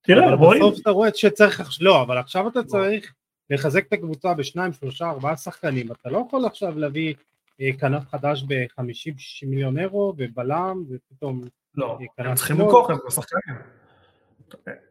[0.00, 3.14] תראה בואי בסוף אתה רואה שצריך לא אבל עכשיו אתה צריך
[3.50, 7.14] לחזק את הקבוצה בשניים שלושה ארבעה שחקנים אתה לא יכול עכשיו להביא
[7.78, 11.44] כנף חדש ב-50-60 מיליון אירו ובלם ופתאום
[11.74, 13.56] לא, אה, הם צריכים למכור את השחקנים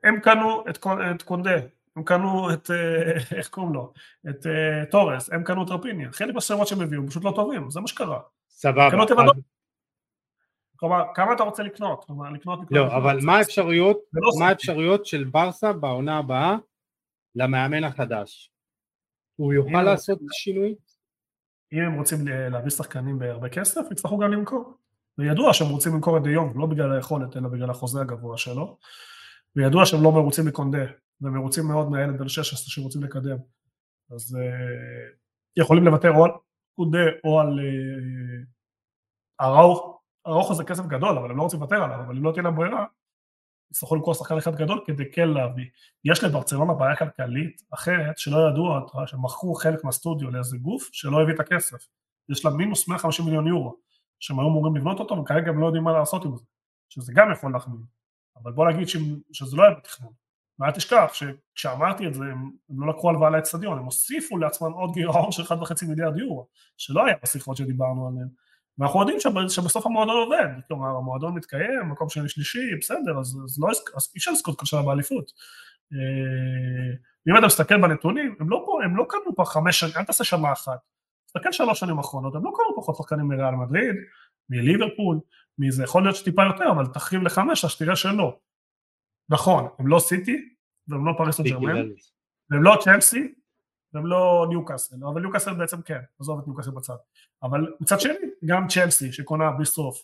[0.04, 1.60] הם קנו את, את קונדה
[1.96, 3.94] הם קנו את, אה, איך קוראים לו,
[4.30, 4.46] את
[4.92, 8.20] תורס, הם קנו את רפיניה, חלק מהשמות שהם הביאו פשוט לא טובים, זה מה שקרה.
[8.50, 8.88] סבבה.
[8.88, 9.32] אז...
[10.76, 12.06] כלומר, כמה אתה רוצה לקנות?
[12.06, 16.56] כלומר, לקנות, לקנות לא, אבל מה האפשרויות, לא מה האפשרויות של ברסה בעונה הבאה
[17.36, 18.52] למאמן החדש?
[19.36, 20.76] הוא יוכל לעשות שינוי?
[21.74, 24.78] אם הם רוצים להביא שחקנים בהרבה כסף, יצטרכו גם למכור.
[25.18, 28.78] וידוע שהם רוצים למכור את דיון, לא בגלל היכולת, אלא בגלל החוזה הגבוה שלו.
[29.56, 30.86] וידוע שהם לא מרוצים מקונדה,
[31.22, 33.38] והם מרוצים מאוד מהילד בן 16 שרוצים לקדם.
[34.12, 35.16] אז uh,
[35.58, 36.32] יכולים לוותר או על
[36.76, 37.60] קודה או על
[39.42, 42.44] אראוך, אראוך זה כסף גדול, אבל הם לא רוצים לוותר עליו, אבל אם לא תהיה
[42.44, 42.86] להם ברירה,
[43.72, 45.66] יצטרכו למכור שחקן אחד גדול כדי כן להביא.
[46.06, 51.40] יש לברצלונה בעיה כלכלית אחרת שלא אותה, שמכרו חלק מהסטודיו לאיזה גוף שלא הביא את
[51.40, 51.88] הכסף.
[52.30, 53.76] יש לה מינוס 150 מיליון יורו,
[54.20, 56.44] שהם היו אמורים לבנות אותו וכרגע הם לא יודעים מה לעשות עם זה,
[56.90, 57.86] שזה גם יכול להחמיא.
[58.44, 58.88] אבל בוא נגיד.
[59.32, 60.14] שזה לא היה בתכנון.
[60.60, 64.94] ואל תשכח שכשאמרתי את זה הם, הם לא לקחו הלוואה לאצטדיון, הם הוסיפו לעצמם עוד
[64.94, 68.28] גירעון של 1.5 מיליארד יורו, שלא היה בשיחות שדיברנו עליהן.
[68.80, 73.70] ואנחנו יודעים שבסוף המועדון עובד, כלומר המועדון מתקיים, מקום שני שלישי, בסדר, אז, אז, לא,
[73.96, 75.32] אז אי אפשר לזכות כל שנה באליפות.
[75.94, 76.96] אה,
[77.30, 80.52] אם אתה מסתכל בנתונים, הם לא, הם לא קנו פה חמש שנים, אל תעשה שנה
[80.52, 80.80] אחת,
[81.26, 83.96] תסתכל שלוש שנים אחרונות, הם לא קנו פחות שחקנים מריאל מדריד,
[84.50, 85.20] מליברפול,
[85.60, 88.40] מזה, יכול להיות טיפה יותר, אבל תרחיב לחמש, אז תראה שלא.
[89.30, 90.50] נכון, הם לא סיטי,
[90.88, 91.88] והם לא פריס ג'רמן,
[92.50, 93.34] והם לא צ'לסי,
[93.94, 96.96] והם לא ניוקאסל, אבל ניוקאסל בעצם כן, עזוב את ניוקאסל בצד.
[97.44, 98.14] אבל מצד שני,
[98.46, 100.04] גם צ'לסי שקונה בלי סוף,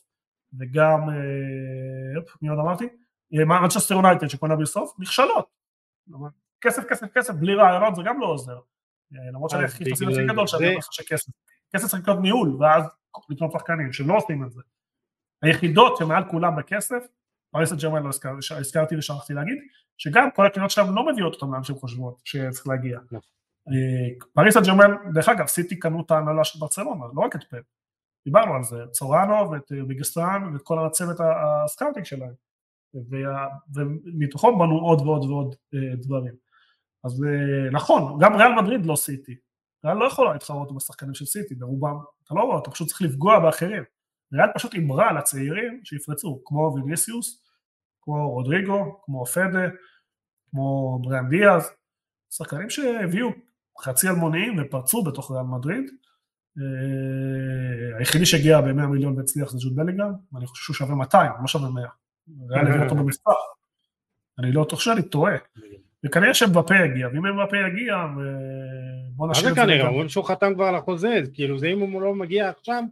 [0.60, 2.88] וגם, אה, מי עוד אמרתי?
[3.32, 5.46] מנצ'סטר יונייטד שקונה בלי סוף, נכשלות.
[6.62, 8.60] כסף, כסף, כסף, בלי רעיונות זה גם לא עוזר.
[9.14, 11.32] אה, למרות שאני הכי הכי גדול שאני אומר לך שכסף.
[11.76, 12.84] כסף צריך לקנות ניהול, ואז
[13.30, 14.62] לקנות שחקנים, שהם לא עושים את זה.
[15.42, 17.08] היחידות שמעל כולם בכסף,
[17.52, 18.10] פריס סן ג'רמן לא
[18.60, 19.58] הזכרתי ושכחתי להגיד,
[19.98, 23.00] שגם כל הקניות שלהם לא מביאות אותם לאן שהן חושבות שצריך להגיע.
[23.68, 24.62] אה, פריס סן
[25.14, 27.64] דרך אגב, סיטי קנו את ההנהלה של ברצלונה, לא רק את פפ.
[28.26, 31.18] דיברנו על זה, סוריאנו ואת אה, בגיריסטיין ואת כל הצוות
[31.66, 32.34] ה scouting שלהם.
[33.76, 36.34] ומתוכו בנו עוד ועוד ועוד אה, דברים.
[37.04, 37.26] אז
[37.72, 39.36] נכון, גם ריאל מדריד לא סיטי.
[39.86, 41.98] ריאל לא יכולה להתחרות בשחקנים של סיטי, ברובם.
[42.24, 43.84] אתה לא רואה, אתה פשוט צריך לפגוע באחרים.
[44.34, 47.44] ריאל פשוט אמרה לצעירים שיפרצו, כמו ויניסיוס,
[48.02, 49.68] כמו רודריגו, כמו פדה,
[50.50, 51.72] כמו בריאן דיאז,
[52.30, 53.30] שחקנים שהביאו
[53.82, 55.92] חצי אלמוניים ופרצו בתוך ריאל מדריד.
[56.58, 61.48] אה, היחידי שהגיע ב-100 מיליון והצליח זה ג'וד בלינגהם, ואני חושב שהוא שווה 200, לא
[61.48, 61.88] שווה 100.
[62.50, 63.32] ריאל הביא אותו במספר.
[64.40, 65.36] אני לא חושב שאני טועה.
[66.06, 67.96] וכנראה שבפה יגיע, ואם בפה יגיע,
[69.16, 69.62] בוא נשאיר את זה.
[69.62, 69.88] מה זה כנראה?
[69.88, 72.84] אומרים שהוא חתם כבר על החוזה, כאילו זה אם הוא לא מגיע עכשיו,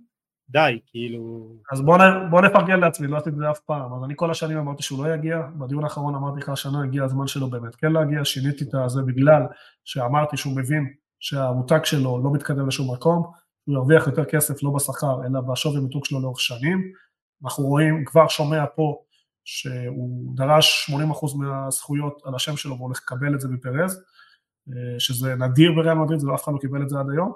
[0.52, 1.56] די, כאילו...
[1.72, 1.98] אז בוא,
[2.30, 5.06] בוא נפרגן לעצמי, לא עשיתי את זה אף פעם, אז אני כל השנים אמרתי שהוא
[5.06, 8.90] לא יגיע, בדיון האחרון אמרתי לך השנה הגיע הזמן שלו באמת כן להגיע, שיניתי את
[8.90, 9.42] זה בגלל
[9.86, 13.32] שאמרתי שהוא מבין שהמותג שלו לא מתקדם לשום מקום,
[13.66, 16.92] הוא ירוויח יותר כסף לא בשכר אלא בשווי מיתוג שלו לאורך שנים,
[17.44, 19.02] אנחנו רואים, כבר שומע פה
[19.44, 24.04] שהוא דרש 80% מהזכויות על השם שלו והוא הולך לקבל את זה מפרז,
[24.70, 27.34] אה, שזה נדיר בריאל מדריד, ואף אחד לא קיבל את זה עד היום,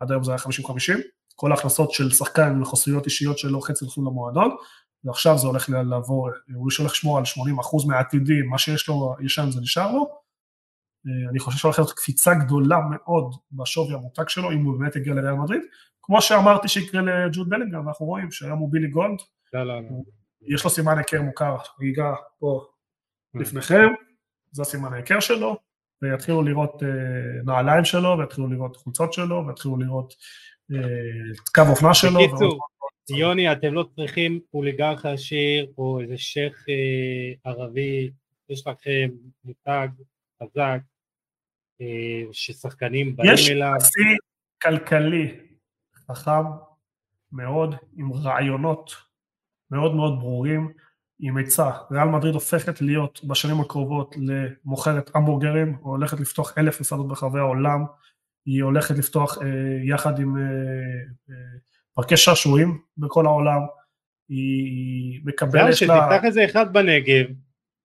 [0.00, 1.00] עד היום זה היה 50-50,
[1.36, 4.56] כל ההכנסות של שחקן וחסויות אישיות שלו חצי הולכים למועדון,
[5.04, 9.60] ועכשיו זה הולך לעבור, הוא הולך לשמור על 80% מהעתידים, מה שיש לו ישן זה
[9.60, 10.26] נשאר לו.
[11.06, 15.14] אה, אני חושב שהולכת להיות קפיצה גדולה מאוד בשווי המותג שלו, אם הוא באמת יגיע
[15.14, 15.62] לריאל מדריד,
[16.02, 19.18] כמו שאמרתי שיקרה לג'וד בלינגר, אנחנו רואים שהיום הוא בילי גולד,
[19.52, 19.88] לא, לא, לא.
[20.46, 22.60] יש לו סימן היכר מוכר, ריגה פה
[23.36, 23.40] mm.
[23.40, 23.86] לפניכם,
[24.52, 25.56] זה הסימן ההיכר שלו,
[26.02, 26.88] ויתחילו לראות אה,
[27.44, 30.14] נעליים שלו, ויתחילו לראות חולצות שלו, ויתחילו לראות
[31.54, 32.20] קו אופנה שלו.
[32.20, 32.60] בקיצור,
[33.10, 38.10] יוני, אתם לא צריכים אוליגרך עשיר או איזה שייח' אה, ערבי,
[38.48, 39.08] יש לכם
[39.44, 39.88] מותג
[40.42, 40.78] חזק
[41.80, 43.74] אה, ששחקנים באים אליו.
[43.76, 44.16] יש שיא
[44.62, 45.40] כלכלי
[46.08, 46.44] חכם
[47.32, 48.94] מאוד, עם רעיונות
[49.70, 50.72] מאוד מאוד ברורים,
[51.20, 51.70] עם היצע.
[51.90, 57.84] ריאל מדריד הופכת להיות בשנים הקרובות למוכרת המבורגרים, או הולכת לפתוח אלף מסעדות ברחבי העולם.
[58.46, 59.46] היא הולכת לפתוח אה,
[59.82, 60.42] יחד עם אה,
[61.30, 61.34] אה,
[61.94, 63.60] פרקי שעשועים בכל העולם,
[64.28, 65.76] היא מקבלת.
[65.76, 67.26] שתפתח איזה אחד בנגב,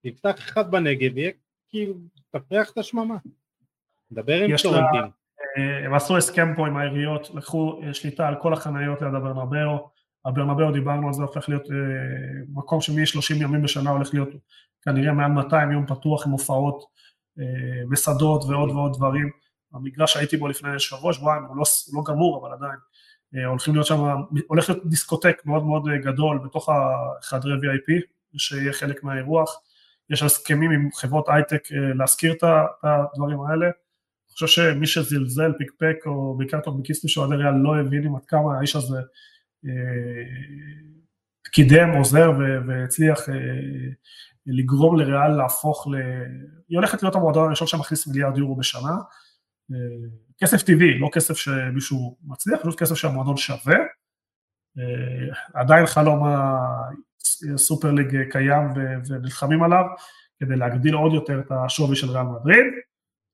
[0.04, 1.32] תפתח אחד בנגב, יהיה
[1.70, 1.94] כאילו,
[2.32, 3.18] תפריח את השממה.
[4.12, 5.02] דבר עם טורנטין.
[5.86, 9.90] הם עשו הסכם פה עם העיריות, לקחו שליטה על כל החניות ליד הברנבאו,
[10.26, 11.68] הברנבאו דיברנו על זה, הופך להיות
[12.54, 14.30] מקום שמ-30 ימים בשנה הולך להיות
[14.82, 16.84] כנראה מעל 200 יום פתוח עם הופעות,
[17.90, 19.30] מסעדות ועוד ועוד דברים.
[19.74, 22.80] המגרש שהייתי בו לפני שבוע, שבועיים, הוא לא, הוא לא גמור, אבל עדיין.
[23.36, 24.00] אה, הולכים להיות שם,
[24.48, 28.02] הולך להיות דיסקוטק מאוד מאוד אה, גדול בתוך החדרי VIP,
[28.38, 29.62] שיהיה חלק מהאירוח.
[30.10, 32.44] יש הסכמים עם חברות הייטק אה, להשכיר את
[32.84, 33.66] הדברים האלה.
[33.66, 38.16] אני חושב שמי שזלזל, פיקפק, או בעיקר טוב בקיסטי של אוהדי ריאל, לא הבין עם
[38.16, 38.98] עד כמה האיש הזה
[41.52, 42.32] קידם, עוזר
[42.68, 43.20] והצליח
[44.46, 45.96] לגרום לריאל להפוך ל...
[46.70, 48.96] היא הולכת להיות המועדון הראשון שמכניס מיליארד יורו בשנה.
[50.38, 53.78] כסף טבעי, לא כסף שמישהו מצליח, פשוט כסף שהמועדון שווה.
[55.54, 56.24] עדיין חלום
[57.54, 58.68] הסופר ליג קיים
[59.10, 59.84] ונלחמים עליו,
[60.40, 62.66] כדי להגדיל עוד יותר את השווי של ריאל מדריד.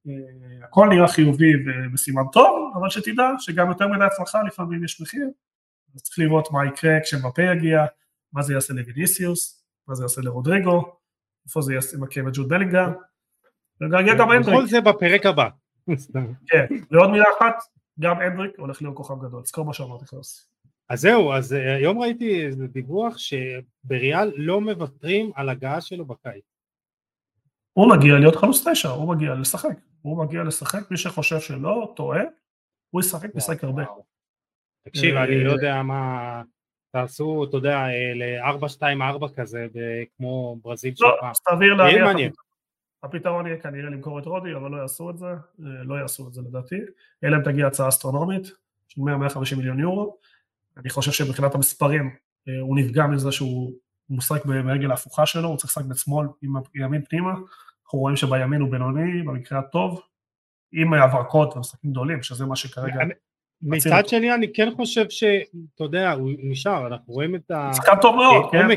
[0.07, 1.51] אה, הכל נראה חיובי
[1.93, 5.27] וסימן טוב, אבל שתדע שגם יותר מדי הצלחה לפעמים יש מחיר,
[5.95, 7.85] אז צריך לראות מה יקרה כשמפה יגיע,
[8.33, 10.95] מה זה יעשה לוויניסיוס, מה זה יעשה לרודריגו,
[11.45, 12.91] איפה זה יעשה מכה את ג'וד בלינגהם,
[13.81, 14.55] וגם גם אנדריק.
[14.55, 15.49] כל זה בפרק הבא.
[16.47, 17.55] כן, ועוד מילה אחת,
[17.99, 20.41] גם אנדריק הולך להיות כוכב גדול, זכור מה שאמרתי לך יוסי.
[20.89, 26.43] אז זהו, אז אה, היום ראיתי איזה דיווח שבריאל לא מוותרים על הגעה שלו בקיץ.
[27.73, 32.21] הוא מגיע להיות חלוץ תשע, הוא מגיע לשחק, הוא מגיע לשחק, מי שחושב שלא, טועה,
[32.89, 33.83] הוא ישחק, משחק הרבה.
[34.85, 36.41] תקשיב, אני לא יודע מה,
[36.91, 37.85] תעשו, אתה יודע,
[38.15, 39.67] ל-4-2-4 כזה,
[40.17, 41.07] כמו ברזיל שלך.
[41.23, 42.33] לא, סביר להניח,
[43.07, 46.33] הפתרון יהיה כנראה למכור את רודי, אבל לא יעשו את זה, אה, לא יעשו את
[46.33, 46.75] זה לדעתי,
[47.23, 48.51] אלא אם תגיע הצעה אסטרונומית,
[48.87, 50.17] של 100-150 מיליון יורו,
[50.77, 52.15] אני חושב שמבחינת המספרים,
[52.47, 53.71] אה, הוא נפגע מזה שהוא
[54.09, 57.31] משחק ברגל ההפוכה שלו, הוא צריך לשחק בשמאל עם ימין פנימה,
[57.85, 60.01] אנחנו רואים שבימין הוא בינוני, במקרה הטוב,
[60.71, 62.99] עם הברקות ומשחקים גדולים, שזה מה שכרגע...
[63.61, 67.71] מצד שני אני כן חושב שאתה יודע, הוא נשאר, אנחנו רואים את ה...
[67.73, 68.67] שחקן טוב מאוד, כן?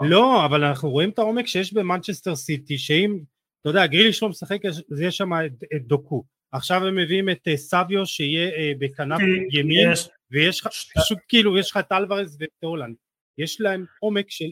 [0.00, 3.18] לא, אבל אנחנו רואים את העומק שיש במנצ'סטר סיטי, שאם,
[3.62, 4.58] אתה יודע, גריליש לא משחק,
[5.00, 5.30] יש שם
[5.76, 6.24] את דוקו.
[6.52, 9.20] עכשיו הם מביאים את אה, סביו שיהיה אה, בכנף
[9.52, 9.88] ימין,
[10.30, 10.66] ויש לך,
[10.96, 12.94] פשוט כאילו, יש לך את אלוורז ואת הולנד.
[13.38, 14.44] יש להם עומק של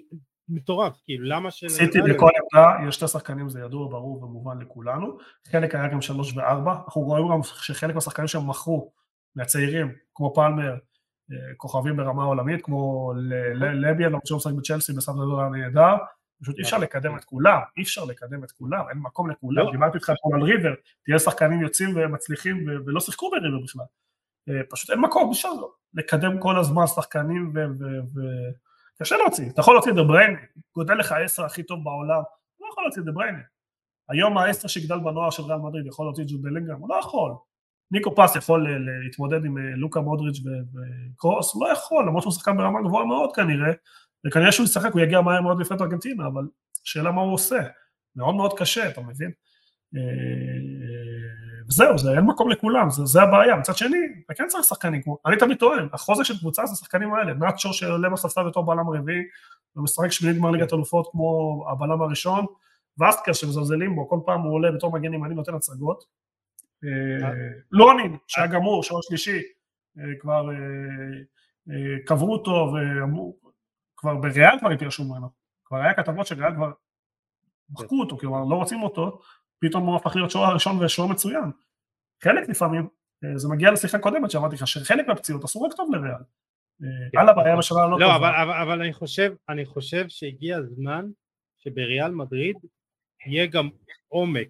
[0.48, 1.68] מטורף, כאילו למה של...
[1.68, 6.36] סיטי בכל עמדה, יש שתי שחקנים, זה ידוע, ברור ומובן לכולנו, חלק היה גם שלוש
[6.36, 8.92] וארבע, אנחנו רואים גם שחלק מהשחקנים שהם מכרו,
[9.36, 10.72] מהצעירים, כמו פלמר,
[11.32, 13.12] אה, כוכבים ברמה עולמית, כמו
[13.60, 15.96] לביאן, למרות שהוא משחק בצ'לסי בסדר גודל הנהדר,
[16.40, 16.84] פשוט אי אפשר נכון.
[16.84, 19.72] לקדם את כולם, אי אפשר לקדם את כולם, אין מקום לכולם, לא.
[19.72, 23.84] דיברתי איתך פה על ריבר, תהיה שחקנים יוצאים ומצליחים ולא שיחקו בריבר בכלל,
[24.48, 25.48] אה, פשוט אין מקום, אפשר
[25.94, 27.52] לקדם כל הזמן שחקנים
[28.98, 30.38] קשה להוציא, אתה יכול להוציא את דבריינה,
[30.74, 32.22] גודל לך העשר הכי טוב בעולם,
[32.60, 33.38] לא יכול להוציא את דבריינה.
[34.08, 37.32] היום העשר שגדל בנוער של ריאל מדריד יכול להוציא את ג'וד בלינגהם, הוא לא יכול.
[37.90, 38.66] ניקו פס יכול
[39.04, 40.40] להתמודד עם אה, לוקה מודריץ'
[41.14, 43.72] וקרוס, הוא לא יכול, למרות שהוא שחקן ברמה גבוהה מאוד כנראה,
[44.26, 46.48] וכנראה שהוא ישחק, הוא יגיע מהר מאוד לפני ארגנטינה, אבל
[46.84, 47.60] שאלה מה הוא עושה,
[48.16, 49.30] מאוד מאוד קשה, אתה מבין?
[49.96, 50.00] אה,
[51.68, 53.56] וזהו, זה אין מקום לכולם, זה, זה הבעיה.
[53.56, 57.14] מצד שני, אתה כן צריך שחקנים, כמו, אני תמיד טוען, החוזק של קבוצה זה השחקנים
[57.14, 59.22] האלה, נאצ'ו שעולה בספסל בתור בלם רביעי,
[59.76, 62.46] ומשחק שמינית גמר ליגת אלופות כמו הבלם הראשון,
[62.98, 66.04] ואסטקר שמזלזלים בו, כל פעם הוא עולה בתור מגן ימני נותן הצגות.
[66.84, 67.30] אה,
[67.70, 69.42] לונין, שהיה גמור, שוער שלישי,
[69.98, 70.48] אה, כבר
[72.06, 73.36] קברו אותו ואמרו,
[74.00, 75.28] כבר בריאל כבר התיישרו ממנו,
[75.64, 76.72] כבר היה כתבות שריאל כבר
[77.70, 79.20] מחקו אותו, כלומר לא רוצים אותו,
[79.58, 81.50] פתאום הוא הפך להיות שוער הראשון ושוער מצוין.
[82.22, 82.88] חלק לפעמים,
[83.24, 86.22] אה, זה מגיע לשיחה קודמת שאמרתי לך, שחלק מהפציעות רק טוב לריאל.
[87.16, 88.06] הלאה בעיה בשנה לא טובה.
[88.06, 91.06] לא, אבל, אני חושב, אני חושב שהגיע הזמן
[91.58, 92.56] שבריאל מדריד
[93.26, 93.68] יהיה גם
[94.08, 94.48] עומק,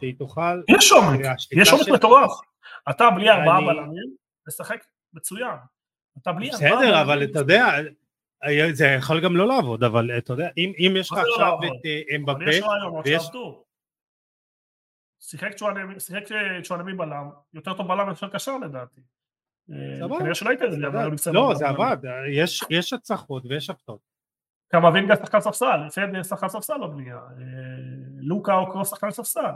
[0.00, 0.62] שהיא תוכל...
[0.68, 1.20] יש עומק,
[1.52, 2.30] יש עומק מטורף.
[2.90, 5.56] אתה בלי ארבעה בלמים, לשחק מצוין.
[6.22, 6.76] אתה בלי ארבעה.
[6.76, 7.66] בסדר, אבל אתה יודע,
[8.72, 11.86] זה יכול גם לא לעבוד, אבל אתה יודע, אם, אם יש לך לא עכשיו את
[11.86, 12.66] אה, אמבפה,
[13.04, 13.30] ויש...
[15.20, 15.52] שיחק
[16.62, 19.00] צ'ואנמי בלם, יותר טוב בלם יותר קשר לדעתי.
[19.72, 21.96] אה, כנראה שלא היית יודע, לא, זה עבד,
[22.70, 24.14] יש הצלחות ויש הפתעות.
[24.68, 27.42] קמבינגה שחקן ספסל, פדה שחקן ספסל בבנייה, אה,
[28.16, 29.52] לוקה או קרוס שחקן ספסל,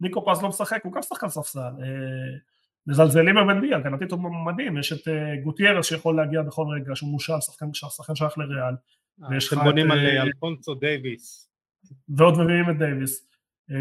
[0.00, 2.38] ניקו פז לא משחק, הוא גם שחקן ספסל, אה,
[2.86, 5.08] מזלזלים בבן הגנתית הוא מדהים, יש את
[5.44, 8.74] גוטיירס שיכול להגיע בכל רגע, שהוא מושאל, שחקן שייך לריאל.
[9.18, 11.48] אתם בונים על אלפונסו דייוויס.
[12.08, 13.28] ועוד מביאים את דייוויס.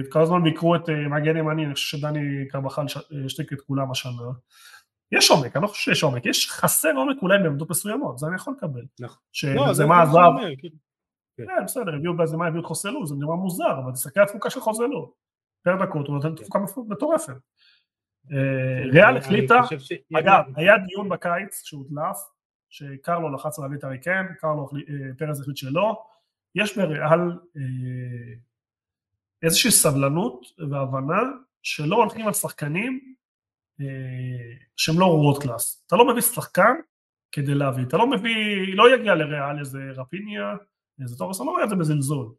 [0.09, 2.85] כל הזמן ביקרו את אה, מגן ימני, אני חושב שדני קרבחל
[3.25, 4.31] השתיק את כולם השנה.
[5.11, 8.35] יש עומק, אני לא חושב שיש עומק, יש חסר עומק אולי בעמדות מסוימות, זה אני
[8.35, 8.85] יכול לקבל.
[8.99, 9.17] נכון.
[9.31, 10.31] שזה מה עזב.
[10.57, 10.75] כאילו.
[11.37, 14.49] כן, בסדר, הביאו באיזה מה הביאו את חוסלו, זה נראה מוזר, אבל תסתכל על התפוקה
[14.49, 15.13] של חוסלו.
[15.63, 17.33] פר דקות הוא נותן תפוקה מטורפת.
[18.31, 19.61] אה, ריאל החליטה,
[20.19, 22.17] אגב, היה דיון בקיץ שהודלף,
[22.69, 26.03] שקרלו לחץ להביא את הריקן, קרלו אה, פרז החליט שלא,
[26.55, 27.19] יש בריאל
[29.43, 31.21] איזושהי סבלנות והבנה
[31.63, 33.13] שלא הולכים על שחקנים
[33.81, 33.85] אה,
[34.75, 35.83] שהם לא world class.
[35.87, 36.73] אתה לא מביא שחקן
[37.31, 40.53] כדי להביא, אתה לא מביא, לא יגיע לריאל איזה רפיניה,
[41.01, 42.33] איזה תורס, אני לא אומר את זה בזלזול.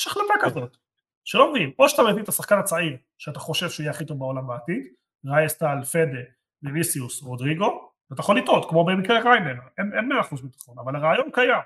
[0.00, 0.76] יש החלטה כזאת,
[1.24, 4.46] שלא מבין, או שאתה מביא את השחקן הצעיר שאתה חושב שהוא יהיה הכי טוב בעולם
[4.46, 4.86] בעתיד,
[5.26, 6.20] רייסטל, פדה,
[6.62, 11.62] ויניסיוס, רודריגו, ואתה יכול לטעות, כמו במקרה ריינר, אין מאה אחוז ביטחון, אבל הרעיון קיים.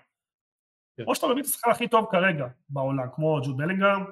[0.97, 1.05] כן.
[1.07, 4.05] או שאתה מביא את השחקן הכי טוב כרגע בעולם, כמו ג'וד בלינגרם,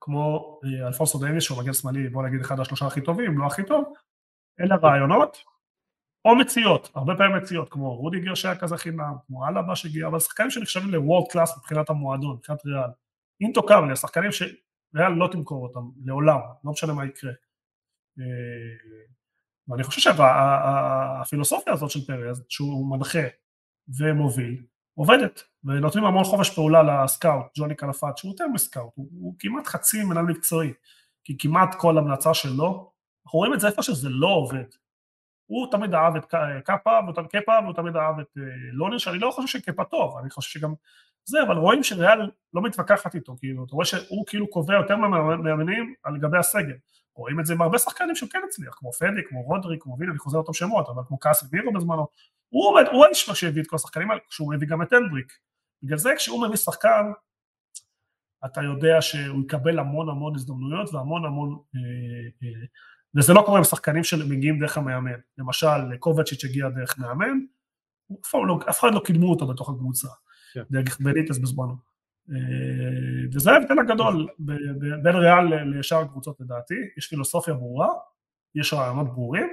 [0.00, 3.62] כמו אה, אלפונסו דייוויס שהוא מגן שמאלי בוא נגיד אחד השלושה הכי טובים לא הכי
[3.62, 3.92] טוב
[4.60, 5.38] אלה רעיונות
[6.24, 10.50] או מציאות הרבה פעמים מציאות כמו רודיגר שהיה כזה חינם כמו אלאבה שהגיע אבל שחקנים
[10.50, 12.90] שנחשבים ל world class מבחינת המועדון מבחינת ריאל
[13.40, 14.30] אינטו קרלי השחקנים
[14.94, 17.32] ריאל לא תמכור אותם לעולם, לא משנה מה יקרה.
[19.68, 23.26] ואני חושב שהפילוסופיה הזאת של פרז, שהוא מנחה
[23.98, 24.62] ומוביל,
[24.94, 29.34] עובדת, ונותנים המון חופש פעולה ל scout, ג'וני קלאפאט, שהוא יותר מ scout, הוא, הוא
[29.38, 30.72] כמעט חצי מנהל מקצועי,
[31.24, 32.92] כי כמעט כל המלצה שלו,
[33.26, 34.64] אנחנו רואים את זה איפה שזה לא עובד.
[35.46, 36.24] הוא תמיד אהב את
[36.64, 36.98] קאפה,
[37.30, 38.42] קאפה, והוא תמיד אהב את אה,
[38.72, 40.74] לונר, שאני לא חושב שקאפה טוב, אני חושב שגם
[41.24, 45.94] זה, אבל רואים שריאל לא מתווכחת איתו, כאילו, אתה רואה שהוא כאילו קובע יותר מאמנים
[46.02, 46.76] על גבי הסגל.
[47.20, 50.10] רואים את זה עם הרבה שחקנים שהוא כן הצליח, כמו פדי, כמו רודרי, כמו וילה,
[50.10, 52.06] אני חוזר אותם שמות, אבל כמו קאסי וירו בזמנו,
[52.48, 55.32] הוא עומד, הוא האיש שהביא את כל השחקנים האלה, כשהוא מביא גם את הנדריק.
[55.82, 57.12] בגלל זה כשהוא מביא שחקן,
[58.44, 61.58] אתה יודע שהוא יקבל המון המון הזדמנויות והמון המון...
[61.74, 61.80] אה,
[62.48, 62.66] אה,
[63.14, 65.20] וזה לא קורה עם שחקנים שמגיעים דרך המאמן.
[65.38, 67.38] למשל, קובצ'יץ' הגיע דרך מאמן,
[68.20, 70.08] אף לא, אחד לא קידמו אותו בתוך הקבוצה,
[70.52, 70.62] כן.
[70.70, 71.89] דרך בניטס בזמנו.
[72.30, 74.28] אה, וזה ההבדל הגדול
[75.02, 77.88] בין ריאל לשאר הקבוצות לדעתי, יש פילוסופיה ברורה,
[78.54, 79.48] יש רעיונות ברורים,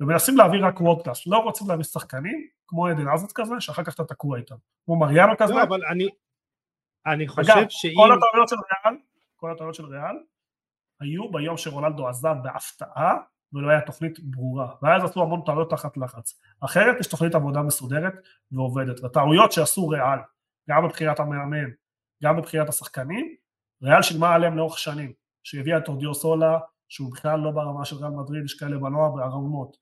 [0.00, 4.04] ומנסים להביא רק וורקטאס, לא רוצים להביא שחקנים, כמו עדן עזת כזה, שאחר כך אתה
[4.04, 4.54] תקוע איתם,
[4.84, 5.54] כמו מריאנו כזה.
[5.54, 6.08] לא, אבל אני,
[7.06, 7.94] אני חושב אגב, שאם...
[7.96, 8.98] כל הטעויות של ריאל,
[9.36, 10.16] כל הטעויות של ריאל,
[11.00, 13.16] היו ביום שרונלדו עזב בהפתעה,
[13.52, 16.40] ולא היה תוכנית ברורה, ואז עשו המון טעויות תחת לחץ.
[16.60, 18.14] אחרת יש תוכנית עבודה מסודרת
[18.52, 20.18] ועובדת, והטעויות שעשו ריאל,
[20.70, 21.70] גם בבחירת המאמן,
[22.22, 23.34] גם בבחירת השחקנים,
[23.82, 25.12] ריאל שילמה עליהם לאורך שנים,
[25.42, 26.58] שהביאה את אורדיו סולה,
[26.88, 29.76] שהוא בכלל לא ברמה של ריאל מדריד, יש כאלה בנוער בערמות,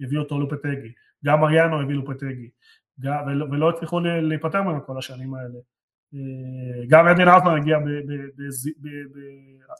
[0.00, 0.92] הביאו אותו לופטגי,
[1.24, 2.50] גם אריאנו הביא לופטגי,
[3.50, 5.58] ולא, הצליחו להיפטר ממנו כל השנים האלה.
[6.14, 7.78] אה, גם עדן ארטמן הגיע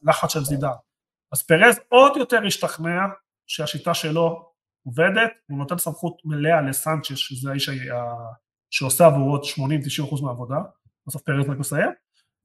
[0.02, 0.68] בלחץ של זידן.
[1.32, 3.06] אז פרז עוד יותר השתכנע
[3.46, 4.52] שהשיטה שלו
[4.86, 7.70] עובדת, הוא נותן סמכות מלאה לסנצ'ס, שזה האיש
[8.70, 10.58] שעושה עבורו 80-90% מהעבודה,
[11.06, 11.90] בסוף פרז רק מסיים,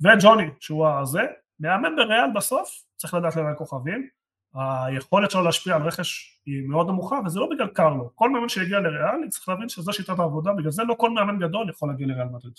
[0.02, 1.22] וג'וני, שהוא הזה,
[1.60, 4.10] מאמן בריאל בסוף, צריך לדעת למה כוכבים,
[4.54, 8.16] היכולת שלו להשפיע על רכש היא מאוד נמוכה, וזה לא בגלל קרלו.
[8.16, 11.70] כל מאמן שיגיע לריאל, צריך להבין שזו שיטת העבודה, בגלל זה לא כל מאמן גדול
[11.70, 12.54] יכול להגיע לריאל מדריד.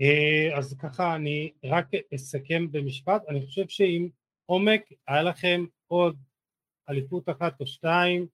[0.00, 4.08] אה, אז ככה אני רק אסכם במשפט, אני חושב שעם
[4.46, 6.16] עומק היה לכם עוד
[6.88, 8.26] אליפות אחת או שתיים,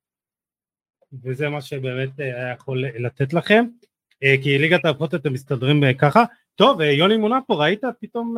[1.22, 3.64] וזה מה שבאמת אה, היה יכול לתת לכם,
[4.22, 6.24] אה, כי ליגת האלופות אתם מסתדרים ככה.
[6.58, 7.80] טוב, יוני מונה פה, ראית?
[8.00, 8.34] פתאום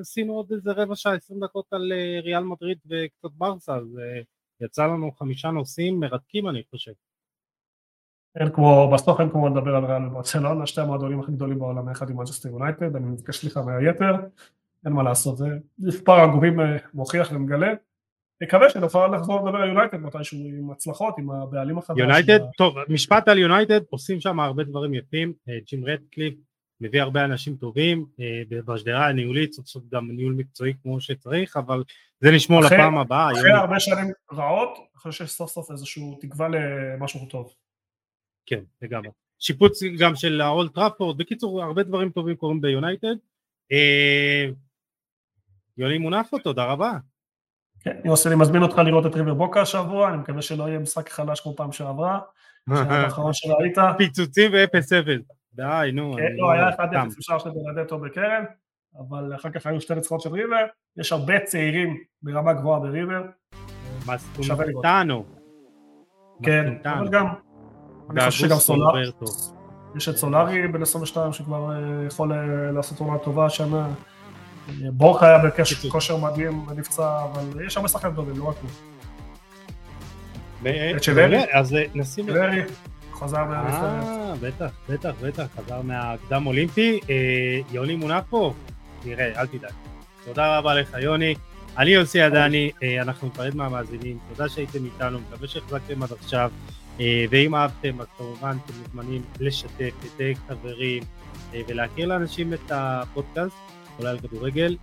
[0.00, 1.92] עשינו עוד איזה רבע שעה, עשרים דקות על
[2.22, 3.98] ריאל מדריד וקצת ברסה, אז
[4.60, 6.92] יצא לנו חמישה נושאים מרתקים אני חושב.
[8.40, 12.10] אין כמו, בסוף אין כמו לדבר על ריאל וברצלונה, שתי המועדונים הכי גדולים בעולם, יחד
[12.10, 14.14] עם מנצ'סטר יונייטד, אני מבקש סליחה מהיתר,
[14.84, 15.46] אין מה לעשות, זה
[15.78, 17.72] מספר הגובים אה, מוכיח ומגלה.
[18.42, 21.98] נקווה שנוכל לחזור לדבר על יונייטד מתישהו עם הצלחות, עם הבעלים החדש.
[21.98, 26.34] יונייטד, טוב, משפט על יונייטד, עושים שם הרבה דברים יפים, אה, ג'ים רדקליף
[26.80, 31.84] מביא הרבה אנשים טובים, אה, בשדרה הניהולית צריך לעשות גם ניהול מקצועי כמו שצריך, אבל
[32.20, 33.32] זה נשמור לפעם הבאה.
[33.32, 37.54] אחרי הרבה שנים רעות, אחרי שיש סוף סוף איזשהו תקווה למשהו טוב.
[38.46, 39.10] כן, לגמרי.
[39.38, 43.16] שיפוץ גם של האולד טראפורד, בקיצור הרבה דברים טובים קורים ביונייטד.
[43.72, 44.46] אה,
[45.78, 46.92] יוני מונפו, תודה רבה.
[47.80, 51.08] כן, יוסי, אני מזמין אותך לראות את ריבר בוקה השבוע, אני מקווה שלא יהיה משחק
[51.08, 52.20] חלש כמו פעם שעברה.
[53.98, 55.35] פיצוצים ואפס אפס.
[55.56, 56.14] די, נו.
[56.16, 56.72] כן, לא, היה 1-0
[57.18, 58.44] אפשר של בנדטו בקרן,
[58.98, 60.66] אבל אחר כך היו שתי נצחונות של ריבר.
[60.96, 63.22] יש הרבה צעירים ברמה גבוהה בריבר.
[64.06, 65.24] מסטומטנו.
[66.42, 67.26] כן, אבל גם
[68.10, 69.10] אני חושב שגם סולארי,
[69.96, 73.88] יש את סולארי בן 22 שכבר אה, יכול אה, לעשות עונה טובה השנה.
[74.92, 78.70] בורחה היה בקשר כושר מדהים ונפצע, אבל יש הרבה שחקנים טובים, לא רק הוא.
[81.34, 81.48] את?
[81.52, 82.26] אז אה, נשים...
[83.20, 84.04] חזר מהנבחרת.
[84.04, 87.00] אה, בטח, בטח, בטח, חזר מהקדם אולימפי.
[87.72, 88.54] יוני מונפו,
[89.04, 89.72] נראה, אל תדאג.
[90.24, 91.34] תודה רבה לך יוני.
[91.78, 92.70] אני יוסי עדני,
[93.02, 96.50] אנחנו נפרד מהמאזינים, תודה שהייתם איתנו, מקווה שהחזקתם עד עכשיו.
[97.00, 101.02] אה, ואם אהבתם אז כמובן אתם מוזמנים לשתף, לתייג חברים
[101.54, 103.56] אה, ולהכיר לאנשים את הפודקאסט,
[103.98, 104.76] אולי על כדורגל.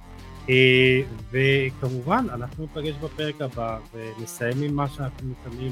[0.49, 1.01] אה,
[1.31, 5.71] וכמובן אנחנו נפגש בפרק הבא ונסיים עם מה שאנחנו מקיימים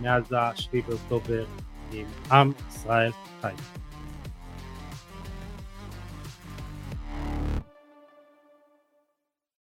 [0.00, 1.44] מאז השביעי באוקטובר
[1.92, 3.54] nehmen am Israel teil.